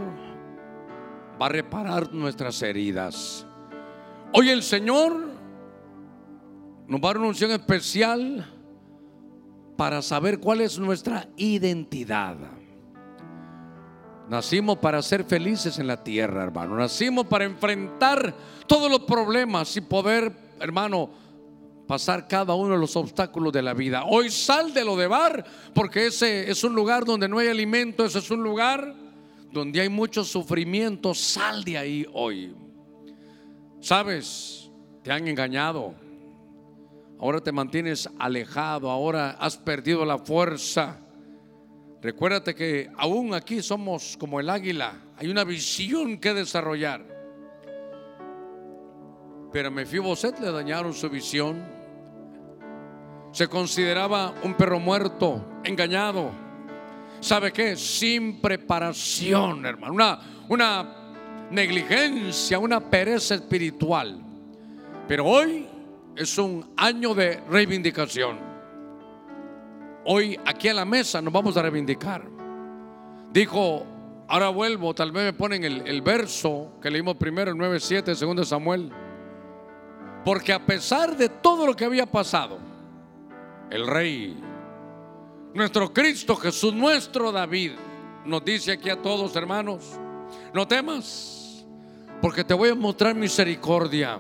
va 1.41 1.47
a 1.47 1.49
reparar 1.49 2.13
nuestras 2.13 2.61
heridas. 2.61 3.47
Hoy 4.33 4.49
el 4.49 4.63
Señor 4.63 5.29
nos 6.87 7.01
va 7.01 7.05
a 7.05 7.09
dar 7.09 7.19
una 7.19 7.29
unción 7.29 7.51
especial 7.51 8.47
para 9.77 10.03
saber 10.03 10.39
cuál 10.39 10.61
es 10.61 10.79
nuestra 10.79 11.29
identidad. 11.37 12.37
Nacimos 14.29 14.79
para 14.79 15.03
ser 15.03 15.25
felices 15.25 15.81
en 15.81 15.89
la 15.89 16.05
tierra, 16.05 16.45
hermano. 16.45 16.77
Nacimos 16.77 17.27
para 17.27 17.45
enfrentar 17.45 18.33
todos 18.69 18.89
los 18.89 19.01
problemas 19.01 19.77
y 19.77 19.81
poder, 19.81 20.33
hermano, 20.61 21.11
pasar 21.89 22.29
cada 22.29 22.55
uno 22.55 22.75
de 22.75 22.81
los 22.81 22.95
obstáculos 22.95 23.53
de 23.53 23.63
la 23.63 23.75
vida. 23.75 24.05
Hoy 24.05 24.31
sal 24.31 24.73
de 24.73 24.85
lo 24.85 24.97
de 24.97 25.09
bar, 25.09 25.45
porque 25.75 26.07
ese 26.07 26.49
es 26.49 26.63
un 26.63 26.77
lugar 26.77 27.05
donde 27.05 27.29
no 27.29 27.39
hay 27.39 27.49
alimento, 27.49 28.05
ese 28.05 28.21
es 28.21 28.31
un 28.31 28.45
lugar 28.45 28.95
donde 29.51 29.81
hay 29.81 29.89
mucho 29.89 30.23
sufrimiento. 30.23 31.15
Sal 31.15 31.65
de 31.65 31.79
ahí 31.79 32.07
hoy. 32.13 32.55
Sabes, 33.81 34.71
te 35.03 35.13
han 35.13 35.27
engañado. 35.29 35.95
Ahora 37.19 37.41
te 37.41 37.53
mantienes 37.53 38.09
alejado, 38.19 38.91
ahora 38.91 39.33
has 39.33 39.57
perdido 39.57 40.05
la 40.05 40.19
fuerza. 40.19 40.99
Recuérdate 42.01 42.55
que 42.55 42.91
aún 42.97 43.35
aquí 43.35 43.63
somos 43.63 44.17
como 44.17 44.41
el 44.41 44.49
águila, 44.49 44.95
hay 45.17 45.29
una 45.29 45.45
visión 45.45 46.19
que 46.19 46.33
desarrollar. 46.33 47.05
Pero 49.53 49.69
a 49.69 49.71
Mefiboset 49.71 50.39
le 50.41 50.51
dañaron 50.51 50.95
su 50.95 51.11
visión 51.11 51.81
se 53.33 53.47
consideraba 53.47 54.35
un 54.43 54.55
perro 54.55 54.81
muerto, 54.81 55.61
engañado. 55.65 56.31
¿Sabe 57.21 57.53
qué? 57.53 57.77
Sin 57.77 58.41
preparación, 58.41 59.65
hermano. 59.67 59.93
Una, 59.95 60.21
una 60.49 61.00
negligencia, 61.51 62.59
una 62.59 62.81
pereza 62.81 63.35
espiritual. 63.35 64.21
Pero 65.09 65.27
hoy 65.27 65.67
es 66.17 66.39
un 66.39 66.73
año 66.77 67.15
de 67.15 67.41
reivindicación. 67.49 68.39
Hoy 70.05 70.39
aquí 70.45 70.69
a 70.69 70.75
la 70.75 70.85
mesa 70.85 71.21
nos 71.21 71.33
vamos 71.33 71.57
a 71.57 71.63
reivindicar. 71.63 72.23
Dijo, 73.33 73.87
ahora 74.29 74.49
vuelvo, 74.49 74.95
tal 74.95 75.13
vez 75.13 75.25
me 75.25 75.33
ponen 75.33 75.65
el, 75.65 76.03
verso 76.03 76.73
que 76.81 76.91
leímos 76.91 77.17
primero, 77.17 77.51
el 77.51 77.57
9.7, 77.57 78.15
segundo 78.15 78.45
Samuel. 78.45 78.91
Porque 80.25 80.53
a 80.53 80.65
pesar 80.65 81.17
de 81.17 81.29
todo 81.29 81.67
lo 81.67 81.75
que 81.75 81.85
había 81.85 82.07
pasado, 82.07 82.59
el 83.71 83.87
rey, 83.87 84.37
nuestro 85.55 85.93
Cristo 85.93 86.37
Jesús, 86.37 86.75
nuestro 86.75 87.33
David, 87.33 87.73
nos 88.25 88.45
dice 88.45 88.73
aquí 88.73 88.91
a 88.91 89.01
todos 89.01 89.35
hermanos, 89.37 89.99
no 90.53 90.67
temas, 90.67 91.40
porque 92.21 92.45
te 92.45 92.55
voy 92.55 92.71
a 92.71 92.75
mostrar 92.75 93.15
misericordia 93.15 94.19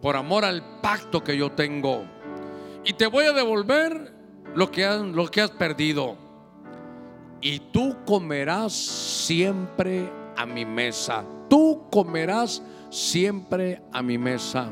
por 0.00 0.16
amor 0.16 0.44
al 0.44 0.80
pacto 0.80 1.22
que 1.22 1.36
yo 1.36 1.52
tengo. 1.52 2.04
Y 2.84 2.92
te 2.94 3.06
voy 3.06 3.26
a 3.26 3.32
devolver 3.32 4.12
lo 4.54 4.70
que, 4.70 4.84
has 4.84 5.50
perdido. 5.50 6.16
Y 7.40 7.58
tú 7.58 7.96
comerás 8.06 8.72
siempre 8.72 10.10
a 10.36 10.46
mi 10.46 10.64
mesa. 10.64 11.24
Tú 11.48 11.84
comerás 11.90 12.62
siempre 12.90 13.82
a 13.92 14.02
mi 14.02 14.18
mesa. 14.18 14.70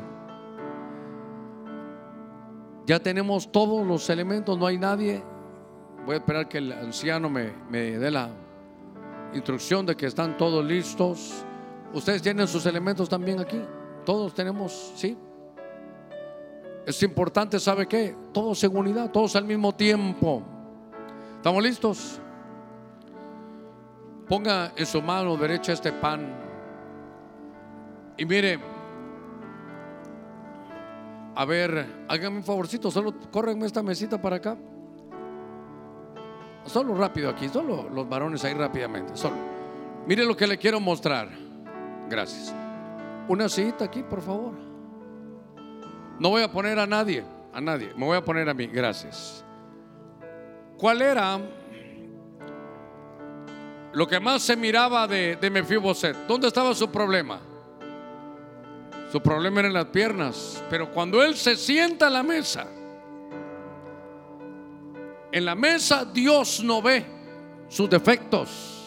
Ya 2.85 2.99
tenemos 2.99 3.51
todos 3.51 3.85
los 3.85 4.09
elementos, 4.09 4.57
no 4.57 4.65
hay 4.65 4.77
nadie. 4.77 5.23
Voy 6.05 6.15
a 6.15 6.17
esperar 6.17 6.49
que 6.49 6.57
el 6.57 6.71
anciano 6.71 7.29
me 7.29 7.53
dé 7.71 8.11
la 8.11 8.29
instrucción 9.33 9.85
de 9.85 9.95
que 9.95 10.07
están 10.07 10.37
todos 10.37 10.65
listos. 10.65 11.45
Ustedes 11.93 12.21
tienen 12.21 12.47
sus 12.47 12.65
elementos 12.65 13.07
también 13.07 13.39
aquí. 13.39 13.61
Todos 14.05 14.33
tenemos, 14.33 14.93
¿sí? 14.95 15.17
Es 16.85 17.01
importante, 17.03 17.59
¿sabe 17.59 17.87
qué? 17.87 18.15
Todos 18.33 18.63
en 18.63 18.75
unidad, 18.75 19.11
todos 19.11 19.35
al 19.35 19.45
mismo 19.45 19.73
tiempo. 19.73 20.43
¿Estamos 21.37 21.63
listos? 21.63 22.19
Ponga 24.27 24.73
en 24.75 24.85
su 24.85 25.01
mano 25.01 25.37
derecha 25.37 25.73
este 25.73 25.93
pan. 25.93 26.35
Y 28.17 28.25
mire, 28.25 28.59
a 31.35 31.45
ver, 31.45 32.05
háganme 32.07 32.37
un 32.37 32.43
favorcito, 32.43 32.91
solo 32.91 33.13
córrenme 33.31 33.65
esta 33.65 33.81
mesita 33.81 34.21
para 34.21 34.37
acá. 34.37 34.57
Solo 36.65 36.95
rápido 36.95 37.29
aquí, 37.29 37.49
solo 37.49 37.89
los 37.89 38.07
varones 38.07 38.43
ahí 38.45 38.53
rápidamente, 38.53 39.15
solo. 39.15 39.35
Mire 40.05 40.25
lo 40.25 40.35
que 40.35 40.47
le 40.47 40.57
quiero 40.57 40.79
mostrar. 40.79 41.42
Gracias. 42.13 42.53
Una 43.27 43.49
sillita 43.49 43.85
aquí, 43.85 44.03
por 44.03 44.21
favor. 44.21 44.53
No 46.19 46.29
voy 46.29 46.43
a 46.43 46.51
poner 46.51 46.77
a 46.77 46.85
nadie, 46.85 47.23
a 47.51 47.59
nadie, 47.59 47.91
me 47.97 48.05
voy 48.05 48.15
a 48.15 48.23
poner 48.23 48.47
a 48.47 48.53
mí, 48.53 48.67
gracias. 48.67 49.43
¿Cuál 50.77 51.01
era 51.01 51.39
lo 53.93 54.07
que 54.07 54.19
más 54.19 54.43
se 54.43 54.55
miraba 54.55 55.07
de, 55.07 55.37
de 55.37 55.49
Mefiboset? 55.49 56.15
¿Dónde 56.27 56.49
estaba 56.49 56.75
su 56.75 56.87
problema? 56.91 57.39
Su 59.11 59.19
problema 59.19 59.61
era 59.61 59.69
en 59.69 59.73
las 59.73 59.85
piernas. 59.85 60.63
Pero 60.69 60.91
cuando 60.91 61.23
él 61.23 61.35
se 61.35 61.55
sienta 61.55 62.05
a 62.05 62.09
la 62.11 62.21
mesa, 62.21 62.67
en 65.31 65.45
la 65.45 65.55
mesa 65.55 66.05
Dios 66.05 66.63
no 66.63 66.79
ve 66.79 67.03
sus 67.69 67.89
defectos. 67.89 68.82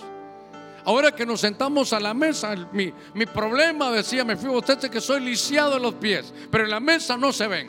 Ahora 0.87 1.11
que 1.11 1.26
nos 1.26 1.41
sentamos 1.41 1.93
a 1.93 1.99
la 1.99 2.14
mesa, 2.14 2.55
mi, 2.72 2.93
problema, 3.26 3.91
decía, 3.91 4.24
me 4.24 4.37
fui 4.37 4.49
usted 4.51 4.78
que 4.89 5.01
soy 5.01 5.20
lisiado 5.20 5.78
en 5.78 5.82
los 5.82 5.95
pies, 5.95 6.32
pero 6.49 6.62
en 6.62 6.70
la 6.70 6.78
mesa 6.78 7.16
no 7.16 7.32
se 7.32 7.49
ven. 7.49 7.68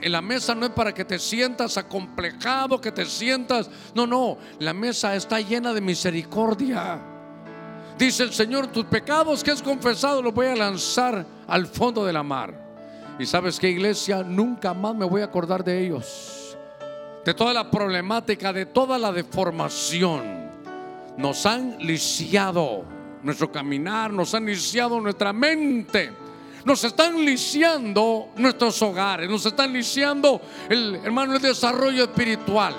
En 0.00 0.12
la 0.12 0.22
mesa 0.22 0.54
no 0.54 0.66
es 0.66 0.70
para 0.70 0.94
que 0.94 1.04
te 1.04 1.18
sientas 1.18 1.76
acomplejado, 1.76 2.80
que 2.80 2.92
te 2.92 3.04
sientas. 3.04 3.68
No, 3.96 4.06
no, 4.06 4.38
la 4.60 4.72
mesa 4.72 5.16
está 5.16 5.40
llena 5.40 5.74
de 5.74 5.80
misericordia. 5.80 7.00
Dice 7.98 8.22
el 8.22 8.32
Señor, 8.32 8.68
tus 8.68 8.84
pecados 8.84 9.42
que 9.42 9.50
has 9.50 9.60
confesado 9.60 10.22
los 10.22 10.32
voy 10.32 10.46
a 10.46 10.54
lanzar 10.54 11.26
al 11.48 11.66
fondo 11.66 12.04
de 12.04 12.12
la 12.12 12.22
mar. 12.22 12.54
Y 13.18 13.26
sabes 13.26 13.58
que 13.58 13.68
iglesia, 13.68 14.22
nunca 14.22 14.72
más 14.72 14.94
me 14.94 15.04
voy 15.04 15.22
a 15.22 15.24
acordar 15.24 15.64
de 15.64 15.84
ellos. 15.84 16.56
De 17.24 17.34
toda 17.34 17.52
la 17.52 17.68
problemática, 17.68 18.52
de 18.52 18.66
toda 18.66 18.96
la 19.00 19.10
deformación. 19.10 20.43
Nos 21.16 21.46
han 21.46 21.76
lisiado 21.78 22.84
nuestro 23.22 23.50
caminar, 23.50 24.12
nos 24.12 24.34
han 24.34 24.46
lisiado 24.46 25.00
nuestra 25.00 25.32
mente. 25.32 26.12
Nos 26.64 26.82
están 26.82 27.22
lisiando 27.24 28.30
nuestros 28.36 28.80
hogares, 28.80 29.28
nos 29.28 29.44
están 29.44 29.72
lisiando 29.72 30.40
el 30.68 30.96
hermano 31.04 31.34
el 31.34 31.42
desarrollo 31.42 32.04
espiritual. 32.04 32.74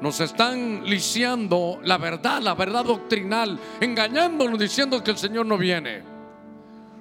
Nos 0.00 0.20
están 0.20 0.84
lisiando 0.84 1.80
la 1.82 1.96
verdad, 1.96 2.42
la 2.42 2.54
verdad 2.54 2.84
doctrinal, 2.84 3.58
engañándonos 3.80 4.58
diciendo 4.58 5.02
que 5.02 5.12
el 5.12 5.16
Señor 5.16 5.46
no 5.46 5.56
viene. 5.56 6.02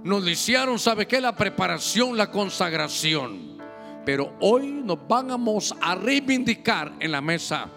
Nos 0.04 0.24
lisiaron, 0.24 0.80
¿sabe 0.80 1.06
qué? 1.06 1.20
La 1.20 1.36
preparación, 1.36 2.16
la 2.16 2.32
consagración. 2.32 3.58
Pero 4.06 4.36
hoy 4.40 4.68
nos 4.68 5.06
vamos 5.08 5.76
a 5.82 5.96
reivindicar 5.96 6.94
en 7.00 7.12
la 7.12 7.22
mesa. 7.22 7.68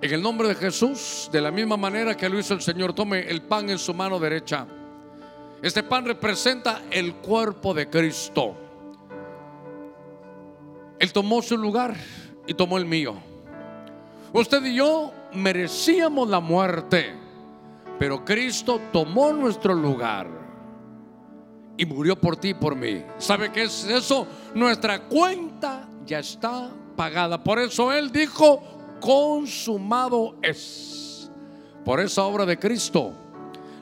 En 0.00 0.12
el 0.12 0.20
nombre 0.22 0.48
de 0.48 0.54
Jesús, 0.54 1.30
de 1.32 1.40
la 1.40 1.50
misma 1.50 1.76
manera 1.76 2.14
que 2.14 2.28
lo 2.28 2.38
hizo 2.38 2.52
el 2.52 2.60
Señor, 2.60 2.92
tome 2.92 3.20
el 3.30 3.42
pan 3.42 3.70
en 3.70 3.78
su 3.78 3.94
mano 3.94 4.18
derecha. 4.18 4.66
Este 5.62 5.82
pan 5.82 6.04
representa 6.04 6.82
el 6.90 7.14
cuerpo 7.14 7.72
de 7.72 7.88
Cristo. 7.88 8.54
Él 10.98 11.12
tomó 11.12 11.40
su 11.40 11.56
lugar 11.56 11.96
y 12.46 12.52
tomó 12.52 12.76
el 12.76 12.84
mío. 12.84 13.14
Usted 14.34 14.62
y 14.66 14.74
yo 14.74 15.12
merecíamos 15.32 16.28
la 16.28 16.40
muerte, 16.40 17.14
pero 17.98 18.22
Cristo 18.22 18.80
tomó 18.92 19.32
nuestro 19.32 19.72
lugar 19.72 20.28
y 21.78 21.86
murió 21.86 22.16
por 22.16 22.36
ti 22.36 22.50
y 22.50 22.54
por 22.54 22.76
mí. 22.76 23.02
¿Sabe 23.16 23.50
qué 23.50 23.64
es 23.64 23.84
eso? 23.84 24.26
Nuestra 24.54 25.00
cuenta 25.04 25.88
ya 26.04 26.18
está 26.18 26.70
pagada. 26.96 27.42
Por 27.42 27.58
eso 27.58 27.92
Él 27.92 28.12
dijo, 28.12 28.75
consumado 29.06 30.36
es. 30.42 31.30
Por 31.84 32.00
esa 32.00 32.24
obra 32.24 32.44
de 32.44 32.58
Cristo 32.58 33.14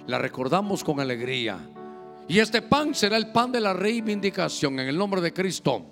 la 0.07 0.19
recordamos 0.19 0.85
con 0.85 1.01
alegría. 1.01 1.59
Y 2.29 2.41
este 2.41 2.61
pan 2.61 2.95
será 2.95 3.17
el 3.17 3.33
pan 3.33 3.51
de 3.51 3.61
la 3.61 3.73
reivindicación 3.73 4.79
en 4.81 4.89
el 4.89 4.99
nombre 4.99 5.23
de 5.23 5.33
Cristo. 5.33 5.87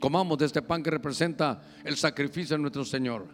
Comamos 0.00 0.38
de 0.38 0.46
este 0.46 0.62
pan 0.62 0.82
que 0.82 0.90
representa 0.90 1.60
el 1.84 1.98
sacrificio 1.98 2.56
de 2.56 2.62
nuestro 2.62 2.82
Señor. 2.82 3.26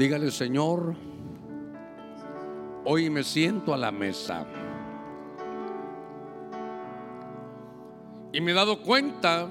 Dígale, 0.00 0.30
Señor, 0.30 0.96
hoy 2.86 3.10
me 3.10 3.22
siento 3.22 3.74
a 3.74 3.76
la 3.76 3.92
mesa. 3.92 4.46
Y 8.32 8.40
me 8.40 8.52
he 8.52 8.54
dado 8.54 8.80
cuenta 8.80 9.46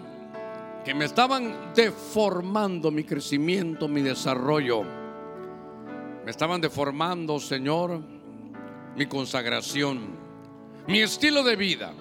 que 0.83 0.95
me 0.95 1.05
estaban 1.05 1.71
deformando 1.75 2.89
mi 2.89 3.03
crecimiento, 3.03 3.87
mi 3.87 4.01
desarrollo. 4.01 4.81
Me 6.25 6.31
estaban 6.31 6.59
deformando, 6.59 7.39
Señor, 7.39 8.01
mi 8.95 9.05
consagración, 9.05 9.99
mi 10.87 10.99
estilo 11.01 11.43
de 11.43 11.55
vida, 11.57 11.93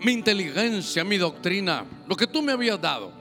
mi 0.00 0.10
inteligencia, 0.10 1.04
mi 1.04 1.16
doctrina, 1.16 1.84
lo 2.08 2.16
que 2.16 2.26
tú 2.26 2.42
me 2.42 2.50
habías 2.50 2.80
dado. 2.80 3.19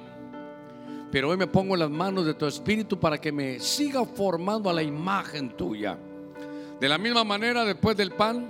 Pero 1.12 1.30
hoy 1.30 1.38
me 1.38 1.48
pongo 1.48 1.74
en 1.74 1.80
las 1.80 1.90
manos 1.90 2.26
de 2.26 2.36
tu 2.36 2.46
Espíritu 2.46 3.00
para 3.00 3.20
que 3.20 3.32
me 3.32 3.60
siga 3.60 4.06
formando 4.06 4.70
a 4.70 4.74
la 4.74 4.84
imagen 4.84 5.56
tuya. 5.58 5.98
De 6.80 6.88
la 6.88 6.98
misma 6.98 7.24
manera, 7.24 7.66
después 7.66 7.98
del 7.98 8.12
pan, 8.12 8.50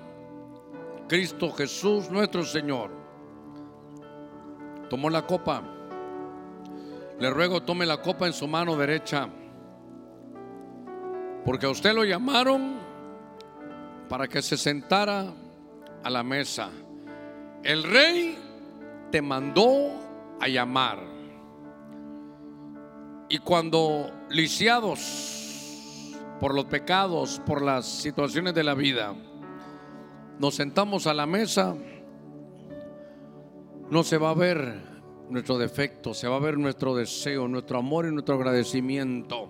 Cristo 1.07 1.51
Jesús, 1.51 2.12
nuestro 2.12 2.43
Señor, 2.43 2.91
tomó 4.89 5.10
la 5.10 5.26
copa. 5.26 5.64
Le 7.18 7.30
ruego 7.30 7.64
tome 7.64 7.86
la 7.86 8.01
copa 8.01 8.28
en 8.28 8.34
su 8.34 8.47
mano 8.47 8.76
derecha. 8.76 9.30
Porque 11.45 11.66
a 11.66 11.70
usted 11.70 11.93
lo 11.93 12.03
llamaron 12.03 12.78
para 14.07 14.28
que 14.28 14.41
se 14.41 14.57
sentara 14.57 15.34
a 16.03 16.10
la 16.10 16.24
mesa. 16.24 16.70
El 17.64 17.84
rey 17.84 18.38
te 19.12 19.22
mandó 19.22 19.91
a 20.39 20.47
llamar. 20.47 21.09
Y 23.30 23.38
cuando 23.38 24.11
lisiados 24.32 26.15
por 26.39 26.55
los 26.55 26.65
pecados, 26.65 27.39
por 27.45 27.61
las 27.61 27.86
situaciones 27.86 28.55
de 28.55 28.63
la 28.63 28.73
vida, 28.73 29.13
nos 30.39 30.55
sentamos 30.55 31.05
a 31.05 31.13
la 31.13 31.27
mesa, 31.27 31.75
no 33.91 34.03
se 34.03 34.17
va 34.17 34.32
a 34.32 34.34
ver 34.34 34.82
nuestro 35.30 35.59
defecto, 35.59 36.15
se 36.15 36.27
va 36.27 36.38
a 36.38 36.39
ver 36.39 36.57
nuestro 36.57 36.95
deseo, 36.95 37.47
nuestro 37.47 37.77
amor 37.77 38.07
y 38.07 38.11
nuestro 38.11 38.34
agradecimiento. 38.34 39.47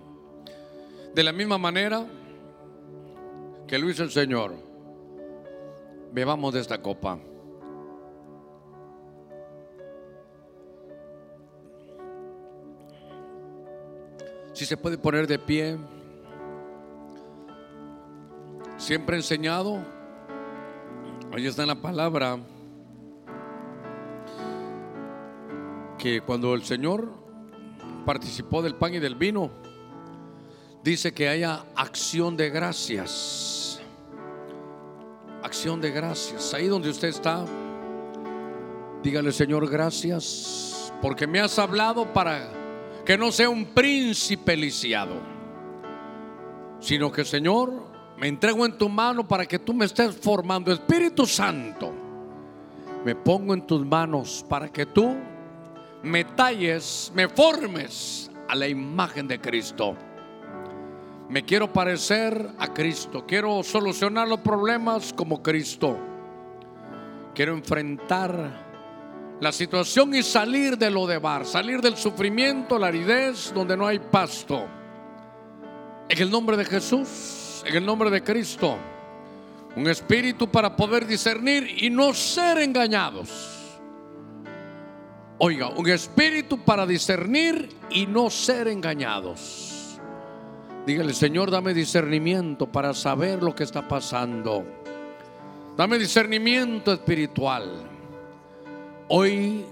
De 1.14 1.22
la 1.22 1.32
misma 1.32 1.56
manera 1.56 2.04
que 3.66 3.78
lo 3.78 3.88
hizo 3.88 4.02
el 4.02 4.10
Señor, 4.10 4.54
bebamos 6.12 6.52
de 6.52 6.60
esta 6.60 6.82
copa. 6.82 7.18
Si 14.60 14.66
se 14.66 14.76
puede 14.76 14.98
poner 14.98 15.26
de 15.26 15.38
pie, 15.38 15.78
siempre 18.76 19.16
enseñado, 19.16 19.82
ahí 21.32 21.46
está 21.46 21.64
la 21.64 21.76
palabra, 21.76 22.38
que 25.96 26.20
cuando 26.20 26.52
el 26.52 26.62
Señor 26.62 27.10
participó 28.04 28.60
del 28.60 28.74
pan 28.74 28.92
y 28.92 28.98
del 28.98 29.14
vino, 29.14 29.50
dice 30.84 31.14
que 31.14 31.30
haya 31.30 31.64
acción 31.74 32.36
de 32.36 32.50
gracias. 32.50 33.80
Acción 35.42 35.80
de 35.80 35.90
gracias. 35.90 36.52
Ahí 36.52 36.66
donde 36.66 36.90
usted 36.90 37.08
está, 37.08 37.46
dígale 39.02 39.32
Señor 39.32 39.70
gracias, 39.70 40.92
porque 41.00 41.26
me 41.26 41.40
has 41.40 41.58
hablado 41.58 42.12
para 42.12 42.59
que 43.04 43.16
no 43.16 43.32
sea 43.32 43.48
un 43.48 43.66
príncipe 43.66 44.56
lisiado, 44.56 45.14
sino 46.80 47.10
que 47.10 47.24
Señor, 47.24 47.90
me 48.16 48.28
entrego 48.28 48.66
en 48.66 48.76
tu 48.76 48.88
mano 48.88 49.26
para 49.26 49.46
que 49.46 49.58
tú 49.58 49.72
me 49.72 49.86
estés 49.86 50.14
formando. 50.16 50.72
Espíritu 50.72 51.26
Santo, 51.26 51.92
me 53.04 53.14
pongo 53.14 53.54
en 53.54 53.66
tus 53.66 53.84
manos 53.84 54.44
para 54.48 54.68
que 54.68 54.86
tú 54.86 55.16
me 56.02 56.24
talles, 56.24 57.10
me 57.14 57.28
formes 57.28 58.30
a 58.48 58.54
la 58.54 58.68
imagen 58.68 59.26
de 59.26 59.40
Cristo. 59.40 59.96
Me 61.28 61.44
quiero 61.44 61.72
parecer 61.72 62.50
a 62.58 62.74
Cristo. 62.74 63.24
Quiero 63.26 63.62
solucionar 63.62 64.26
los 64.26 64.40
problemas 64.40 65.12
como 65.12 65.42
Cristo. 65.42 65.96
Quiero 67.34 67.54
enfrentar 67.54 68.69
la 69.40 69.52
situación 69.52 70.14
y 70.14 70.22
salir 70.22 70.76
de 70.76 70.90
lo 70.90 71.06
de 71.06 71.18
bar, 71.18 71.46
salir 71.46 71.80
del 71.80 71.96
sufrimiento, 71.96 72.78
la 72.78 72.88
aridez, 72.88 73.52
donde 73.54 73.76
no 73.76 73.86
hay 73.86 73.98
pasto. 73.98 74.66
En 76.08 76.18
el 76.18 76.30
nombre 76.30 76.56
de 76.56 76.64
Jesús, 76.66 77.62
en 77.64 77.76
el 77.76 77.86
nombre 77.86 78.10
de 78.10 78.22
Cristo, 78.22 78.76
un 79.76 79.86
espíritu 79.86 80.50
para 80.50 80.76
poder 80.76 81.06
discernir 81.06 81.82
y 81.82 81.88
no 81.88 82.12
ser 82.12 82.58
engañados. 82.58 83.56
Oiga, 85.38 85.70
un 85.70 85.88
espíritu 85.88 86.58
para 86.62 86.84
discernir 86.84 87.70
y 87.88 88.06
no 88.06 88.28
ser 88.28 88.68
engañados. 88.68 89.98
Dígale, 90.86 91.14
Señor, 91.14 91.50
dame 91.50 91.72
discernimiento 91.72 92.70
para 92.70 92.92
saber 92.92 93.42
lo 93.42 93.54
que 93.54 93.64
está 93.64 93.88
pasando. 93.88 94.66
Dame 95.78 95.98
discernimiento 95.98 96.92
espiritual. 96.92 97.89
Hoy 99.12 99.66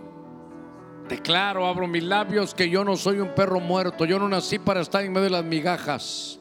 declaro, 1.08 1.64
abro 1.64 1.86
mis 1.86 2.02
labios 2.02 2.54
que 2.54 2.68
yo 2.68 2.82
no 2.82 2.96
soy 2.96 3.20
un 3.20 3.36
perro 3.36 3.60
muerto. 3.60 4.04
Yo 4.04 4.18
no 4.18 4.28
nací 4.28 4.58
para 4.58 4.80
estar 4.80 5.04
en 5.04 5.12
medio 5.12 5.26
de 5.26 5.30
las 5.30 5.44
migajas. 5.44 6.40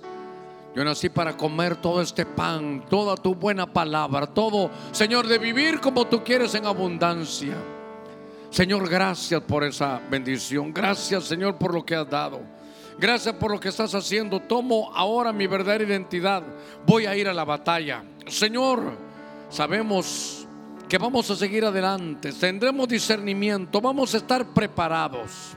Yo 0.76 0.84
nací 0.84 1.08
para 1.08 1.38
comer 1.38 1.76
todo 1.76 2.02
este 2.02 2.26
pan, 2.26 2.84
toda 2.90 3.16
tu 3.16 3.36
buena 3.36 3.72
palabra, 3.72 4.26
todo, 4.26 4.72
Señor, 4.94 5.28
de 5.28 5.38
vivir 5.38 5.80
como 5.80 6.08
tú 6.08 6.24
quieres 6.24 6.56
en 6.56 6.66
abundancia. 6.66 7.54
Señor, 8.50 8.90
gracias 8.90 9.44
por 9.44 9.64
esa 9.64 10.02
bendición. 10.10 10.74
Gracias, 10.74 11.26
Señor, 11.26 11.56
por 11.58 11.76
lo 11.76 11.86
que 11.86 11.96
has 11.96 12.10
dado. 12.10 12.42
Gracias 12.98 13.36
por 13.36 13.52
lo 13.52 13.60
que 13.60 13.70
estás 13.70 13.94
haciendo. 13.94 14.40
Tomo 14.40 14.92
ahora 14.96 15.32
mi 15.32 15.46
verdadera 15.46 15.84
identidad. 15.84 16.42
Voy 16.84 17.06
a 17.06 17.16
ir 17.16 17.30
a 17.30 17.34
la 17.36 17.46
batalla. 17.46 18.04
Señor, 18.26 18.94
sabemos 19.52 20.47
que 20.88 20.98
vamos 20.98 21.30
a 21.30 21.36
seguir 21.36 21.66
adelante. 21.66 22.32
Tendremos 22.32 22.88
discernimiento. 22.88 23.82
Vamos 23.82 24.14
a 24.14 24.18
estar 24.18 24.46
preparados. 24.48 25.56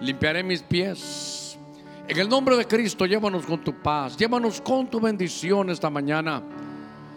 Limpiaré 0.00 0.42
mis 0.42 0.62
pies. 0.62 1.58
En 2.08 2.18
el 2.18 2.28
nombre 2.28 2.56
de 2.56 2.66
Cristo, 2.66 3.06
llévanos 3.06 3.44
con 3.44 3.62
tu 3.62 3.74
paz. 3.74 4.16
Llévanos 4.16 4.60
con 4.60 4.88
tu 4.88 5.00
bendición 5.00 5.70
esta 5.70 5.90
mañana. 5.90 6.42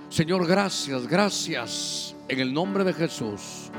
Señor, 0.10 0.46
gracias, 0.46 1.08
gracias. 1.08 2.16
En 2.28 2.39
el 2.39 2.54
nombre 2.54 2.84
de 2.84 2.94
Jesús. 2.94 3.72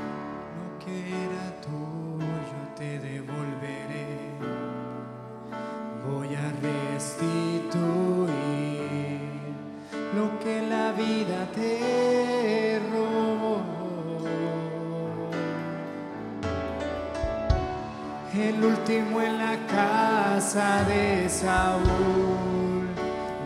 En 18.89 19.37
la 19.37 19.55
casa 19.67 20.83
de 20.83 21.29
Saúl, 21.29 22.87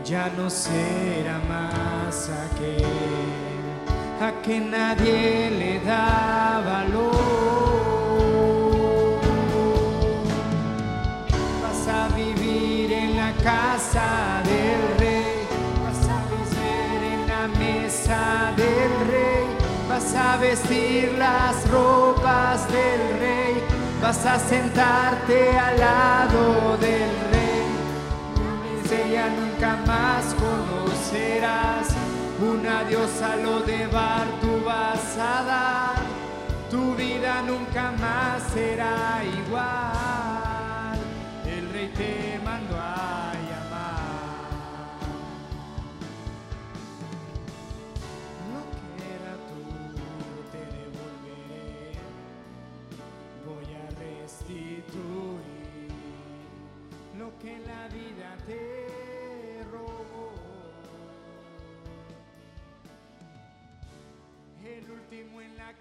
ya 0.04 0.32
no 0.36 0.50
será 0.50 1.40
más 1.48 2.30
aquel 2.30 2.84
a 4.20 4.32
que 4.42 4.60
nadie 4.60 5.52
le 5.52 5.80
da 5.82 6.64
valor. 6.66 7.14
Vas 11.62 11.88
a 11.88 12.08
vivir 12.16 12.92
en 12.92 13.16
la 13.16 13.32
casa 13.44 14.42
del 14.44 15.00
rey, 15.00 15.46
vas 15.84 16.10
a 16.10 16.20
vivir 16.34 17.00
en 17.14 17.28
la 17.28 17.48
mesa 17.60 18.54
del 18.56 18.92
rey, 19.12 19.46
vas 19.88 20.16
a 20.16 20.38
vestir 20.38 21.14
las 21.18 21.70
ropas 21.70 22.68
del 22.72 23.02
rey 23.10 23.17
vas 24.08 24.26
a 24.26 24.40
sentarte 24.40 25.60
al 25.60 25.78
lado 25.78 26.78
del 26.78 27.12
rey. 27.32 27.68
Ella 29.04 29.28
nunca 29.40 29.72
más 29.86 30.24
conocerás. 30.46 31.88
Una 32.40 32.86
diosa 32.86 33.36
lo 33.36 33.60
de 33.70 33.86
bar 33.88 34.28
tú 34.40 34.64
vas 34.66 35.18
a 35.18 35.44
dar. 35.54 36.00
Tu 36.72 36.96
vida 36.96 37.42
nunca 37.42 37.92
más 38.04 38.44
será 38.54 39.22
igual. 39.42 40.98
El 41.46 41.64
rey 41.74 41.90
te 42.00 42.40
mandó 42.46 42.76
a 42.80 42.87
El 58.48 58.56
último 64.90 65.42
en 65.42 65.58
la 65.58 65.74